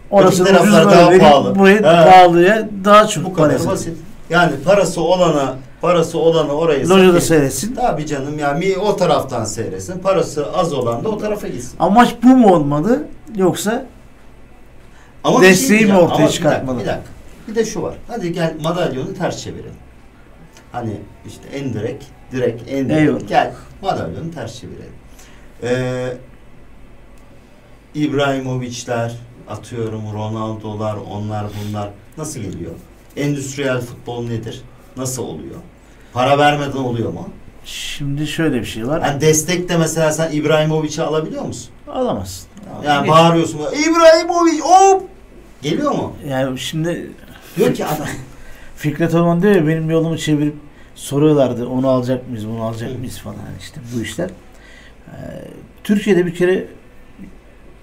orası 0.09 0.43
ucuz 0.43 0.73
daha 0.73 1.09
verip 1.11 1.21
pahalı. 1.21 1.55
burayı 1.59 1.77
He. 1.77 1.81
pahalıya 1.81 2.69
daha 2.85 3.07
çok 3.07 3.25
bu 3.25 3.33
kadar 3.33 3.49
parası. 3.49 3.69
basit. 3.69 3.97
Yani 4.29 4.51
parası 4.65 5.01
olana, 5.01 5.55
parası 5.81 6.17
olana 6.19 6.53
orayı 6.53 6.89
Lojada 6.89 7.21
seyretsin. 7.21 7.75
Tabii 7.75 8.05
canım 8.05 8.39
ya 8.39 8.53
mi 8.53 8.77
o 8.77 8.95
taraftan 8.95 9.45
seyretsin. 9.45 9.99
Parası 9.99 10.53
az 10.53 10.73
olan 10.73 11.03
da 11.03 11.09
o 11.09 11.17
tarafa 11.17 11.47
gitsin. 11.47 11.75
Amaç 11.79 12.15
bu 12.23 12.27
mu 12.27 12.53
olmalı? 12.53 13.03
Yoksa 13.35 13.85
Ama 15.23 15.41
bir 15.41 15.47
Desteği 15.47 15.69
mi 15.71 15.77
diyeceğim. 15.79 16.01
ortaya 16.01 16.13
Ama 16.15 16.17
bir 16.17 16.23
dakika, 16.23 16.33
çıkartmalı? 16.37 16.79
Bir 16.79 16.85
dakika. 16.85 17.03
Bir 17.47 17.55
de 17.55 17.65
şu 17.65 17.81
var. 17.81 17.95
Hadi 18.07 18.33
gel 18.33 18.53
madalyonu 18.63 19.13
ters 19.13 19.43
çevirelim. 19.43 19.73
Hani 20.71 20.91
işte 21.27 21.57
en 21.57 21.73
direkt, 21.73 22.03
direkt, 22.31 22.61
en 22.71 22.89
direkt. 22.89 23.01
Eyvallah. 23.01 23.27
Gel 23.27 23.51
madalyonu 23.81 24.31
ters 24.31 24.59
çevirelim. 24.61 24.93
Ee, 25.63 26.13
İbrahimovic'ler, 27.95 29.15
atıyorum 29.49 30.01
Ronaldo'lar, 30.13 30.95
onlar 31.11 31.45
bunlar 31.63 31.89
nasıl 32.17 32.39
geliyor? 32.39 32.71
Endüstriyel 33.17 33.81
futbol 33.81 34.27
nedir? 34.27 34.61
Nasıl 34.97 35.23
oluyor? 35.23 35.55
Para 36.13 36.37
vermeden 36.37 36.77
oluyor 36.77 37.13
mu? 37.13 37.29
şimdi 37.65 38.27
şöyle 38.27 38.59
bir 38.59 38.65
şey 38.65 38.87
var. 38.87 39.01
Yani 39.01 39.21
destek 39.21 39.69
de 39.69 39.77
mesela 39.77 40.11
sen 40.11 40.31
İbrahimovic'i 40.31 41.01
alabiliyor 41.01 41.43
musun? 41.45 41.69
Alamazsın. 41.87 42.47
Yani 42.85 43.01
Geç. 43.05 43.11
bağırıyorsun. 43.11 43.59
İbrahimovic 43.59 44.59
hop! 44.61 45.03
Geliyor 45.61 45.91
mu? 45.91 46.13
Yani 46.29 46.59
şimdi 46.59 47.11
Diyor 47.57 47.73
ki 47.73 47.85
adam 47.85 48.07
Fikret 48.75 49.13
Orman 49.13 49.41
diyor 49.41 49.55
ya 49.55 49.67
benim 49.67 49.89
yolumu 49.89 50.17
çevirip 50.17 50.55
soruyorlardı 50.95 51.67
onu 51.67 51.89
alacak 51.89 52.29
mıyız 52.29 52.47
bunu 52.47 52.63
alacak 52.63 52.99
mıyız 52.99 53.17
falan 53.17 53.37
işte 53.59 53.81
bu 53.95 54.01
işler. 54.01 54.29
Türkiye'de 55.83 56.25
bir 56.25 56.35
kere 56.35 56.67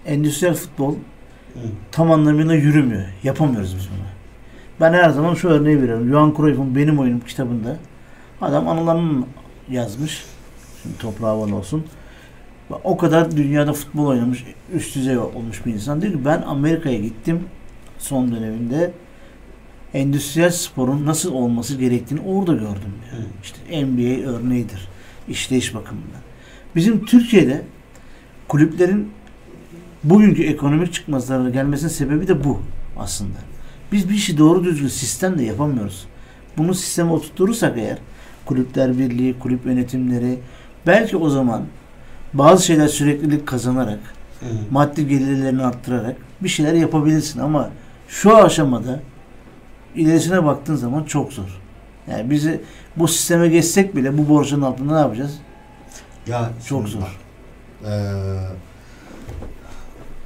endüstriyel 0.06 0.54
futbol 0.54 0.94
Hı. 0.94 1.60
tam 1.92 2.10
anlamıyla 2.10 2.54
yürümüyor. 2.54 3.04
Yapamıyoruz 3.22 3.76
biz 3.76 3.88
bunu. 3.90 4.06
Ben 4.80 4.92
her 4.92 5.10
zaman 5.10 5.34
şu 5.34 5.48
örneği 5.48 5.82
veriyorum. 5.82 6.08
Johan 6.08 6.34
Cruyff'un 6.36 6.76
Benim 6.76 6.98
Oyunum 6.98 7.20
kitabında 7.20 7.76
adam 8.40 8.68
anılarını 8.68 9.24
yazmış. 9.70 10.24
Şimdi 10.82 10.98
toprağı 10.98 11.30
havalı 11.30 11.56
olsun. 11.56 11.84
O 12.84 12.96
kadar 12.96 13.36
dünyada 13.36 13.72
futbol 13.72 14.06
oynamış, 14.06 14.44
üst 14.74 14.96
düzey 14.96 15.18
olmuş 15.18 15.66
bir 15.66 15.72
insan. 15.72 16.02
Diyor 16.02 16.12
ki 16.12 16.24
ben 16.24 16.42
Amerika'ya 16.42 16.98
gittim 16.98 17.40
son 17.98 18.32
döneminde. 18.32 18.92
Endüstriyel 19.94 20.50
sporun 20.50 21.06
nasıl 21.06 21.34
olması 21.34 21.76
gerektiğini 21.76 22.20
orada 22.20 22.52
gördüm. 22.52 22.94
Hı. 23.10 23.16
İşte 23.42 23.86
NBA 23.86 24.30
örneğidir. 24.30 24.88
İşleyiş 25.28 25.74
bakımından. 25.74 26.20
Bizim 26.76 27.04
Türkiye'de 27.04 27.62
kulüplerin 28.48 29.10
bugünkü 30.04 30.42
ekonomik 30.42 30.92
çıkmazlarına 30.92 31.50
gelmesinin 31.50 31.90
sebebi 31.90 32.28
de 32.28 32.44
bu 32.44 32.60
aslında. 32.98 33.38
Biz 33.92 34.08
bir 34.08 34.14
işi 34.14 34.38
doğru 34.38 34.64
düzgün 34.64 34.88
sistemle 34.88 35.44
yapamıyoruz. 35.44 36.06
Bunu 36.58 36.74
sisteme 36.74 37.12
oturturursak 37.12 37.78
eğer 37.78 37.98
kulüpler 38.46 38.98
birliği, 38.98 39.38
kulüp 39.38 39.66
yönetimleri 39.66 40.38
belki 40.86 41.16
o 41.16 41.28
zaman 41.28 41.62
bazı 42.34 42.66
şeyler 42.66 42.88
süreklilik 42.88 43.46
kazanarak, 43.46 44.00
Hı. 44.40 44.46
maddi 44.70 45.08
gelirlerini 45.08 45.62
arttırarak 45.62 46.16
bir 46.40 46.48
şeyler 46.48 46.72
yapabilirsin 46.72 47.40
ama 47.40 47.70
şu 48.08 48.36
aşamada 48.36 49.00
ilerisine 49.96 50.44
baktığın 50.44 50.76
zaman 50.76 51.04
çok 51.04 51.32
zor. 51.32 51.60
Yani 52.10 52.30
bizi 52.30 52.60
bu 52.96 53.08
sisteme 53.08 53.48
geçsek 53.48 53.96
bile 53.96 54.18
bu 54.18 54.28
borcun 54.28 54.62
altında 54.62 54.94
ne 54.94 55.00
yapacağız? 55.00 55.38
Ya 56.26 56.50
Çok 56.68 56.88
zor. 56.88 57.18
eee, 57.84 57.90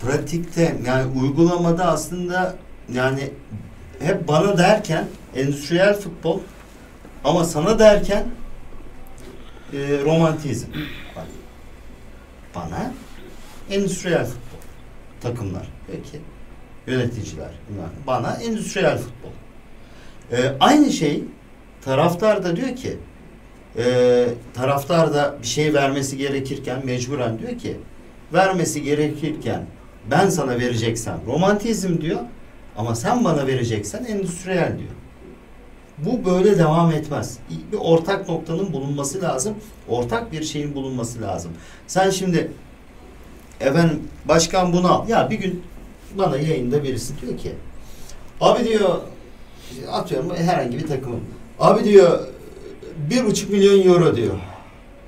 pratikte 0.01 0.77
yani 0.87 1.21
uygulamada 1.21 1.85
aslında 1.87 2.57
yani 2.93 3.31
hep 3.99 4.29
bana 4.29 4.59
derken 4.59 5.05
endüstriyel 5.37 5.95
futbol 6.01 6.41
ama 7.25 7.45
sana 7.45 7.79
derken 7.79 8.27
eee, 9.73 10.05
romantizm. 10.05 10.67
Bana 12.55 12.93
endüstriyel 13.71 14.25
futbol 14.25 14.59
takımlar 15.21 15.67
peki 15.87 16.21
yöneticiler 16.87 17.51
bunlar. 17.71 17.89
bana 18.07 18.33
endüstriyel 18.35 18.99
futbol. 18.99 19.31
Eee, 20.33 20.57
aynı 20.61 20.93
şey 20.93 21.25
taraftar 21.85 22.45
da 22.45 22.57
diyor 22.57 22.77
ki 22.77 22.99
e, 23.79 24.27
taraftar 24.55 25.15
da 25.15 25.37
bir 25.43 25.47
şey 25.47 25.75
vermesi 25.75 26.19
gerekirken 26.19 26.87
mecburen 26.87 27.39
diyor 27.39 27.59
ki 27.59 27.77
vermesi 28.33 28.83
gerekirken 28.83 29.63
ben 30.11 30.29
sana 30.29 30.59
vereceksem 30.59 31.21
romantizm 31.27 32.01
diyor 32.01 32.21
ama 32.77 32.95
sen 32.95 33.25
bana 33.25 33.47
vereceksen 33.47 34.05
endüstriyel 34.05 34.79
diyor. 34.79 34.91
Bu 35.99 36.25
böyle 36.31 36.59
devam 36.59 36.93
etmez. 36.93 37.39
Bir 37.73 37.79
ortak 37.81 38.29
noktanın 38.29 38.73
bulunması 38.73 39.23
lazım. 39.23 39.55
Ortak 39.89 40.33
bir 40.33 40.43
şeyin 40.43 40.75
bulunması 40.75 41.23
lazım. 41.23 41.53
Sen 41.87 42.11
şimdi 42.11 42.51
efendim 43.61 44.03
başkan 44.25 44.73
bunu 44.73 44.93
al. 44.93 45.09
Ya 45.09 45.31
bir 45.31 45.39
gün 45.39 45.63
bana 46.19 46.37
yayında 46.37 46.85
birisi 46.85 47.21
diyor 47.21 47.39
ki 47.39 47.53
abi 48.41 48.65
diyor 48.65 49.01
atıyorum 49.91 50.37
herhangi 50.37 50.79
bir 50.79 50.87
takımın 50.87 51.21
abi 51.61 51.85
diyor 51.85 52.21
bir 53.11 53.25
buçuk 53.27 53.51
milyon 53.51 53.89
euro 53.95 54.17
diyor. 54.17 54.35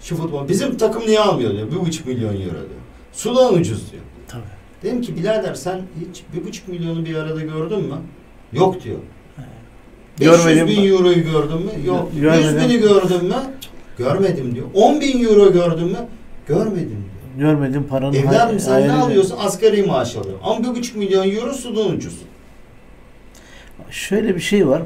Şu 0.01 0.17
futbol. 0.17 0.49
Bizim 0.49 0.77
takım 0.77 1.03
niye 1.07 1.21
almıyor 1.21 1.53
diyor. 1.53 1.71
Bir 1.71 1.77
buçuk 1.77 2.07
milyon 2.07 2.33
euro 2.35 2.41
diyor. 2.41 2.81
Sudan 3.13 3.55
ucuz 3.55 3.93
diyor. 3.93 4.03
Tabii. 4.29 4.43
Dedim 4.83 5.03
ki 5.03 5.17
birader 5.17 5.55
sen 5.55 5.83
hiç 6.11 6.23
bir 6.35 6.47
buçuk 6.49 6.69
milyonu 6.69 7.05
bir 7.05 7.15
arada 7.15 7.41
gördün 7.41 7.81
mü? 7.81 7.95
Yok 8.53 8.85
diyor. 8.85 8.99
500 10.21 10.37
Görmedim. 10.45 10.67
bin 10.67 10.91
euroyu 10.91 11.25
gördün 11.25 11.59
mü? 11.59 11.71
Yok. 11.87 12.11
Gö- 12.17 12.21
görmedim. 12.21 12.59
100 12.61 12.69
bini 12.69 12.81
gördün 12.81 13.25
mü? 13.25 13.35
Görmedim 13.99 14.55
diyor. 14.55 14.67
10 14.75 15.01
bin 15.01 15.25
euro 15.25 15.53
gördün 15.53 15.87
mü? 15.87 15.99
Görmedim 16.49 17.05
diyor. 17.39 17.51
Görmedim 17.51 17.87
paranın 17.91 18.13
Evladım 18.13 18.61
sen 18.61 18.89
ne 18.89 18.93
alıyorsun? 18.93 19.37
Asgari 19.39 19.83
maaş 19.83 20.17
alıyorsun. 20.17 20.41
Ama 20.45 20.65
bir 20.65 20.81
buçuk 20.81 20.97
milyon 20.97 21.31
euro 21.31 21.53
sudan 21.53 21.91
ucuz. 21.93 22.19
Şöyle 23.91 24.35
bir 24.35 24.41
şey 24.41 24.69
var. 24.69 24.83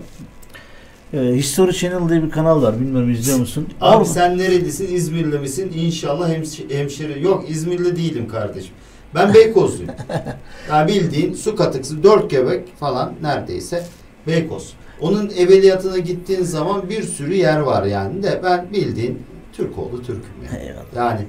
Ee, 1.15 1.19
History 1.19 1.73
Channel 1.73 2.09
diye 2.09 2.23
bir 2.23 2.31
kanal 2.31 2.63
var. 2.63 2.81
Bilmiyorum 2.81 3.11
izliyor 3.11 3.39
musun? 3.39 3.69
Abi 3.81 3.97
Orada- 3.97 4.05
sen 4.09 4.39
nerelisin? 4.39 4.95
İzmirli 4.95 5.39
misin? 5.39 5.73
İnşallah 5.77 6.31
hemş- 6.31 6.75
hemşire. 6.75 7.21
Yok 7.21 7.45
İzmirli 7.51 7.97
değilim 7.97 8.29
kardeşim. 8.29 8.73
Ben 9.15 9.35
Beykozluyum. 9.35 9.93
yani 10.71 10.89
bildiğin 10.89 11.35
su 11.35 11.57
katıksı 11.57 12.03
dört 12.03 12.31
göbek 12.31 12.77
falan 12.77 13.13
neredeyse 13.23 13.85
Beykoz. 14.27 14.73
Onun 15.01 15.31
evveliyatına 15.31 15.99
gittiğin 15.99 16.43
zaman 16.43 16.89
bir 16.91 17.03
sürü 17.03 17.35
yer 17.35 17.59
var 17.61 17.85
yani 17.85 18.23
de 18.23 18.41
ben 18.45 18.73
bildiğin 18.73 19.23
Türkoğlu 19.53 19.99
Türk'üm 20.03 20.23
yani. 20.53 20.63
Eyvallah. 20.65 20.85
Yani 20.97 21.21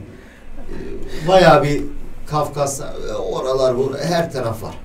e, 0.57 1.27
bayağı 1.27 1.63
bir 1.63 1.81
Kafkas 2.27 2.79
e, 2.81 3.13
oralar 3.13 3.77
bu 3.77 3.93
her 4.03 4.31
taraf 4.31 4.63
var. 4.63 4.75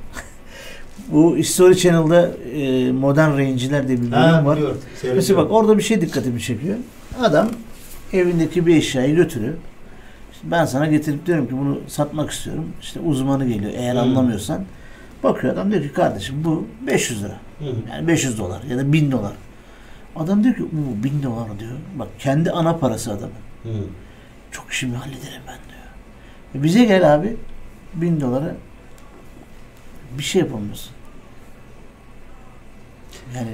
Bu 1.09 1.37
History 1.37 1.75
Channel'da 1.75 2.31
e, 2.55 2.93
Modern 2.93 3.31
Range'ler 3.39 3.89
diye 3.89 3.97
bir 3.99 4.03
bölüm 4.03 4.13
Ha, 4.13 4.45
var. 4.45 4.57
biliyorum. 4.57 4.81
Mesela 5.15 5.39
bak 5.43 5.51
orada 5.53 5.79
bir 5.79 5.83
şey 5.83 6.01
dikkatimi 6.01 6.41
çekiyor. 6.41 6.77
Adam 7.21 7.49
evindeki 8.13 8.67
bir 8.67 8.77
eşyayı 8.77 9.17
götürüyor. 9.17 9.55
İşte 10.33 10.51
ben 10.51 10.65
sana 10.65 10.87
getirip 10.87 11.27
diyorum 11.27 11.47
ki 11.49 11.57
bunu 11.59 11.81
satmak 11.89 12.31
istiyorum. 12.31 12.67
İşte 12.83 13.01
uzmanı 13.01 13.47
geliyor 13.49 13.73
eğer 13.77 13.93
Hmm. 13.93 14.01
anlamıyorsan. 14.01 14.65
Bakıyor 15.23 15.53
adam 15.55 15.71
diyor 15.71 15.83
ki 15.83 15.93
kardeşim 15.93 16.45
bu 16.45 16.67
500 16.87 17.25
lira. 17.25 17.37
Hı. 17.59 17.65
Yani 17.91 18.09
500 18.09 18.39
dolar 18.39 18.63
ya 18.63 18.79
da 18.79 18.93
1000 18.93 19.13
dolar. 19.13 19.33
Adam 20.17 20.45
diyor 20.45 20.55
ki 20.57 20.63
bu 20.73 21.05
1000 21.05 21.23
dolar 21.23 21.59
diyor. 21.61 21.71
Bak 21.99 22.09
kendi 22.19 22.51
ana 22.51 22.77
parası 22.77 23.11
adamın. 23.13 23.33
Hı. 23.63 23.69
Çok 24.53 24.71
işimi 24.73 24.97
hallederim 24.97 25.43
ben 25.47 25.55
diyor. 25.69 25.89
E 26.55 26.63
bize 26.63 26.85
gel 26.85 27.15
abi 27.15 27.37
1000 27.95 28.21
dolara 28.21 28.55
bir 30.19 30.23
şey 30.23 30.43
yapamıyorsun. 30.43 30.91
Yani 33.37 33.51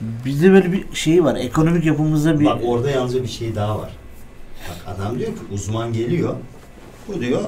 bizde 0.00 0.52
böyle 0.52 0.72
bir 0.72 0.84
şey 0.94 1.24
var. 1.24 1.36
Ekonomik 1.36 1.84
yapımızda 1.84 2.40
bir 2.40 2.46
Bak 2.46 2.60
orada 2.66 2.90
yalnızca 2.90 3.22
bir 3.22 3.28
şey 3.28 3.54
daha 3.54 3.78
var. 3.78 3.90
Bak 4.68 4.96
adam 4.96 5.18
diyor 5.18 5.32
ki 5.32 5.40
uzman 5.52 5.92
geliyor. 5.92 6.34
Bu 7.08 7.20
diyor 7.20 7.42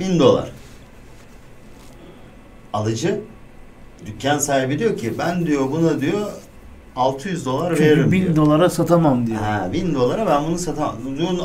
bin 0.00 0.18
dolar. 0.18 0.50
Alıcı 2.72 3.20
dükkan 4.06 4.38
sahibi 4.38 4.78
diyor 4.78 4.96
ki 4.96 5.12
ben 5.18 5.46
diyor 5.46 5.70
buna 5.70 6.00
diyor 6.00 6.30
600 6.96 7.46
dolar 7.46 7.70
çünkü 7.70 7.82
veririm 7.84 8.12
1000 8.12 8.22
diyor. 8.24 8.36
dolara 8.36 8.70
satamam 8.70 9.26
diyor. 9.26 9.38
Ha, 9.38 9.68
bin 9.72 9.94
dolara 9.94 10.26
ben 10.26 10.44
bunu 10.46 10.58
satamam. 10.58 10.96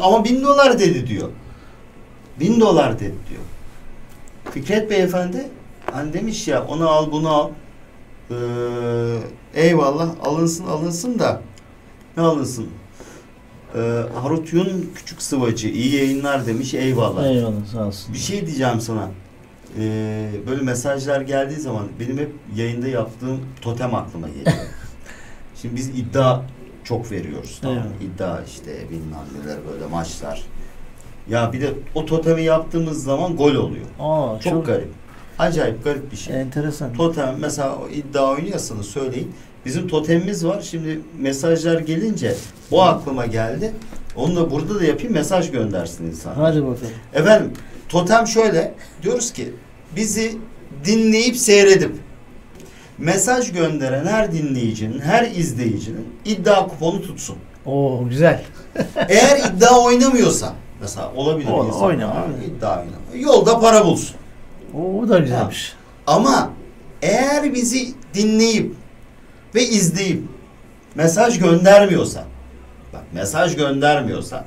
Ama 0.03 0.23
bin 0.25 0.43
dolar 0.43 0.79
dedi 0.79 1.07
diyor. 1.07 1.29
Bin 2.39 2.59
dolar 2.59 2.95
dedi 2.99 3.15
diyor. 3.29 3.41
Fikret 4.51 4.91
Beyefendi 4.91 5.47
hani 5.91 6.13
demiş 6.13 6.47
ya 6.47 6.65
onu 6.67 6.89
al 6.89 7.11
bunu 7.11 7.29
al. 7.29 7.49
Ee, 8.31 8.35
eyvallah 9.53 10.09
alınsın 10.23 10.65
alınsın 10.67 11.19
da 11.19 11.41
ne 12.17 12.23
alınsın? 12.23 12.67
Ee, 13.75 13.79
Harut 14.21 14.53
Yun 14.53 14.91
küçük 14.95 15.21
sıvacı 15.21 15.67
iyi 15.67 15.95
yayınlar 15.95 16.45
demiş 16.47 16.73
eyvallah. 16.73 17.25
Eyvallah 17.25 17.65
sağ 17.73 17.85
olsun. 17.87 18.13
Bir 18.13 18.19
şey 18.19 18.45
diyeceğim 18.47 18.81
sana. 18.81 19.09
Ee, 19.79 20.29
böyle 20.47 20.61
mesajlar 20.61 21.21
geldiği 21.21 21.59
zaman 21.59 21.87
benim 21.99 22.17
hep 22.17 22.31
yayında 22.55 22.87
yaptığım 22.87 23.39
totem 23.61 23.95
aklıma 23.95 24.27
geliyor. 24.27 24.57
Şimdi 25.61 25.75
biz 25.75 25.89
iddia 25.89 26.41
çok 26.83 27.11
veriyoruz. 27.11 27.59
Tamam. 27.61 27.77
Evet. 27.77 28.11
İddia 28.15 28.41
işte 28.43 28.71
bilmem 28.89 29.25
neler 29.43 29.57
böyle 29.71 29.85
maçlar. 29.85 30.43
Ya 31.29 31.53
bir 31.53 31.61
de 31.61 31.73
o 31.95 32.05
totemi 32.05 32.43
yaptığımız 32.43 33.03
zaman 33.03 33.35
gol 33.37 33.55
oluyor. 33.55 33.85
Aa, 33.99 34.39
Çok, 34.39 34.53
çok, 34.53 34.65
garip. 34.65 34.89
Acayip 35.39 35.83
garip 35.83 36.11
bir 36.11 36.17
şey. 36.17 36.41
enteresan. 36.41 36.93
Totem 36.93 37.35
mesela 37.39 37.75
o 37.75 37.89
iddia 37.89 38.31
oynuyorsanız 38.31 38.85
söyleyin. 38.85 39.33
Bizim 39.65 39.87
totemimiz 39.87 40.45
var. 40.45 40.61
Şimdi 40.61 40.99
mesajlar 41.19 41.79
gelince 41.79 42.35
bu 42.71 42.81
aklıma 42.83 43.25
geldi. 43.25 43.71
Onu 44.15 44.35
da 44.35 44.51
burada 44.51 44.79
da 44.79 44.83
yapayım 44.83 45.13
mesaj 45.13 45.51
göndersin 45.51 46.05
insan. 46.05 46.33
Hadi 46.33 46.61
bakalım. 46.61 46.87
Efendim 47.13 47.51
totem 47.89 48.27
şöyle 48.27 48.73
diyoruz 49.03 49.33
ki 49.33 49.53
bizi 49.95 50.37
dinleyip 50.85 51.37
seyredip 51.37 51.91
mesaj 52.97 53.51
gönderen 53.51 54.05
her 54.05 54.31
dinleyicinin, 54.31 54.99
her 54.99 55.31
izleyicinin 55.31 56.05
iddia 56.25 56.67
kuponu 56.67 57.01
tutsun. 57.01 57.35
Oo 57.65 58.05
güzel. 58.09 58.41
Eğer 59.09 59.37
iddia 59.49 59.79
oynamıyorsa 59.79 60.53
mesela 60.81 61.11
olabilir 61.15 61.49
Ola- 61.51 61.67
insan. 61.67 61.81
oynama. 61.81 62.25
İddia 62.47 62.69
oynama. 62.79 62.95
Yolda 63.33 63.59
para 63.59 63.85
bulsun. 63.85 64.15
Oo, 64.73 64.99
o 65.03 65.09
da 65.09 65.19
güzelmiş. 65.19 65.73
Ama 66.07 66.49
eğer 67.01 67.53
bizi 67.53 67.87
dinleyip 68.13 68.75
ve 69.55 69.63
izleyip 69.63 70.23
mesaj 70.95 71.39
göndermiyorsa 71.39 72.23
bak 72.93 73.01
mesaj 73.13 73.55
göndermiyorsa 73.55 74.43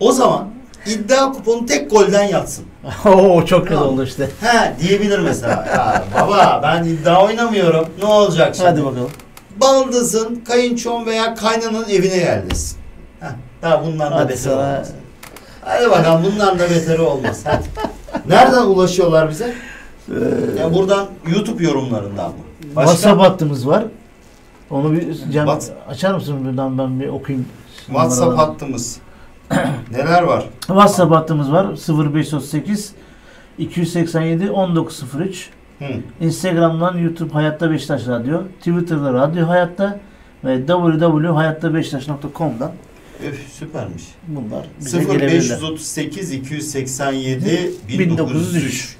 o 0.00 0.12
zaman 0.12 0.48
iddia 0.86 1.32
kuponu 1.32 1.66
tek 1.66 1.90
golden 1.90 2.22
yatsın. 2.24 2.64
Oo 3.04 3.44
çok 3.44 3.68
Tamam. 3.68 3.88
oldu 3.88 4.04
işte. 4.04 4.28
He 4.40 4.74
diyebilir 4.82 5.18
mesela. 5.18 5.66
Ya 5.76 6.04
baba 6.14 6.60
ben 6.62 6.84
iddia 6.84 7.24
oynamıyorum. 7.24 7.88
Ne 7.98 8.04
olacak 8.04 8.54
şimdi? 8.56 8.68
Hadi 8.68 8.84
bakalım. 8.84 9.10
Baldızın, 9.60 10.36
kayınçon 10.46 11.06
veya 11.06 11.34
kaynanın 11.34 11.88
evine 11.88 12.16
yerleşsin. 12.16 12.78
Heh, 13.20 13.26
daha 13.62 13.84
bundan 13.86 14.12
da 14.12 14.16
Hadi 14.16 14.28
beter 14.28 14.40
sana. 14.40 14.54
olmaz. 14.54 14.90
Hadi 15.70 15.90
bakalım 15.90 16.24
bundan 16.24 16.58
da 16.58 16.70
beteri 16.70 17.02
olmaz. 17.02 17.44
Hadi. 17.44 17.62
Nereden 18.28 18.62
ulaşıyorlar 18.62 19.30
bize? 19.30 19.54
Ya 20.58 20.74
buradan 20.74 21.06
YouTube 21.34 21.64
yorumlarından 21.64 22.28
mı? 22.28 22.34
Başka? 22.76 22.90
WhatsApp 22.92 23.20
hattımız 23.20 23.68
var. 23.68 23.84
Onu 24.70 24.92
bir 24.92 25.14
Cem, 25.32 25.46
What- 25.46 25.70
açar 25.88 26.14
mısın 26.14 26.44
buradan 26.44 26.78
ben 26.78 27.00
bir 27.00 27.08
okuyayım. 27.08 27.46
WhatsApp 27.86 28.38
hattımız. 28.38 28.98
Neler 29.90 30.22
var? 30.22 30.44
WhatsApp 30.60 31.12
hattımız 31.12 31.52
var. 31.52 31.66
0538 32.14 32.92
287 33.58 34.42
1903. 34.42 35.50
Hı. 35.78 35.84
Instagram'dan 36.20 36.98
YouTube 36.98 37.32
Hayatta 37.32 37.70
Beşiktaş 37.70 38.06
Radyo, 38.06 38.42
Twitter'da 38.58 39.12
Radyo 39.12 39.48
Hayatta 39.48 40.00
ve 40.44 40.66
www.hayattabeşiktaş.com'dan 40.66 42.70
Üf, 43.28 43.52
süpermiş. 43.52 44.02
bunlar 44.28 44.66
bize 44.80 44.98
gelebilirler. 45.04 45.30
0538 45.30 46.32
287 46.32 47.70
1903. 47.88 47.96
1903. 47.98 48.96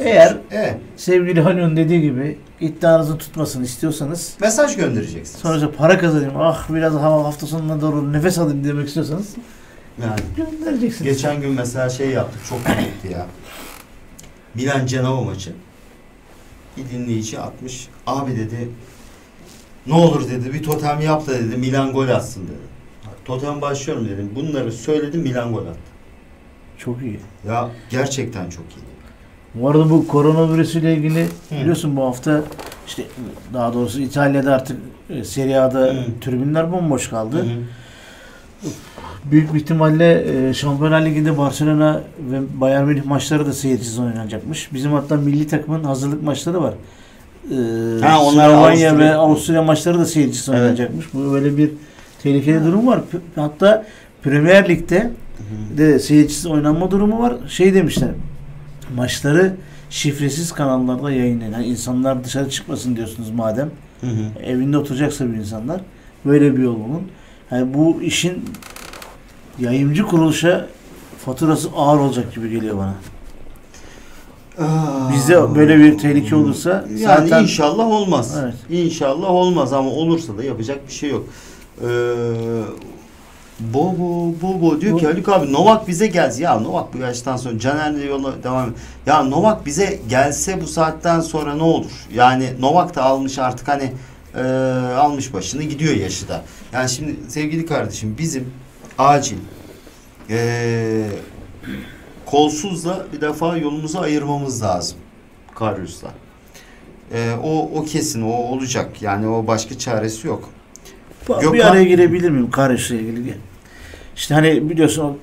Eğer- 0.00 0.36
Evet. 0.50 0.76
Sevgili 0.96 1.40
Halil'in 1.40 1.76
dediği 1.76 2.00
gibi 2.00 2.38
iddianızı 2.60 3.18
tutmasını 3.18 3.64
istiyorsanız 3.64 4.34
Mesaj 4.40 4.76
göndereceksiniz. 4.76 5.40
sonuçta 5.42 5.72
para 5.72 5.98
kazanayım, 5.98 6.32
ah 6.36 6.74
biraz 6.74 6.94
hava 6.94 7.24
hafta 7.24 7.46
sonuna 7.46 7.80
doğru 7.80 8.12
nefes 8.12 8.38
alayım 8.38 8.64
demek 8.64 8.86
istiyorsanız 8.88 9.28
Yani 10.02 10.20
göndereceksiniz. 10.36 11.12
geçen 11.12 11.40
gün 11.40 11.50
mesela 11.52 11.88
şey 11.90 12.08
yaptık. 12.10 12.40
Çok 12.48 12.66
komikti 12.66 13.12
ya. 13.12 13.26
Milan 14.54 14.86
Cenova 14.86 15.20
maçı. 15.20 15.52
Bir 16.76 16.90
dinleyici 16.98 17.38
atmış. 17.40 17.88
Abi 18.06 18.36
dedi 18.36 18.68
ne 19.86 19.94
olur 19.94 20.28
dedi 20.30 20.52
bir 20.54 20.62
totem 20.62 21.00
yap 21.00 21.26
da 21.26 21.32
dedi 21.34 21.56
Milan 21.56 21.92
gol 21.92 22.08
atsın 22.08 22.42
dedi. 22.42 22.75
Totem 23.26 23.60
başlıyorum 23.60 24.08
dedim. 24.08 24.30
Bunları 24.36 24.72
söyledim 24.72 25.20
Milan 25.20 25.52
gol 25.52 25.58
attı. 25.66 25.78
Çok 26.78 27.02
iyi. 27.02 27.20
Ya 27.48 27.68
gerçekten 27.90 28.50
çok 28.50 28.64
iyi. 28.64 28.86
Bu 29.54 29.68
arada 29.70 29.90
bu 29.90 30.08
koronavirüs 30.08 30.74
ile 30.74 30.94
ilgili 30.96 31.24
Hı. 31.24 31.54
biliyorsun 31.60 31.96
bu 31.96 32.02
hafta 32.04 32.42
işte 32.86 33.02
daha 33.54 33.74
doğrusu 33.74 34.00
İtalya'da 34.00 34.54
artık 34.54 34.76
e, 35.10 35.24
Serie 35.24 35.56
A'da 35.56 35.78
Hı. 35.80 35.94
tribünler 36.20 36.72
bomboş 36.72 37.08
kaldı. 37.08 37.36
Hı. 37.42 38.68
Büyük 39.30 39.54
bir 39.54 39.60
ihtimalle 39.60 40.24
e, 40.48 40.54
Şampiyonlar 40.54 41.04
Ligi'nde 41.04 41.38
Barcelona 41.38 42.00
ve 42.30 42.60
Bayern 42.60 42.84
Münih 42.84 43.04
maçları 43.04 43.46
da 43.46 43.52
seyircisiz 43.52 43.98
oynanacakmış. 43.98 44.72
Bizim 44.74 44.92
hatta 44.92 45.16
milli 45.16 45.46
takımın 45.46 45.84
hazırlık 45.84 46.22
maçları 46.22 46.62
var. 46.62 46.74
E, 47.50 47.54
Ha, 48.06 48.22
onlar 48.22 48.50
Avusturya- 48.50 48.98
ve 48.98 49.14
Avusturya 49.14 49.62
maçları 49.62 49.98
da 49.98 50.04
seyircisiz 50.06 50.48
Evet. 50.48 50.60
oynanacakmış. 50.60 51.06
Bu 51.14 51.32
böyle 51.32 51.56
bir 51.56 51.70
tehlikeli 52.26 52.64
durum 52.64 52.86
var. 52.86 53.00
Hatta 53.34 53.86
Premier 54.22 54.68
Lig'de 54.68 55.10
de 55.78 55.98
seyircisiz 55.98 56.46
oynanma 56.46 56.90
durumu 56.90 57.18
var. 57.22 57.34
Şey 57.48 57.74
demişler. 57.74 58.10
Maçları 58.96 59.56
şifresiz 59.90 60.52
kanallarda 60.52 61.10
yayınlayın. 61.10 61.52
Yani 61.52 61.66
insanlar 61.66 62.24
dışarı 62.24 62.50
çıkmasın 62.50 62.96
diyorsunuz 62.96 63.30
madem. 63.30 63.70
Hı 64.00 64.06
hı. 64.06 64.42
Evinde 64.44 64.78
oturacaksa 64.78 65.32
bir 65.32 65.36
insanlar. 65.36 65.80
Böyle 66.24 66.56
bir 66.56 66.62
yol 66.62 66.74
bulun. 66.74 67.02
Yani 67.50 67.74
bu 67.74 68.02
işin 68.02 68.44
yayıncı 69.58 70.02
kuruluşa 70.02 70.66
faturası 71.24 71.68
ağır 71.76 71.98
olacak 71.98 72.34
gibi 72.34 72.50
geliyor 72.50 72.76
bana. 72.78 72.94
Bizde 75.14 75.54
böyle 75.54 75.78
bir 75.78 75.98
tehlike 75.98 76.36
olursa 76.36 76.84
yani 76.88 76.98
zaten- 76.98 77.42
inşallah 77.42 77.86
olmaz. 77.86 78.38
Evet. 78.42 78.54
İnşallah 78.70 79.30
olmaz 79.30 79.72
ama 79.72 79.90
olursa 79.90 80.38
da 80.38 80.44
yapacak 80.44 80.88
bir 80.88 80.92
şey 80.92 81.10
yok. 81.10 81.24
Ee, 81.82 81.86
Bobo 83.60 84.34
Bobo 84.42 84.80
diyor 84.80 85.00
ki 85.00 85.06
Haluk 85.06 85.28
abi 85.28 85.52
Novak 85.52 85.88
bize 85.88 86.06
gelsin. 86.06 86.42
Ya 86.42 86.60
Novak 86.60 86.94
bu 86.94 86.98
yaştan 86.98 87.36
sonra 87.36 87.58
Caner'le 87.58 88.06
yola 88.08 88.42
devam 88.42 88.68
et. 88.68 88.76
Ya 89.06 89.22
Novak 89.22 89.66
bize 89.66 90.00
gelse 90.08 90.60
bu 90.60 90.66
saatten 90.66 91.20
sonra 91.20 91.54
ne 91.54 91.62
olur? 91.62 91.90
Yani 92.14 92.52
Novak 92.60 92.94
da 92.94 93.02
almış 93.02 93.38
artık 93.38 93.68
hani 93.68 93.92
e, 94.34 94.42
almış 94.96 95.32
başını 95.34 95.62
gidiyor 95.62 95.94
yaşı 95.94 96.28
da. 96.28 96.42
Yani 96.72 96.88
şimdi 96.90 97.16
sevgili 97.28 97.66
kardeşim 97.66 98.16
bizim 98.18 98.50
acil 98.98 99.38
e, 100.30 101.06
kolsuzla 102.26 103.06
bir 103.12 103.20
defa 103.20 103.56
yolumuzu 103.56 103.98
ayırmamız 103.98 104.62
lazım. 104.62 104.98
Karyus'la. 105.54 106.08
E, 107.12 107.32
o, 107.44 107.70
o 107.74 107.84
kesin 107.84 108.22
o 108.22 108.32
olacak. 108.32 109.02
Yani 109.02 109.28
o 109.28 109.46
başka 109.46 109.78
çaresi 109.78 110.26
yok. 110.26 110.48
Bir 111.28 111.34
Gökhan- 111.34 111.70
araya 111.70 111.84
girebilir 111.84 112.30
miyim 112.30 112.50
Karaş'la 112.50 112.94
ilgili? 112.94 113.34
İşte 114.16 114.34
hani 114.34 114.70
biliyorsun 114.70 115.02
o 115.04 115.16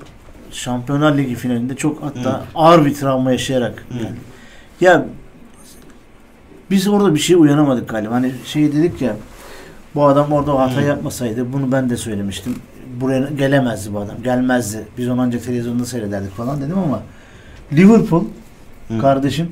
Şampiyonlar 0.52 1.18
Ligi 1.18 1.36
finalinde 1.36 1.76
çok 1.76 2.04
hatta 2.04 2.40
Hı. 2.40 2.44
ağır 2.56 2.86
bir 2.86 2.94
travma 2.94 3.32
yaşayarak 3.32 3.86
Hı. 3.90 3.98
yani. 3.98 4.16
Ya 4.82 5.06
biz 6.72 6.88
orada 6.88 7.16
bir 7.16 7.20
şey 7.20 7.36
uyanamadık 7.36 7.90
galiba. 7.90 8.14
Hani 8.14 8.32
şey 8.46 8.74
dedik 8.74 9.02
ya 9.02 9.16
bu 9.96 10.06
adam 10.06 10.32
orada 10.32 10.56
o 10.56 10.60
hata 10.60 10.82
Hı. 10.82 10.86
yapmasaydı 10.86 11.54
bunu 11.54 11.72
ben 11.72 11.90
de 11.90 11.98
söylemiştim. 11.98 12.56
Buraya 13.02 13.30
gelemezdi 13.38 13.94
bu 13.94 14.00
adam. 14.00 14.16
Gelmezdi. 14.24 14.84
Biz 14.98 15.10
onu 15.10 15.22
ancak 15.22 15.44
televizyonda 15.44 15.86
seyrederdik 15.86 16.32
falan 16.32 16.62
dedim 16.62 16.78
ama 16.80 17.02
Liverpool 17.74 18.24
Hı. 18.88 19.00
kardeşim 19.00 19.50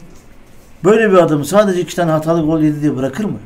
böyle 0.84 1.12
bir 1.12 1.18
adamı 1.18 1.45
sadece 1.45 1.82
iki 1.82 1.95
tane 1.95 2.12
hatalı 2.12 2.41
gol 2.45 2.62
yedi 2.62 2.82
diye 2.82 2.97
bırakır 2.97 3.24
mı? 3.26 3.38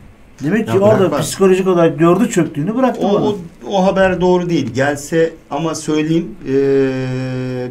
Demek 0.43 0.67
Ya 0.67 0.73
ki 0.73 0.79
orada 0.79 0.99
bırakmaz. 0.99 1.21
psikolojik 1.21 1.67
olarak 1.67 1.99
gördü 1.99 2.29
çöktüğünü 2.29 2.75
bıraktı 2.75 3.07
O, 3.07 3.15
o, 3.21 3.37
o 3.69 3.85
haber 3.85 4.21
doğru 4.21 4.49
değil. 4.49 4.73
Gelse 4.73 5.33
ama 5.51 5.75
söyleyeyim 5.75 6.35
eee, 6.47 6.53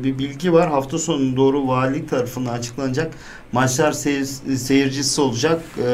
bir 0.04 0.18
bilgi 0.18 0.52
var. 0.52 0.70
Hafta 0.70 0.98
sonu 0.98 1.36
doğru 1.36 1.68
valilik 1.68 2.10
tarafından 2.10 2.52
açıklanacak. 2.52 3.12
Maçlar 3.52 3.92
seyir, 3.92 4.24
seyircisi 4.56 5.20
olacak. 5.20 5.62
Eee, 5.78 5.84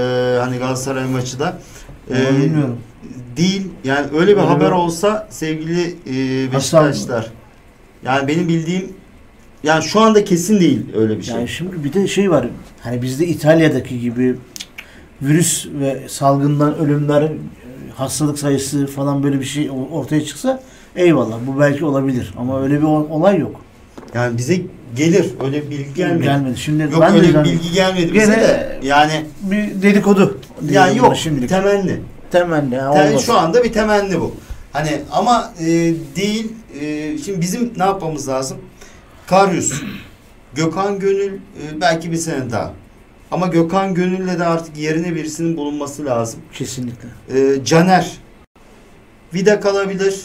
hani 0.40 0.58
Galatasaray 0.58 1.04
maçı 1.04 1.38
da. 1.38 1.58
Onu 2.10 2.18
Eee, 2.18 2.42
bilmiyorum. 2.42 2.76
Değil. 3.36 3.68
Yani 3.84 4.06
öyle 4.18 4.26
bir 4.32 4.36
Öyle 4.36 4.40
haber 4.48 4.66
bir- 4.66 4.72
olsa 4.72 5.26
sevgili 5.30 5.96
eee 6.06 6.48
Hasan- 6.52 6.88
Beşiktaşlar. 6.88 7.30
Yani 8.04 8.28
benim 8.28 8.48
bildiğim 8.48 8.92
yani 9.64 9.82
şu 9.84 10.00
anda 10.00 10.24
kesin 10.24 10.60
değil 10.60 10.80
öyle 10.96 11.18
bir 11.18 11.22
şey. 11.22 11.34
Yani 11.34 11.48
şimdi 11.48 11.84
bir 11.84 11.92
de 11.92 12.06
şey 12.08 12.30
var. 12.30 12.46
Hani 12.80 13.02
bizde 13.02 13.26
İtalya'daki 13.26 14.00
gibi 14.00 14.36
virüs 15.22 15.66
ve 15.66 16.08
salgından 16.08 16.78
ölümler, 16.78 17.32
hastalık 17.96 18.38
sayısı 18.38 18.86
falan 18.86 19.22
böyle 19.22 19.40
bir 19.40 19.44
şey 19.44 19.70
ortaya 19.92 20.24
çıksa 20.24 20.62
eyvallah 20.96 21.36
bu 21.46 21.60
belki 21.60 21.84
olabilir 21.84 22.34
ama 22.38 22.62
öyle 22.62 22.78
bir 22.78 22.86
ol- 22.86 23.10
olay 23.10 23.38
yok. 23.38 23.60
Yani 24.14 24.38
bize 24.38 24.60
gelir. 24.96 25.26
Öyle 25.44 25.64
bir 25.66 25.70
bilgi 25.70 25.94
gelmedi. 25.94 26.22
Gelmedi. 26.22 26.58
Şimdi 26.60 26.82
Yok 26.82 27.00
ben 27.00 27.14
öyle 27.14 27.28
bir 27.28 27.44
bilgi 27.44 27.72
gelmedi 27.72 28.14
bize 28.14 28.32
de. 28.32 28.78
Yani 28.82 29.12
bir 29.42 29.82
dedikodu. 29.82 30.38
yani 30.70 30.98
yok 30.98 31.16
şimdilik. 31.16 31.48
temenni. 31.48 31.96
Temenni. 32.30 32.76
ha, 32.76 33.18
şu 33.18 33.38
anda 33.38 33.64
bir 33.64 33.72
temenni 33.72 34.20
bu. 34.20 34.34
Hani 34.72 35.00
ama 35.12 35.52
e, 35.60 35.66
değil. 36.16 36.52
e, 36.80 37.18
şimdi 37.18 37.40
bizim 37.40 37.72
ne 37.76 37.84
yapmamız 37.84 38.28
lazım? 38.28 38.58
Karyus, 39.26 39.82
Gökhan 40.54 40.98
Gönül 40.98 41.32
e, 41.34 41.80
belki 41.80 42.12
bir 42.12 42.16
sene 42.16 42.50
daha. 42.50 42.72
Ama 43.30 43.46
Gökhan 43.46 43.94
Gönül'le 43.94 44.38
de 44.38 44.44
artık 44.44 44.76
yerine 44.76 45.14
birisinin 45.14 45.56
bulunması 45.56 46.06
lazım. 46.06 46.40
Kesinlikle. 46.52 47.08
E, 47.34 47.64
Caner, 47.64 48.18
Vida 49.34 49.60
kalabilir, 49.60 50.20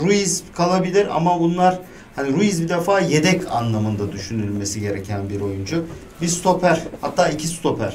Ruiz 0.00 0.42
kalabilir 0.54 1.16
ama 1.16 1.40
bunlar 1.40 1.78
hani 2.16 2.32
Ruiz 2.36 2.62
bir 2.62 2.68
defa 2.68 3.00
yedek 3.00 3.42
anlamında 3.50 4.12
düşünülmesi 4.12 4.80
gereken 4.80 5.28
bir 5.28 5.40
oyuncu. 5.40 5.84
Bir 6.22 6.28
stoper, 6.28 6.82
hatta 7.00 7.28
iki 7.28 7.48
stoper. 7.48 7.94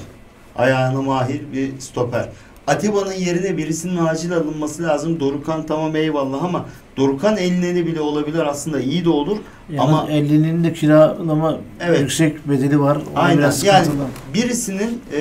Ayağına 0.55 1.01
mahir 1.01 1.41
bir 1.53 1.79
stoper. 1.79 2.29
Atiba'nın 2.75 3.13
yerine 3.13 3.57
birisinin 3.57 4.05
acil 4.05 4.33
alınması 4.33 4.83
lazım. 4.83 5.19
Dorukan 5.19 5.65
tamam 5.65 5.95
eyvallah 5.95 6.43
ama 6.43 6.65
Dorukan 6.97 7.37
eline 7.37 7.85
bile 7.85 8.01
olabilir 8.01 8.39
aslında 8.45 8.79
iyi 8.79 9.05
de 9.05 9.09
olur. 9.09 9.37
Yalnız 9.69 9.89
Ama- 9.93 10.07
50'nin 10.11 10.63
de 10.63 10.73
kiralama 10.73 11.57
Evet. 11.79 11.99
yüksek 11.99 12.49
bedeli 12.49 12.79
var. 12.79 12.97
O 13.15 13.19
Aynen. 13.19 13.51
Yani 13.63 13.87
birisinin 14.33 15.01
eee, 15.13 15.19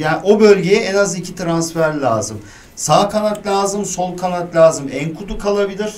yani 0.00 0.16
o 0.24 0.40
bölgeye 0.40 0.80
en 0.80 0.94
az 0.94 1.16
iki 1.18 1.34
transfer 1.34 1.94
lazım. 1.94 2.38
Sağ 2.76 3.08
kanat 3.08 3.46
lazım, 3.46 3.84
sol 3.84 4.16
kanat 4.16 4.56
lazım. 4.56 4.86
Enkudu 4.92 5.38
kalabilir. 5.38 5.94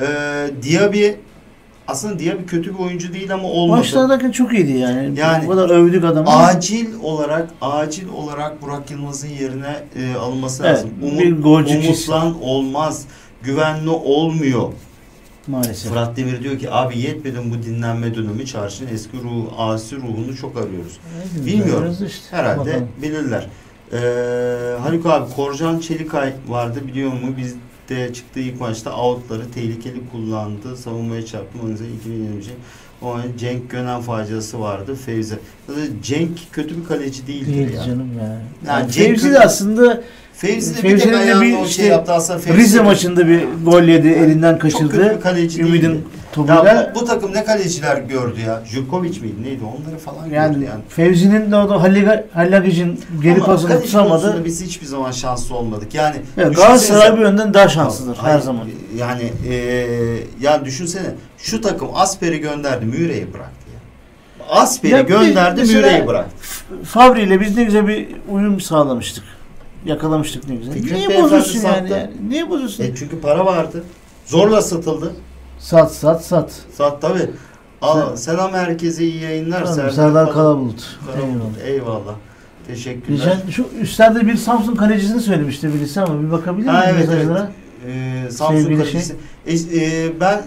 Eee 0.00 0.06
Diaby 0.62 1.08
aslında 1.90 2.18
Diaby 2.18 2.44
kötü 2.46 2.74
bir 2.74 2.78
oyuncu 2.78 3.12
değil 3.12 3.34
ama 3.34 3.48
olmadı. 3.48 3.80
Başlardaki 3.80 4.32
çok 4.32 4.52
iyiydi 4.54 4.72
yani. 4.72 5.18
Yani- 5.18 5.44
Bu 5.46 5.50
kadar 5.50 5.70
övdük 5.70 6.04
adamı. 6.04 6.30
Acil 6.36 6.86
olarak 7.02 7.48
acil 7.60 8.08
olarak 8.08 8.62
Burak 8.62 8.90
Yılmaz'ın 8.90 9.28
yerine 9.28 9.76
eee, 9.96 10.14
alınması 10.14 10.62
Evet, 10.66 10.72
lazım. 10.76 10.90
kesin. 11.64 12.12
umutlan 12.12 12.42
olmaz. 12.42 13.04
Güvenli 13.42 13.90
olmuyor. 13.90 14.72
Maalesef. 15.46 15.90
Fırat 15.92 16.16
Demir 16.16 16.42
diyor 16.42 16.58
ki 16.58 16.70
abi 16.70 16.98
yetmedi 16.98 17.36
bu 17.50 17.62
dinlenme 17.62 18.14
dönemi 18.14 18.46
çarşının 18.46 18.88
eski 18.94 19.16
ruhu, 19.16 19.52
asi 19.58 19.96
ruhunu 19.96 20.36
çok 20.40 20.56
arıyoruz. 20.56 20.98
Evet, 21.16 21.46
Bilmiyorum. 21.46 21.96
Işte. 22.06 22.36
Herhalde 22.36 22.58
Bakalım. 22.60 22.88
bilirler. 23.02 23.46
Ee, 23.92 24.78
Haluk 24.82 25.06
abi 25.06 25.32
Korcan 25.36 25.78
Çelikay 25.78 26.32
vardı 26.48 26.80
biliyor 26.86 27.12
mu? 27.12 27.36
Bizde 27.36 27.58
çıktığı 28.14 28.40
ilk 28.40 28.60
maçta 28.60 28.96
outları 28.96 29.50
tehlikeli 29.54 30.00
kullandı. 30.12 30.76
Savunmaya 30.76 31.26
çarptı. 31.26 31.58
Organize 31.62 31.84
2020. 32.00 32.42
O 33.02 33.16
Cenk 33.38 33.70
Gönen 33.70 34.00
faciası 34.00 34.60
vardı. 34.60 34.94
Fevzi. 35.06 35.38
Cenk 36.02 36.38
kötü 36.52 36.80
bir 36.80 36.84
kaleci 36.84 37.26
değildir 37.26 37.54
Değil 37.54 37.74
ya. 37.74 37.84
canım 37.84 38.18
ya. 38.18 38.24
Yani 38.24 38.40
Yani 38.68 38.92
Cenk 38.92 39.08
Fevzi 39.08 39.30
de 39.32 39.38
aslında 39.40 40.02
Fevzi 40.40 40.74
de 40.74 40.82
bir 40.82 40.82
Fevzi'nin 40.90 41.12
tek 41.12 41.12
de 41.12 41.16
ayağında 41.24 41.44
bir 41.44 41.56
o 41.56 41.64
işte 41.64 41.82
şey 41.82 41.90
yaptı 41.90 42.12
aslında 42.12 42.38
Fevzi 42.38 42.58
Rize 42.58 42.78
de 42.78 42.82
maçında 42.82 43.28
bir 43.28 43.44
gol 43.64 43.82
yedi, 43.82 44.08
elinden 44.08 44.52
çok 44.52 44.60
kötü 44.62 44.72
kaçırdı. 44.88 45.16
bir 45.16 45.20
kaleci 45.20 45.60
Ümid'in 45.62 46.08
topuyla. 46.32 46.64
Ya 46.64 46.92
bu, 46.94 47.00
bu 47.00 47.04
takım 47.04 47.32
ne 47.34 47.44
kaleciler 47.44 47.96
gördü 47.96 48.40
ya? 48.46 48.62
Jurkovic 48.64 49.20
miydi 49.20 49.42
neydi? 49.42 49.60
Onları 49.64 49.98
falan 49.98 50.24
gördü 50.24 50.34
yani, 50.34 50.64
yani. 50.64 50.80
Fevzi'nin 50.88 51.50
de 51.52 51.56
o 51.56 51.68
da 51.68 51.74
Halliga- 51.74 52.24
Hallagic'in 52.34 53.00
geri 53.22 53.34
Ama 53.34 53.44
pasını 53.46 53.68
kaleci 53.68 53.86
tutamadı. 53.86 54.10
konusunda 54.22 54.44
biz 54.44 54.62
hiçbir 54.64 54.86
zaman 54.86 55.10
şanslı 55.10 55.56
olmadık. 55.56 55.94
Yani 55.94 56.16
Evet, 56.36 56.46
düşünsenize- 56.46 56.66
Galatasaray 56.66 57.16
bir 57.16 57.22
yönden 57.22 57.54
daha 57.54 57.68
şanslıdır 57.68 58.16
Hayır, 58.16 58.34
her 58.36 58.40
zaman. 58.40 58.64
Yani 58.98 59.32
eee 59.48 59.86
ya 60.40 60.64
düşünsene 60.64 61.06
şu 61.38 61.60
takım 61.60 61.88
Asper'i 61.94 62.40
gönderdi 62.40 62.86
Müre'yi 62.86 63.32
bıraktı 63.34 63.66
ya. 63.74 63.80
Asper'i 64.48 64.92
Ya 64.92 65.00
gönderdi 65.00 65.60
mesela- 65.60 65.80
Müre'yi 65.80 66.06
bıraktı. 66.06 66.36
Fabri 66.84 67.22
ile 67.22 67.40
biz 67.40 67.56
ne 67.56 67.64
güzel 67.64 67.88
bir 67.88 68.08
uyum 68.30 68.60
sağlamıştık. 68.60 69.24
Yakalamıştık 69.84 70.48
ne 70.48 70.54
güzel. 70.56 70.74
Fikret 70.74 70.92
Niye 70.92 71.08
Beyefendi 71.08 71.22
bozuyorsun 71.24 71.58
yani? 71.60 71.88
sattı. 71.88 71.92
yani? 72.00 72.10
Niye 72.28 72.50
bozuyorsun? 72.50 72.84
E 72.84 72.94
çünkü 72.96 73.20
para 73.20 73.46
vardı. 73.46 73.84
Zorla 74.26 74.62
satıldı. 74.62 75.12
Sat 75.58 75.94
sat 75.94 76.24
sat. 76.24 76.52
Sat 76.72 77.02
tabi. 77.02 77.18
Al, 77.82 78.16
selam 78.16 78.52
herkese 78.52 79.04
iyi 79.04 79.22
yayınlar. 79.22 79.64
Tamam, 79.66 79.90
Serdar 79.90 80.32
Kalabulut. 80.32 80.98
Karabulut. 81.06 81.58
Eyvallah. 81.64 82.14
Teşekkürler. 82.66 83.16
Geçen 83.18 83.50
şu 83.50 83.66
üstlerde 83.80 84.26
bir 84.26 84.36
Samsun 84.36 84.74
kalecisini 84.76 85.20
söylemişti 85.20 85.74
birisi 85.74 86.00
ama 86.00 86.22
bir 86.22 86.30
bakabilir 86.30 86.66
Ha, 86.66 86.80
miyim 86.80 86.94
evet, 86.98 87.08
mesajlara? 87.08 87.50
Ee, 87.86 88.30
Samsun 88.30 88.62
Sevgili 88.62 88.78
kalecisi. 88.78 89.16
E, 89.46 89.54
e, 89.54 90.20
ben 90.20 90.42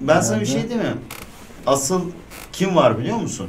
ben 0.00 0.20
sana 0.20 0.40
bir 0.40 0.46
Nerede? 0.46 0.60
şey 0.60 0.68
diyeyim 0.70 0.88
mi? 0.90 0.94
Asıl 1.66 2.00
kim 2.52 2.76
var 2.76 2.98
biliyor 2.98 3.16
musun? 3.16 3.46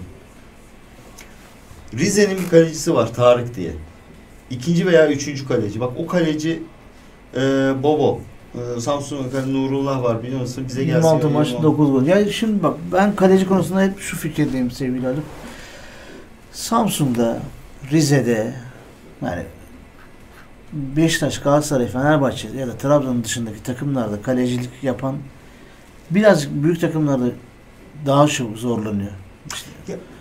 Rize'nin 1.98 2.38
bir 2.38 2.50
kalecisi 2.50 2.94
var 2.96 3.14
Tarık 3.14 3.56
diye. 3.56 3.72
İkinci 4.52 4.88
veya 4.88 5.08
üçüncü 5.12 5.48
kaleci. 5.48 5.80
Bak 5.80 5.92
o 5.98 6.08
kaleci 6.08 6.64
e, 7.36 7.40
Bobo. 7.84 8.22
E, 8.56 8.80
Samsun'un 8.82 9.30
kaleci 9.30 9.54
Nurullah 9.54 10.04
var 10.04 10.24
biliyor 10.24 10.40
musun? 10.42 10.66
Bize 10.68 10.84
gelsin. 10.84 11.08
26 11.08 11.30
maç 11.30 11.48
Yirmi- 11.50 11.64
9 11.64 11.92
gol. 11.92 12.06
Ya 12.06 12.32
şimdi 12.32 12.64
bak 12.64 12.78
ben 12.94 13.16
kaleci 13.16 13.48
konusunda 13.48 13.82
hep 13.82 14.00
şu 14.00 14.18
fikirdeyim 14.18 14.72
sevgili 14.72 15.06
Haluk. 15.06 15.24
Samsun'da, 16.52 17.40
Rize'de 17.92 18.54
yani 19.22 19.44
Beşiktaş, 20.74 21.40
Galatasaray, 21.40 21.88
Fenerbahçe 21.88 22.48
ya 22.58 22.68
da 22.68 22.78
Trabzon 22.78 23.24
dışındaki 23.24 23.64
takımlarda 23.64 24.22
kalecilik 24.22 24.70
yapan 24.82 25.16
birazcık 26.12 26.64
büyük 26.64 26.82
takımlarda 26.82 27.26
daha 28.06 28.28
çok 28.28 28.58
zorlanıyor. 28.58 29.12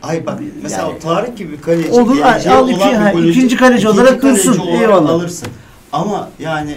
Ay 0.02 0.26
bak 0.26 0.40
Yani- 0.40 0.50
mesela 0.62 0.88
o 0.88 0.98
Tarık 0.98 1.36
gibi 1.36 1.52
bir 1.52 1.60
kaleci 1.60 1.90
Olur, 1.90 2.16
geleceği 2.16 2.52
al 2.54 2.62
olan 2.64 2.68
iki- 2.72 2.80
bir 2.80 2.94
ha, 2.94 3.12
kaleci- 3.12 3.30
ikinci 3.30 3.56
kaleci 3.56 3.88
olarak 3.88 4.22
dursun, 4.22 4.58
olarak 4.58 4.80
eyvallah. 4.82 5.10
alırsın. 5.10 5.48
Ama 5.92 6.28
yani 6.38 6.76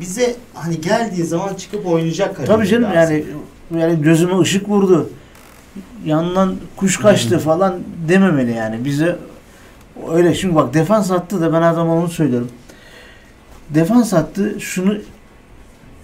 bize 0.00 0.36
hani 0.54 0.80
geldiği 0.80 1.24
zaman 1.24 1.54
çıkıp 1.54 1.86
oynayacak 1.86 2.36
kaleci. 2.36 2.52
Tabii 2.52 2.66
canım 2.66 2.84
lazım. 2.94 2.96
yani 3.14 3.24
yani 3.82 4.02
gözüme 4.02 4.38
ışık 4.38 4.68
vurdu. 4.68 5.10
Yandan 6.04 6.54
kuş 6.76 6.96
kaçtı 6.96 7.34
Hı. 7.34 7.38
falan 7.38 7.74
dememeli 8.08 8.52
yani. 8.52 8.84
Bize 8.84 9.16
öyle 10.12 10.34
şimdi 10.34 10.54
bak 10.54 10.74
defans 10.74 11.10
attı 11.10 11.40
da 11.40 11.52
ben 11.52 11.62
her 11.62 11.72
zaman 11.72 11.96
onu 11.96 12.08
söylüyorum. 12.08 12.48
Defans 13.70 14.14
attı 14.14 14.56
şunu 14.60 14.94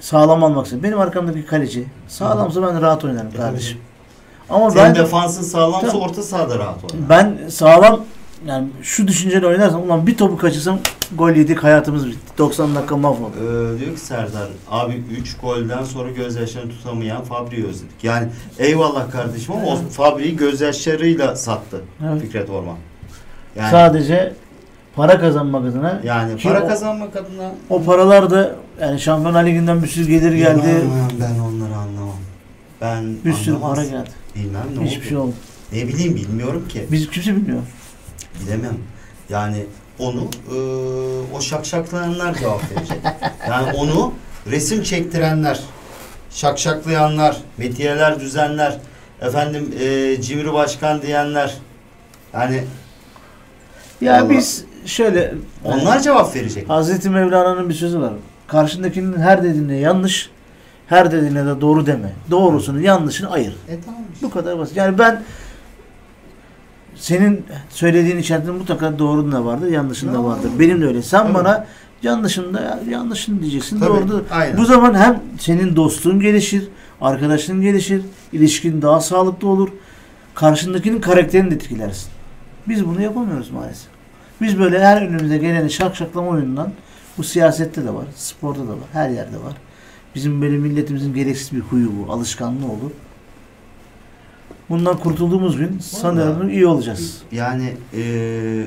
sağlam 0.00 0.44
almak 0.44 0.64
istiyorum. 0.66 0.84
Benim 0.88 1.00
arkamdaki 1.00 1.46
kaleci 1.46 1.84
sağlamsa 2.08 2.62
ben 2.62 2.80
rahat 2.82 3.04
oynarım 3.04 3.32
kardeşim. 3.36 3.78
Ama 4.50 4.70
Senin 4.70 4.84
ben 4.84 4.94
defansın 4.94 5.42
sağlamsa 5.42 5.86
Tabii. 5.88 5.96
orta 5.96 6.22
sahada 6.22 6.58
rahat 6.58 6.76
oynar. 6.94 7.08
ben 7.08 7.48
sağlam 7.48 8.00
yani 8.46 8.68
şu 8.82 9.08
düşünceyle 9.08 9.46
oynarsam 9.46 9.82
ulan 9.82 10.06
bir 10.06 10.16
topu 10.16 10.36
kaçırsam 10.38 10.78
gol 11.18 11.30
yedik 11.30 11.62
hayatımız 11.64 12.06
bitti. 12.06 12.18
90 12.38 12.74
dakika 12.74 12.96
mahvoldu. 12.96 13.32
Ee, 13.36 13.78
diyor 13.80 13.94
ki 13.94 14.00
Serdar 14.00 14.48
abi 14.70 15.02
3 15.20 15.36
golden 15.42 15.84
sonra 15.84 16.10
gözyaşlarını 16.10 16.70
tutamayan 16.70 17.22
Fabri'yi 17.24 17.66
özledik. 17.66 18.04
Yani 18.04 18.28
eyvallah 18.58 19.10
kardeşim 19.10 19.54
ama 19.54 19.66
o 19.66 19.76
Fabri'yi 19.76 20.36
gözyaşlarıyla 20.36 21.36
sattı 21.36 21.80
Evet. 22.10 22.22
Fikret 22.22 22.50
Orman. 22.50 22.76
Yani, 23.56 23.70
Sadece 23.70 24.32
para 24.96 25.20
kazanmak 25.20 25.64
adına 25.66 26.00
yani 26.04 26.36
para 26.42 26.64
o- 26.64 26.68
kazanmak 26.68 27.16
adına 27.16 27.52
O 27.70 27.82
paralar 27.82 28.30
da 28.30 28.54
yani 28.80 29.00
Şampiyonlar 29.00 29.44
Ligi'nden 29.46 29.82
bir 29.82 29.88
sürü 29.88 30.08
gelir 30.08 30.32
geldi. 30.32 30.84
Ben 31.20 31.40
onları 31.40 31.76
anlamam. 31.76 32.03
Ben 32.84 33.04
Bir 33.24 33.32
sürü 33.32 33.54
anlamaz. 33.54 33.76
para 33.76 33.86
geldi. 33.86 34.10
Bilmem 34.36 34.62
ne 34.78 34.84
Hiçbir 34.84 35.00
oldu. 35.00 35.08
şey 35.08 35.16
oldu. 35.16 35.34
Ne 35.72 35.88
bileyim 35.88 36.14
bilmiyorum 36.16 36.68
ki. 36.68 36.86
Biz 36.92 37.10
kimse 37.10 37.36
bilmiyor. 37.36 37.62
Bilemem. 38.46 38.76
Yani 39.28 39.56
onu 39.98 40.28
e, 40.54 40.56
o 41.36 41.40
şakşaklayanlar 41.40 42.34
cevap 42.38 42.60
verecek. 42.70 42.98
yani 43.48 43.72
onu 43.72 44.12
resim 44.50 44.82
çektirenler, 44.82 45.60
şakşaklayanlar, 46.30 47.36
metiyeler 47.58 48.20
düzenler, 48.20 48.78
efendim 49.20 49.74
e, 49.80 50.16
cimri 50.22 50.52
başkan 50.52 51.02
diyenler. 51.02 51.54
Yani 52.34 52.64
Ya 54.00 54.12
Vallahi. 54.14 54.30
biz 54.38 54.64
şöyle 54.86 55.34
onlar 55.64 56.00
cevap 56.02 56.36
verecek. 56.36 56.68
Hazreti 56.70 57.10
Mevlana'nın 57.10 57.68
bir 57.68 57.74
sözü 57.74 58.00
var. 58.00 58.12
Karşındakinin 58.46 59.18
her 59.20 59.42
dediğine 59.44 59.76
yanlış, 59.76 60.30
her 60.86 61.12
dediğine 61.12 61.46
de 61.46 61.60
doğru 61.60 61.86
deme. 61.86 62.12
Doğrusunu, 62.30 62.80
yanlışını 62.80 63.30
ayır. 63.30 63.56
E 63.68 63.80
tamam. 63.84 64.00
Bu 64.22 64.30
kadar 64.30 64.58
basit. 64.58 64.76
Yani 64.76 64.98
ben 64.98 65.22
senin 66.96 67.44
söylediğin 67.68 68.18
içerisinde 68.18 68.50
mutlaka 68.50 68.98
doğrun 68.98 69.32
da 69.32 69.44
vardır, 69.44 69.68
yanlışın 69.68 70.14
da 70.14 70.24
vardır. 70.24 70.50
Benim 70.58 70.80
de 70.80 70.86
öyle. 70.86 71.02
Sen 71.02 71.22
Tabii. 71.22 71.34
bana 71.34 71.66
yanlışın 72.02 72.54
da 72.54 72.80
yanlışını 72.90 73.40
diyeceksin. 73.40 73.80
Tabii, 73.80 73.90
Doğru 73.90 74.08
da 74.08 74.22
aynen. 74.30 74.56
Bu 74.58 74.64
zaman 74.64 74.94
hem 74.94 75.20
senin 75.38 75.76
dostluğun 75.76 76.20
gelişir, 76.20 76.68
arkadaşlığın 77.00 77.60
gelişir, 77.60 78.02
ilişkin 78.32 78.82
daha 78.82 79.00
sağlıklı 79.00 79.48
olur. 79.48 79.68
Karşındakinin 80.34 81.00
karakterini 81.00 81.50
de 81.50 81.54
etkilersin. 81.54 82.08
Biz 82.68 82.86
bunu 82.86 83.02
yapamıyoruz 83.02 83.50
maalesef. 83.50 83.88
Biz 84.40 84.58
böyle 84.58 84.84
her 84.84 85.02
önümüze 85.02 85.38
geleni 85.38 85.70
şakşaklama 85.70 86.28
oyunundan 86.28 86.72
bu 87.18 87.24
siyasette 87.24 87.84
de 87.84 87.94
var, 87.94 88.04
sporda 88.16 88.58
da 88.58 88.72
var, 88.72 88.88
her 88.92 89.10
yerde 89.10 89.36
var. 89.36 89.52
Bizim 90.14 90.42
böyle 90.42 90.56
milletimizin 90.56 91.14
gereksiz 91.14 91.52
bir 91.52 91.60
huyu 91.60 91.90
bu, 91.98 92.12
alışkanlığı 92.12 92.66
olur. 92.66 92.90
Bundan 94.70 94.96
kurtulduğumuz 94.98 95.56
gün 95.56 95.78
sanırım 95.78 96.48
iyi 96.50 96.66
olacağız. 96.66 97.22
Yani 97.32 97.76
eee, 97.96 98.66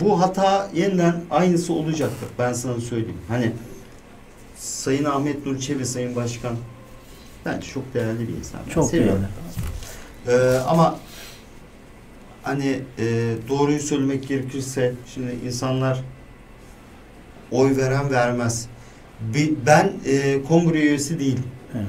bu 0.00 0.20
hata 0.20 0.70
yeniden 0.74 1.20
aynısı 1.30 1.72
olacaktır. 1.72 2.28
Ben 2.38 2.52
sana 2.52 2.80
söyleyeyim. 2.80 3.18
Hani 3.28 3.52
Sayın 4.56 5.04
Ahmet 5.04 5.46
Nur 5.46 5.58
Çebi, 5.58 5.86
Sayın 5.86 6.16
Başkan 6.16 6.56
bence 7.44 7.66
çok 7.68 7.94
değerli 7.94 8.28
bir 8.28 8.36
insan. 8.36 8.60
Ben 8.68 8.72
Çok 8.72 8.90
seviyorum. 8.90 9.26
değerli. 10.26 10.42
Eee, 10.42 10.58
ama 10.68 10.98
hani 12.42 12.80
eee, 12.98 13.34
doğruyu 13.48 13.80
söylemek 13.80 14.28
gerekirse 14.28 14.94
şimdi 15.14 15.36
insanlar 15.46 16.00
oy 17.50 17.76
veren 17.76 18.10
vermez. 18.10 18.68
Ben 19.66 19.92
eee 20.06 20.42
kongre 20.42 20.78
üyesi 20.80 21.18
değilim. 21.18 21.44
Evet. 21.74 21.86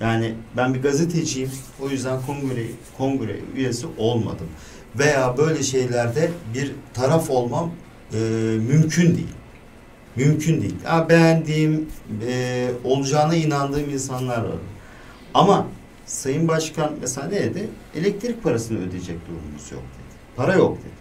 Yani 0.00 0.34
ben 0.56 0.74
bir 0.74 0.82
gazeteciyim. 0.82 1.50
O 1.82 1.88
yüzden 1.90 2.22
kongre, 2.26 2.66
kongre 2.98 3.36
üyesi 3.56 3.86
olmadım. 3.98 4.46
Veya 4.98 5.36
böyle 5.38 5.62
şeylerde 5.62 6.30
bir 6.54 6.72
taraf 6.94 7.30
olmam 7.30 7.70
e, 8.12 8.18
mümkün 8.68 9.14
değil. 9.14 9.34
Mümkün 10.16 10.62
değil. 10.62 10.74
Ya 10.84 11.08
beğendiğim, 11.08 11.88
e, 12.28 12.68
olacağına 12.84 13.34
inandığım 13.34 13.90
insanlar 13.90 14.38
var. 14.38 14.56
Ama 15.34 15.66
Sayın 16.06 16.48
Başkan 16.48 16.92
mesela 17.00 17.28
ne 17.28 17.34
dedi? 17.34 17.68
Elektrik 17.94 18.42
parasını 18.42 18.78
ödeyecek 18.78 19.16
durumumuz 19.28 19.72
yok 19.72 19.82
dedi. 19.82 20.16
Para 20.36 20.54
yok 20.54 20.78
dedi. 20.78 21.00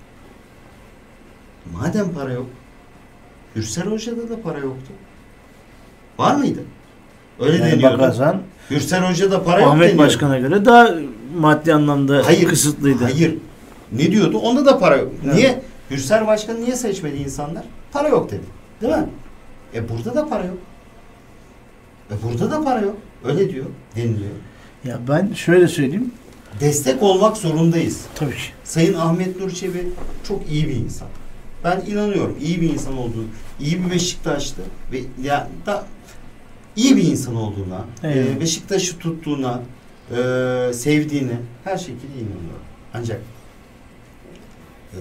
Madem 1.74 2.14
para 2.14 2.34
yok, 2.34 2.48
Gürsel 3.56 3.86
Hoca'da 3.88 4.30
da 4.30 4.42
para 4.42 4.60
yoktu. 4.60 4.94
Var 6.20 6.36
mıydı? 6.36 6.60
Öyle 7.40 7.58
Yani 7.58 7.72
deniyordu. 7.72 7.98
bakarsan 7.98 8.42
Gürsel 8.70 9.10
Hoca'da 9.10 9.44
para 9.44 9.62
yok 9.62 9.70
Ahmet. 9.72 9.98
Başkan'a 9.98 10.40
göre 10.40 10.66
daha 10.66 10.90
maddi 11.38 11.74
anlamda 11.74 12.22
Hayır, 12.26 12.48
kısıtlıydı. 12.48 13.04
Hayır. 13.04 13.38
Ne 13.92 14.12
diyordu? 14.12 14.38
Onda 14.38 14.66
da 14.66 14.80
para 14.80 14.98
yok. 14.98 15.12
Evet. 15.26 15.36
Niye? 15.36 15.62
Gürsel 15.90 16.28
Başkan'ı 16.28 16.62
niye 16.62 16.76
seçmedi 16.76 17.18
insanlar? 17.18 17.64
Para 17.92 18.08
yok 18.08 18.32
dedi. 18.32 18.42
Değil 18.82 18.94
mi? 18.94 19.06
E 19.76 19.90
burada 19.90 20.16
da 20.16 20.30
para 20.30 20.46
yok. 20.46 20.58
E 22.12 22.14
burada 22.24 22.52
da 22.52 22.64
para 22.64 22.80
yok. 22.80 22.96
Öyle 23.26 23.50
diyor, 23.50 23.66
deniliyor. 23.96 24.32
Ya 24.84 25.00
ben 25.08 25.34
şöyle 25.34 25.68
söyleyeyim. 25.68 26.12
Destek 26.60 27.04
olmak 27.04 27.38
zorundayız. 27.38 28.02
Tabii 28.16 28.32
ki. 28.32 28.44
Sayın 28.64 28.94
Ahmet 28.94 29.40
Nur 29.40 29.52
Çebi 29.52 29.88
çok 30.28 30.52
iyi 30.52 30.68
bir 30.68 30.76
insan. 30.76 31.08
Ben 31.64 31.82
inanıyorum 31.88 32.38
iyi 32.42 32.62
bir 32.62 32.70
insan 32.70 32.98
olduğunu, 32.98 33.26
iyi 33.60 33.86
bir 33.86 33.92
Beşiktaşlı 33.92 34.64
ve 34.92 35.00
ya 35.24 35.48
da 35.66 35.86
iyi 36.76 36.98
bir 36.98 37.04
insan 37.04 37.36
olduğuna, 37.36 37.86
Evet. 38.04 38.38
e, 38.38 38.40
Beşiktaş'ı 38.40 38.98
tuttuğuna, 39.00 39.62
e, 40.12 40.74
sevdiğine 40.74 41.38
her 41.64 41.78
şekilde 41.78 42.14
inanıyorum. 42.14 42.64
Ancak 42.94 43.22
e, 44.94 45.00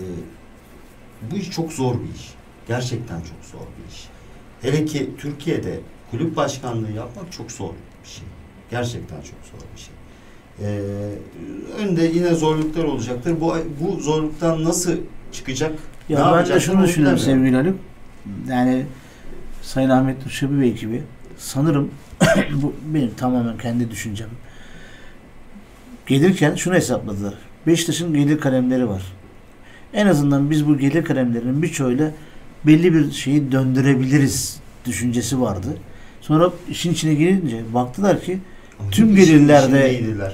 bu 1.31 1.37
iş 1.37 1.51
çok 1.51 1.73
zor 1.73 1.95
bir 1.95 2.15
iş. 2.15 2.29
Gerçekten 2.69 3.17
çok 3.17 3.45
zor 3.53 3.61
bir 3.61 3.93
iş. 3.95 4.09
Hele 4.63 4.85
ki 4.85 5.11
Türkiye'de 5.19 5.81
kulüp 6.11 6.37
başkanlığı 6.37 6.93
yapmak 6.93 7.33
çok 7.33 7.53
zor 7.53 7.71
bir 8.05 8.09
şey. 8.09 8.25
Gerçekten 8.71 9.17
çok 9.17 9.39
zor 9.53 9.67
bir 9.77 9.81
şey. 9.81 9.95
Ee, 10.63 11.13
önde 11.79 12.03
yine 12.05 12.35
zorluklar 12.35 12.85
olacaktır. 12.85 13.41
Bu 13.41 13.57
bu 13.81 14.01
zorluktan 14.01 14.65
nasıl 14.65 14.93
çıkacak? 15.33 15.79
ne 16.09 16.17
Ya 16.17 16.33
ben 16.37 16.55
de 16.55 16.61
şunu 16.61 16.85
düşünüyorum 16.85 17.19
sevgili 17.19 17.57
Haluk. 17.57 17.77
Yani 18.49 18.87
Sayın 19.63 19.91
Ahmet 19.91 20.25
Nurşebi 20.27 20.61
ve 20.61 20.69
ekibi 20.69 21.03
sanırım 21.39 21.91
bu 22.63 22.75
benim 22.95 23.11
tamamen 23.17 23.59
kendi 23.59 23.91
düşüncem. 23.91 24.29
Gelirken 26.07 26.55
şunu 26.55 26.75
hesapladılar. 26.75 27.35
Beşiktaş'ın 27.67 28.15
gelir 28.15 28.41
kalemleri 28.41 28.89
var. 28.89 29.03
En 29.95 30.07
azından 30.07 30.51
biz 30.51 30.67
bu 30.69 30.79
gelir 30.79 31.05
kalemlerinin 31.05 31.63
birçoğuyla 31.63 32.11
belli 32.67 32.95
bir 32.95 33.13
şeyi 33.13 33.53
döndürebiliriz 33.53 34.61
düşüncesi 34.85 35.41
vardı. 35.41 35.67
Sonra 36.21 36.51
işin 36.71 36.93
içine 36.93 37.15
girince 37.15 37.61
baktılar 37.75 38.21
ki 38.23 38.39
Ama 38.81 38.91
tüm 38.91 39.17
gelirlerde-. 39.17 40.33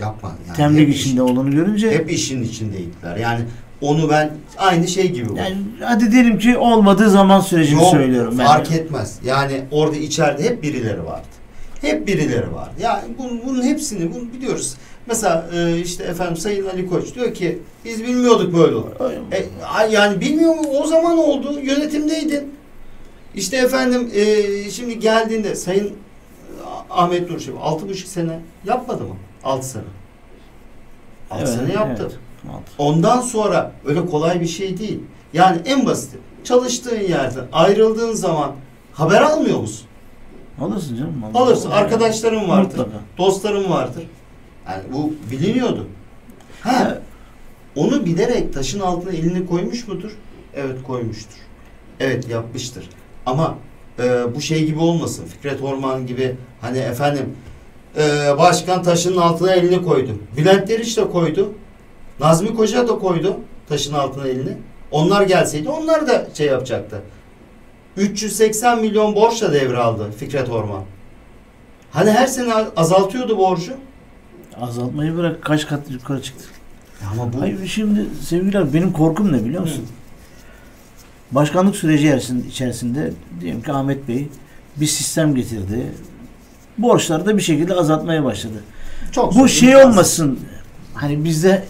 Yapma 0.00 0.32
yani. 0.46 0.56
temlik 0.56 0.88
içinde 0.96 1.10
işin- 1.12 1.18
olduğunu 1.18 1.50
görünce 1.50 1.90
hep 1.90 2.10
işin 2.12 2.42
içindeydiler. 2.42 3.16
Yani 3.16 3.40
onu 3.80 4.10
ben 4.10 4.30
aynı 4.58 4.88
şey 4.88 5.10
gibi 5.12 5.28
bu. 5.28 5.36
yani 5.36 5.56
hadi 5.80 6.12
diyelim 6.12 6.38
ki 6.38 6.58
olmadığı 6.58 7.10
zaman 7.10 7.40
sürecini 7.40 7.80
Yok, 7.82 7.90
söylüyorum 7.90 8.34
ben. 8.38 8.46
fark 8.46 8.72
etmez. 8.72 9.18
Yani 9.24 9.60
orada 9.70 9.96
içeride 9.96 10.42
hep 10.42 10.62
birileri 10.62 11.04
vardı. 11.04 11.26
Hep 11.80 12.06
birileri 12.06 12.54
var. 12.54 12.68
Yani 12.80 13.02
bunun, 13.18 13.40
bunun 13.46 13.62
hepsini 13.62 14.14
bunu 14.14 14.32
biliyoruz. 14.32 14.74
Mesela 15.06 15.46
e, 15.54 15.78
işte 15.80 16.04
efendim 16.04 16.36
Sayın 16.36 16.66
Ali 16.66 16.88
Koç 16.88 17.14
diyor 17.14 17.34
ki 17.34 17.58
biz 17.84 18.02
bilmiyorduk 18.02 18.54
böyle 18.54 18.74
olur. 18.76 18.90
E, 19.32 19.46
yani 19.90 20.20
bilmiyor 20.20 20.54
mu? 20.54 20.62
O 20.82 20.86
zaman 20.86 21.18
oldu. 21.18 21.60
Yönetimdeydin. 21.62 22.54
İşte 23.34 23.56
efendim 23.56 24.10
e, 24.14 24.24
şimdi 24.70 24.98
geldiğinde 24.98 25.54
Sayın 25.56 25.92
Ahmet 26.90 27.30
Nur 27.30 27.38
Çebi 27.38 27.58
altı 27.58 27.88
buçuk 27.88 28.08
sene 28.08 28.38
yapmadı 28.64 29.02
mı? 29.02 29.14
Altı 29.44 29.66
sene. 29.66 29.82
Altı 31.30 31.42
Evet, 31.44 31.54
sene 31.54 31.72
yaptı. 31.72 32.02
evet. 32.02 32.16
Ondan 32.78 33.20
sonra 33.20 33.72
öyle 33.86 34.06
kolay 34.06 34.40
bir 34.40 34.46
şey 34.46 34.78
değil. 34.78 35.00
Yani 35.32 35.60
en 35.64 35.86
basiti 35.86 36.18
çalıştığın 36.44 37.00
yerden 37.00 37.44
ayrıldığın 37.52 38.12
zaman 38.12 38.52
haber 38.92 39.22
almıyor 39.22 39.60
musun? 39.60 39.86
Alırsın 40.60 40.96
canım. 40.96 41.14
Alırsın. 41.34 41.70
Arkadaşların 41.70 42.48
vardır. 42.48 42.68
Mutlaka. 42.78 42.98
Dostların 43.18 43.70
vardır. 43.70 44.02
Yani 44.68 44.82
bu 44.92 45.14
biliniyordu. 45.30 45.86
Ha, 46.60 46.72
Ya, 46.72 46.98
onu 47.76 48.04
bilerek 48.06 48.54
taşın 48.54 48.80
altına 48.80 49.12
elini 49.12 49.46
koymuş 49.46 49.88
mudur? 49.88 50.10
Evet 50.54 50.82
koymuştur. 50.86 51.38
Evet 52.00 52.28
yapmıştır. 52.28 52.88
Ama 53.26 53.54
e, 53.98 54.34
bu 54.34 54.40
şey 54.40 54.66
gibi 54.66 54.78
olmasın. 54.78 55.24
Fikret 55.26 55.62
Orman 55.62 56.06
gibi 56.06 56.36
hani 56.60 56.78
efendim 56.78 57.36
e, 57.98 58.38
başkan 58.38 58.82
taşın 58.82 59.16
altına 59.16 59.52
elini 59.52 59.82
koydu. 59.82 60.10
Bülent 60.36 60.68
Deriç 60.68 60.96
de 60.96 61.08
koydu. 61.10 61.52
Nazmi 62.20 62.54
Koca 62.54 62.88
da 62.88 62.98
koydu 62.98 63.36
taşın 63.68 63.94
altına 63.94 64.26
elini. 64.28 64.56
Onlar 64.90 65.22
gelseydi 65.22 65.68
onlar 65.68 66.08
da 66.08 66.26
şey 66.34 66.46
yapacaktı. 66.46 67.02
380 67.96 68.80
milyon 68.80 69.14
borçla 69.14 69.52
devraldı 69.52 70.10
Fikret 70.18 70.48
Orman. 70.48 70.82
Hani 71.90 72.10
her 72.10 72.26
sene 72.26 72.54
azaltıyordu 72.76 73.38
borcu. 73.38 73.72
azaltmayı 74.60 75.16
bırak 75.16 75.42
kaç 75.42 75.66
kat 75.66 75.90
yukarı 75.90 76.22
çıktı. 76.22 76.44
Ama 77.12 77.32
bu 77.32 77.40
Hayır 77.40 77.66
şimdi 77.66 78.06
sevgiler 78.22 78.74
benim 78.74 78.92
korkum 78.92 79.32
ne 79.32 79.44
biliyor 79.44 79.62
musun? 79.62 79.86
Başkanlık 81.30 81.76
süreci 81.76 82.06
içerisinde, 82.06 82.48
içerisinde 82.48 83.12
diyelim 83.40 83.62
ki 83.62 83.72
Ahmet 83.72 84.08
Bey 84.08 84.28
bir 84.76 84.86
sistem 84.86 85.34
getirdi. 85.34 85.92
Borçları 86.78 87.26
da 87.26 87.36
bir 87.36 87.42
şekilde 87.42 87.74
azaltmaya 87.74 88.24
başladı. 88.24 88.64
çok 89.12 89.34
Bu 89.34 89.48
şey 89.48 89.76
olmasın. 89.76 90.40
Hani 90.94 91.24
bizde 91.24 91.64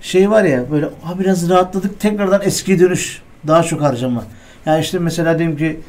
şey 0.00 0.30
var 0.30 0.44
ya 0.44 0.70
böyle 0.70 0.86
ha 1.02 1.18
biraz 1.18 1.48
rahatladık 1.48 2.00
tekrardan 2.00 2.40
eskiye 2.42 2.80
dönüş 2.80 3.22
daha 3.46 3.62
çok 3.62 3.80
harcama. 3.82 4.24
Yani 4.66 4.80
işte 4.80 4.98
mesela 4.98 5.38
diyelim 5.38 5.56
ki 5.56 5.80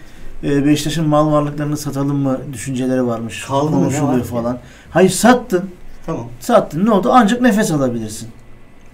e, 0.44 0.66
Beşiktaş'ın 0.66 1.08
mal 1.08 1.32
varlıklarını 1.32 1.78
satalım 1.78 2.18
mı 2.18 2.40
düşünceleri 2.54 3.08
varmış. 3.08 3.46
Kaldı 3.46 3.66
var 3.66 3.72
konuşuluyor 3.72 4.26
falan. 4.26 4.58
Hayır 4.92 5.10
sattın. 5.10 5.70
Tamam. 6.06 6.28
Sattın 6.40 6.86
ne 6.86 6.92
oldu? 6.92 7.10
Ancak 7.14 7.42
nefes 7.42 7.72
alabilirsin. 7.72 8.30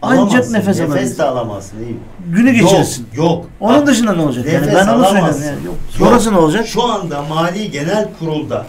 Ancak 0.01 0.19
Alamazsın, 0.19 0.53
nefes 0.53 0.67
nefes 0.67 0.89
alabilirsin. 0.89 1.17
de 1.17 1.23
alamazsın. 1.23 1.77
Iyi. 1.79 1.97
Günü 2.35 2.51
geçirirsin. 2.51 3.07
Yok. 3.13 3.25
yok. 3.25 3.45
Onun 3.59 3.79
Bak, 3.81 3.87
dışında 3.87 4.13
ne 4.13 4.21
olacak? 4.21 4.45
Yani 4.53 4.67
ben 4.75 4.87
onu 4.87 5.05
söylüyorum. 5.05 5.41
Yani. 5.45 5.65
Yok. 5.65 5.75
Sonrası 5.89 6.33
ne 6.33 6.37
olacak? 6.37 6.67
Şu 6.67 6.83
anda 6.83 7.21
Mali 7.21 7.71
Genel 7.71 8.09
Kurul'da 8.19 8.65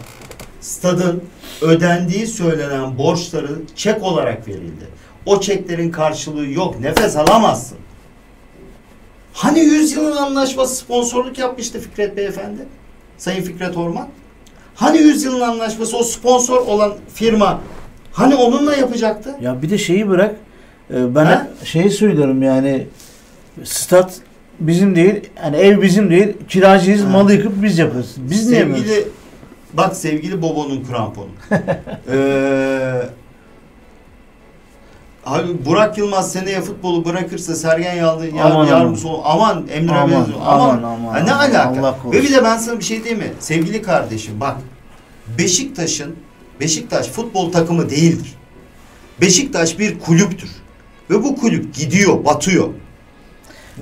stadın 0.61 1.23
ödendiği 1.63 2.27
söylenen 2.27 2.99
borçları 2.99 3.51
çek 3.77 4.03
olarak 4.03 4.49
verildi. 4.49 4.85
O 5.29 5.41
çeklerin 5.41 5.91
karşılığı 5.91 6.47
yok. 6.47 6.81
Nefes 6.81 7.17
alamazsın. 7.17 7.79
Hani 9.33 9.61
100 9.61 9.93
yılın 9.93 10.17
anlaşması 10.17 10.77
sponsorluk 10.77 11.39
yapmıştı 11.39 11.81
Fikret 11.81 12.17
Beyefendi? 12.17 12.61
Sayın 13.19 13.43
Fikret 13.43 13.77
Orman. 13.77 14.09
Hani 14.75 14.99
100 14.99 15.25
yılın 15.25 15.41
anlaşması 15.41 15.97
o 15.97 16.03
sponsor 16.03 16.57
olan 16.57 16.93
firma 17.15 17.61
hani 18.13 18.35
onunla 18.35 18.75
yapacaktı? 18.77 19.37
Ya 19.41 19.63
bir 19.63 19.71
de 19.71 19.79
şeyi 19.79 20.09
bırak. 20.09 20.35
e, 20.91 21.15
Ben 21.15 21.25
Ha? 21.25 21.49
şeyi 21.65 21.91
söylüyorum 21.91 22.43
yani 22.43 22.87
stat 23.65 24.15
bizim 24.61 24.97
değil, 24.97 25.21
yani 25.43 25.57
ev 25.57 25.83
bizim 25.83 26.11
değil, 26.11 26.29
kiracıyız, 26.49 27.05
Ha. 27.05 27.09
malı 27.09 27.33
yıkıp 27.33 27.63
biz 27.63 27.79
yapıyoruz. 27.79 28.15
Biz 28.17 28.49
niye 28.49 28.61
yapıyoruz? 28.61 28.87
sevgili 28.87 29.09
bak 29.73 29.97
sevgili 29.97 30.43
Bobo'nun 30.43 30.85
kramponu. 30.85 31.29
ee, 32.13 33.03
abi 35.29 35.65
Burak 35.67 35.99
Yılmaz 35.99 36.33
seneye 36.33 36.61
futbolu 36.61 37.05
bırakırsa 37.05 37.55
Sergen 37.55 37.95
Yalçın 37.95 38.37
Aman, 38.37 38.65
yar, 38.67 38.73
yardımcısı. 38.73 39.09
Aman 39.25 39.65
Emre 39.73 39.93
Aman, 39.93 40.11
Belezoğlu, 40.11 40.43
aman, 40.47 40.69
aman. 40.69 40.83
aman, 40.83 41.13
Ha, 41.15 41.19
ne 41.21 41.33
aman. 41.33 41.45
alaka? 41.49 41.63
Allah 41.81 41.99
korusun. 42.03 42.13
Ve 42.13 42.23
bir 42.23 42.35
de 42.35 42.45
ben 42.45 42.59
sana 42.59 42.79
bir 42.79 42.85
şey 42.85 43.05
diyeyim 43.05 43.19
mi? 43.25 43.33
Sevgili 43.41 43.83
kardeşim 43.83 44.41
bak. 44.41 44.57
Beşiktaş'ın 45.39 46.17
Beşiktaş 46.61 47.09
futbol 47.09 47.53
takımı 47.53 47.91
değildir. 47.91 48.35
Beşiktaş 49.21 49.79
bir 49.79 49.99
kulüptür. 49.99 50.51
Ve 51.11 51.25
bu 51.25 51.37
kulüp 51.37 51.75
gidiyor, 51.75 52.25
batıyor. 52.25 52.69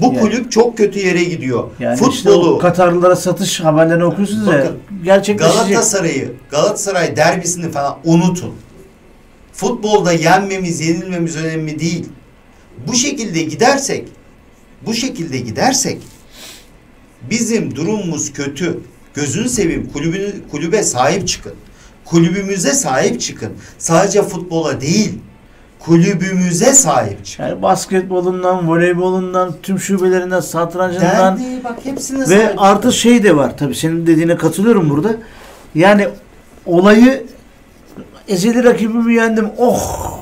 Bu 0.01 0.07
Yani- 0.07 0.21
kulüp 0.21 0.53
çok 0.53 0.77
kötü 0.79 0.99
yere 0.99 1.25
gidiyor. 1.25 1.65
Yani 1.81 1.95
işte 1.95 2.05
Futbolu 2.07 2.55
o 2.55 2.59
Katarlılara 2.59 3.17
satış 3.17 3.61
haberlerini 3.61 4.05
okuyorsunuz 4.05 4.47
ya. 4.47 4.53
Bakın, 4.59 4.77
Gerçekleşecek. 5.05 5.59
Galatasaray'ı, 5.69 6.33
Galatasaray 6.51 7.17
derbisini 7.17 7.71
falan 7.71 7.97
unutun. 8.05 8.53
Futbolda 9.57 10.13
yenmemiz, 10.13 10.81
yenilmemiz 10.81 11.37
önemli 11.37 11.81
değil. 11.81 12.07
Bu 12.87 12.95
şekilde 12.95 13.43
gidersek, 13.43 14.09
bu 14.87 14.95
şekilde 14.95 15.39
gidersek 15.39 16.03
bizim 17.31 17.77
durumumuz 17.77 18.33
kötü. 18.33 18.81
Gözünü 19.15 19.49
seveyim 19.49 19.91
kulübünü, 19.93 20.33
kulübe 20.51 20.83
sahip 20.83 21.29
çıkın. 21.29 21.55
Kulübümüze 22.05 22.73
sahip 22.73 23.21
çıkın. 23.21 23.53
Sadece 23.79 24.23
futbola 24.23 24.81
değil, 24.81 25.19
kulübümüze 25.79 26.75
sahip 26.75 27.25
çıkın. 27.25 27.45
Yani 27.45 27.63
basketbolundan, 27.63 28.69
voleybolundan, 28.69 29.55
tüm 29.63 29.81
şubelerinden, 29.81 30.41
satrancından 30.41 31.39
Derdi 31.39 31.65
bak 31.65 31.79
hepsine 31.85 32.29
ve 32.29 32.57
artı 32.57 32.93
şey 32.93 33.23
de 33.23 33.37
var 33.37 33.59
tabii 33.59 33.75
senin 33.75 34.07
dediğine 34.07 34.37
katılıyorum 34.37 34.91
burada. 34.91 35.17
Yani 35.75 36.09
olayı 36.67 37.27
ezeli 38.29 38.65
rakibimi 38.65 39.15
yendim. 39.15 39.49
Oh! 39.59 40.19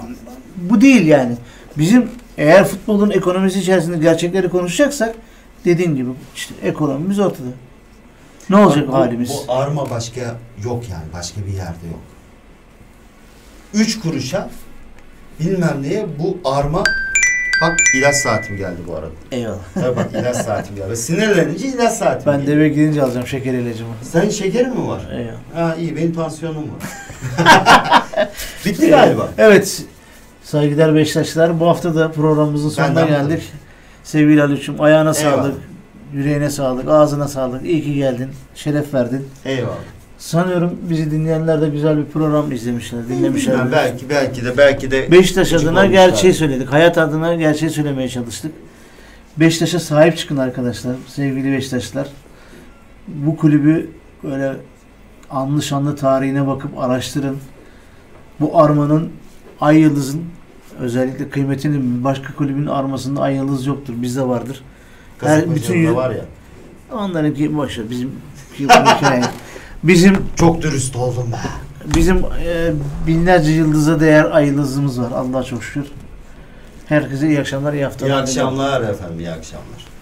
Bu 0.56 0.80
değil 0.80 1.06
yani. 1.06 1.36
Bizim 1.78 2.10
eğer 2.38 2.64
futbolun 2.64 3.10
ekonomisi 3.10 3.58
içerisinde 3.60 3.98
gerçekleri 3.98 4.48
konuşacaksak 4.48 5.14
dediğin 5.64 5.96
gibi 5.96 6.10
işte 6.34 6.54
ekonomimiz 6.62 7.18
ortada. 7.18 7.48
Ne 8.50 8.56
olacak 8.56 8.88
bu- 8.88 8.92
halimiz? 8.94 9.30
Bu 9.48 9.52
arma 9.52 9.90
başka 9.90 10.20
yok 10.64 10.82
yani. 10.90 11.04
Başka 11.12 11.40
bir 11.40 11.52
yerde 11.52 11.86
yok. 11.92 12.00
Üç 13.74 14.00
kuruşa 14.00 14.50
bilmem 15.40 15.82
neye 15.82 16.06
bu 16.18 16.38
arma 16.50 16.82
Bak 17.62 17.76
ilaç 17.94 18.14
saatim 18.16 18.56
geldi 18.56 18.76
bu 18.88 18.94
arada. 18.94 19.10
Eyvallah. 19.32 19.58
Tabii 19.74 19.96
bak 19.96 20.08
ilaç 20.12 20.36
saatim 20.36 20.76
geldi. 20.76 20.96
Sinirlenince 20.96 21.66
ilaç 21.68 21.92
saatim 21.92 22.32
Ben 22.32 22.40
geliyor. 22.40 22.56
de 22.58 22.60
eve 22.60 22.68
gidince 22.68 23.02
alacağım 23.02 23.26
şeker 23.26 23.52
ilacımı. 23.54 23.90
Senin 24.02 24.30
şekerin 24.30 24.70
mi 24.80 24.88
var? 24.88 25.02
Eyvallah. 25.12 25.70
Ha 25.70 25.76
iyi 25.76 25.96
benim 25.96 26.12
tansiyonum 26.14 26.62
var. 26.62 26.82
Bitti 28.66 28.88
galiba. 28.90 29.28
Evet. 29.38 29.82
Saygıdeğer 30.42 30.94
Beşiktaşlar 30.94 31.60
bu 31.60 31.66
hafta 31.68 31.94
da 31.94 32.12
programımızın 32.12 32.68
sonuna 32.68 32.88
Benden 32.96 33.08
geldik. 33.08 33.28
kadar. 33.28 33.42
Sevgili 34.04 34.40
Haluk'cum 34.40 34.80
ayağına 34.80 35.12
Eyvallah. 35.18 35.36
sağlık, 35.36 35.54
yüreğine 36.12 36.50
sağlık, 36.50 36.88
ağzına 36.88 37.28
sağlık. 37.28 37.66
İyi 37.66 37.82
ki 37.84 37.94
geldin, 37.94 38.30
şeref 38.54 38.94
verdin. 38.94 39.28
Eyvallah. 39.44 39.74
Sanıyorum 40.18 40.78
bizi 40.90 41.10
dinleyenler 41.10 41.60
de 41.60 41.68
güzel 41.68 41.98
bir 41.98 42.04
program 42.04 42.52
izlemişler, 42.52 43.08
dinlemişler. 43.08 43.54
Bilmem, 43.54 43.72
belki 43.72 44.08
belki 44.08 44.44
de 44.44 44.56
belki 44.56 44.90
de 44.90 45.10
Beşiktaş 45.10 45.52
adına 45.52 45.86
gerçeği 45.86 46.34
söyledik. 46.34 46.72
Hayat 46.72 46.98
adına 46.98 47.34
gerçeği 47.34 47.70
söylemeye 47.70 48.08
çalıştık. 48.08 48.52
Beşiktaş'a 49.36 49.80
sahip 49.80 50.16
çıkın 50.18 50.36
arkadaşlar. 50.36 50.96
Sevgili 51.08 51.52
Beşiktaşlar. 51.52 52.08
Bu 53.08 53.36
kulübü 53.36 53.90
böyle 54.24 54.52
anlı 55.30 55.62
şanlı 55.62 55.96
tarihine 55.96 56.46
bakıp 56.46 56.78
araştırın. 56.78 57.38
Bu 58.40 58.58
armanın 58.60 59.10
ay 59.60 59.78
yıldızın 59.78 60.22
özellikle 60.80 61.28
kıymetini 61.30 62.04
başka 62.04 62.34
kulübün 62.34 62.66
armasında 62.66 63.20
ay 63.22 63.34
yıldız 63.34 63.66
yoktur. 63.66 63.94
Bizde 63.96 64.22
vardır. 64.28 64.62
Kasımpaşa'da 65.18 65.54
bütün 65.54 65.78
yıl- 65.78 65.94
var 65.96 66.10
ya. 66.10 66.24
Onlarınki 66.92 67.56
boş 67.56 67.78
ver. 67.78 67.90
Bizim 67.90 68.10
hikaye. 68.58 69.22
Bizim 69.84 70.26
Çok 70.36 70.62
dürüst 70.62 70.96
oldum 70.96 71.30
ben. 71.32 71.94
Bizim 71.94 72.16
e, 72.16 72.72
binlerce 73.06 73.50
yıldıza 73.50 74.00
değer 74.00 74.24
ay 74.32 74.46
yıldızımız 74.46 75.00
var. 75.00 75.10
Allah'a 75.12 75.42
çok 75.42 75.64
şükür. 75.64 75.86
Herkese 76.86 77.28
iyi 77.28 77.40
akşamlar, 77.40 77.72
iyi 77.72 77.84
haftalar. 77.84 78.10
İyi 78.10 78.14
akşamlar 78.14 78.80
efendim, 78.80 79.18
iyi 79.20 79.30
akşamlar. 79.30 79.93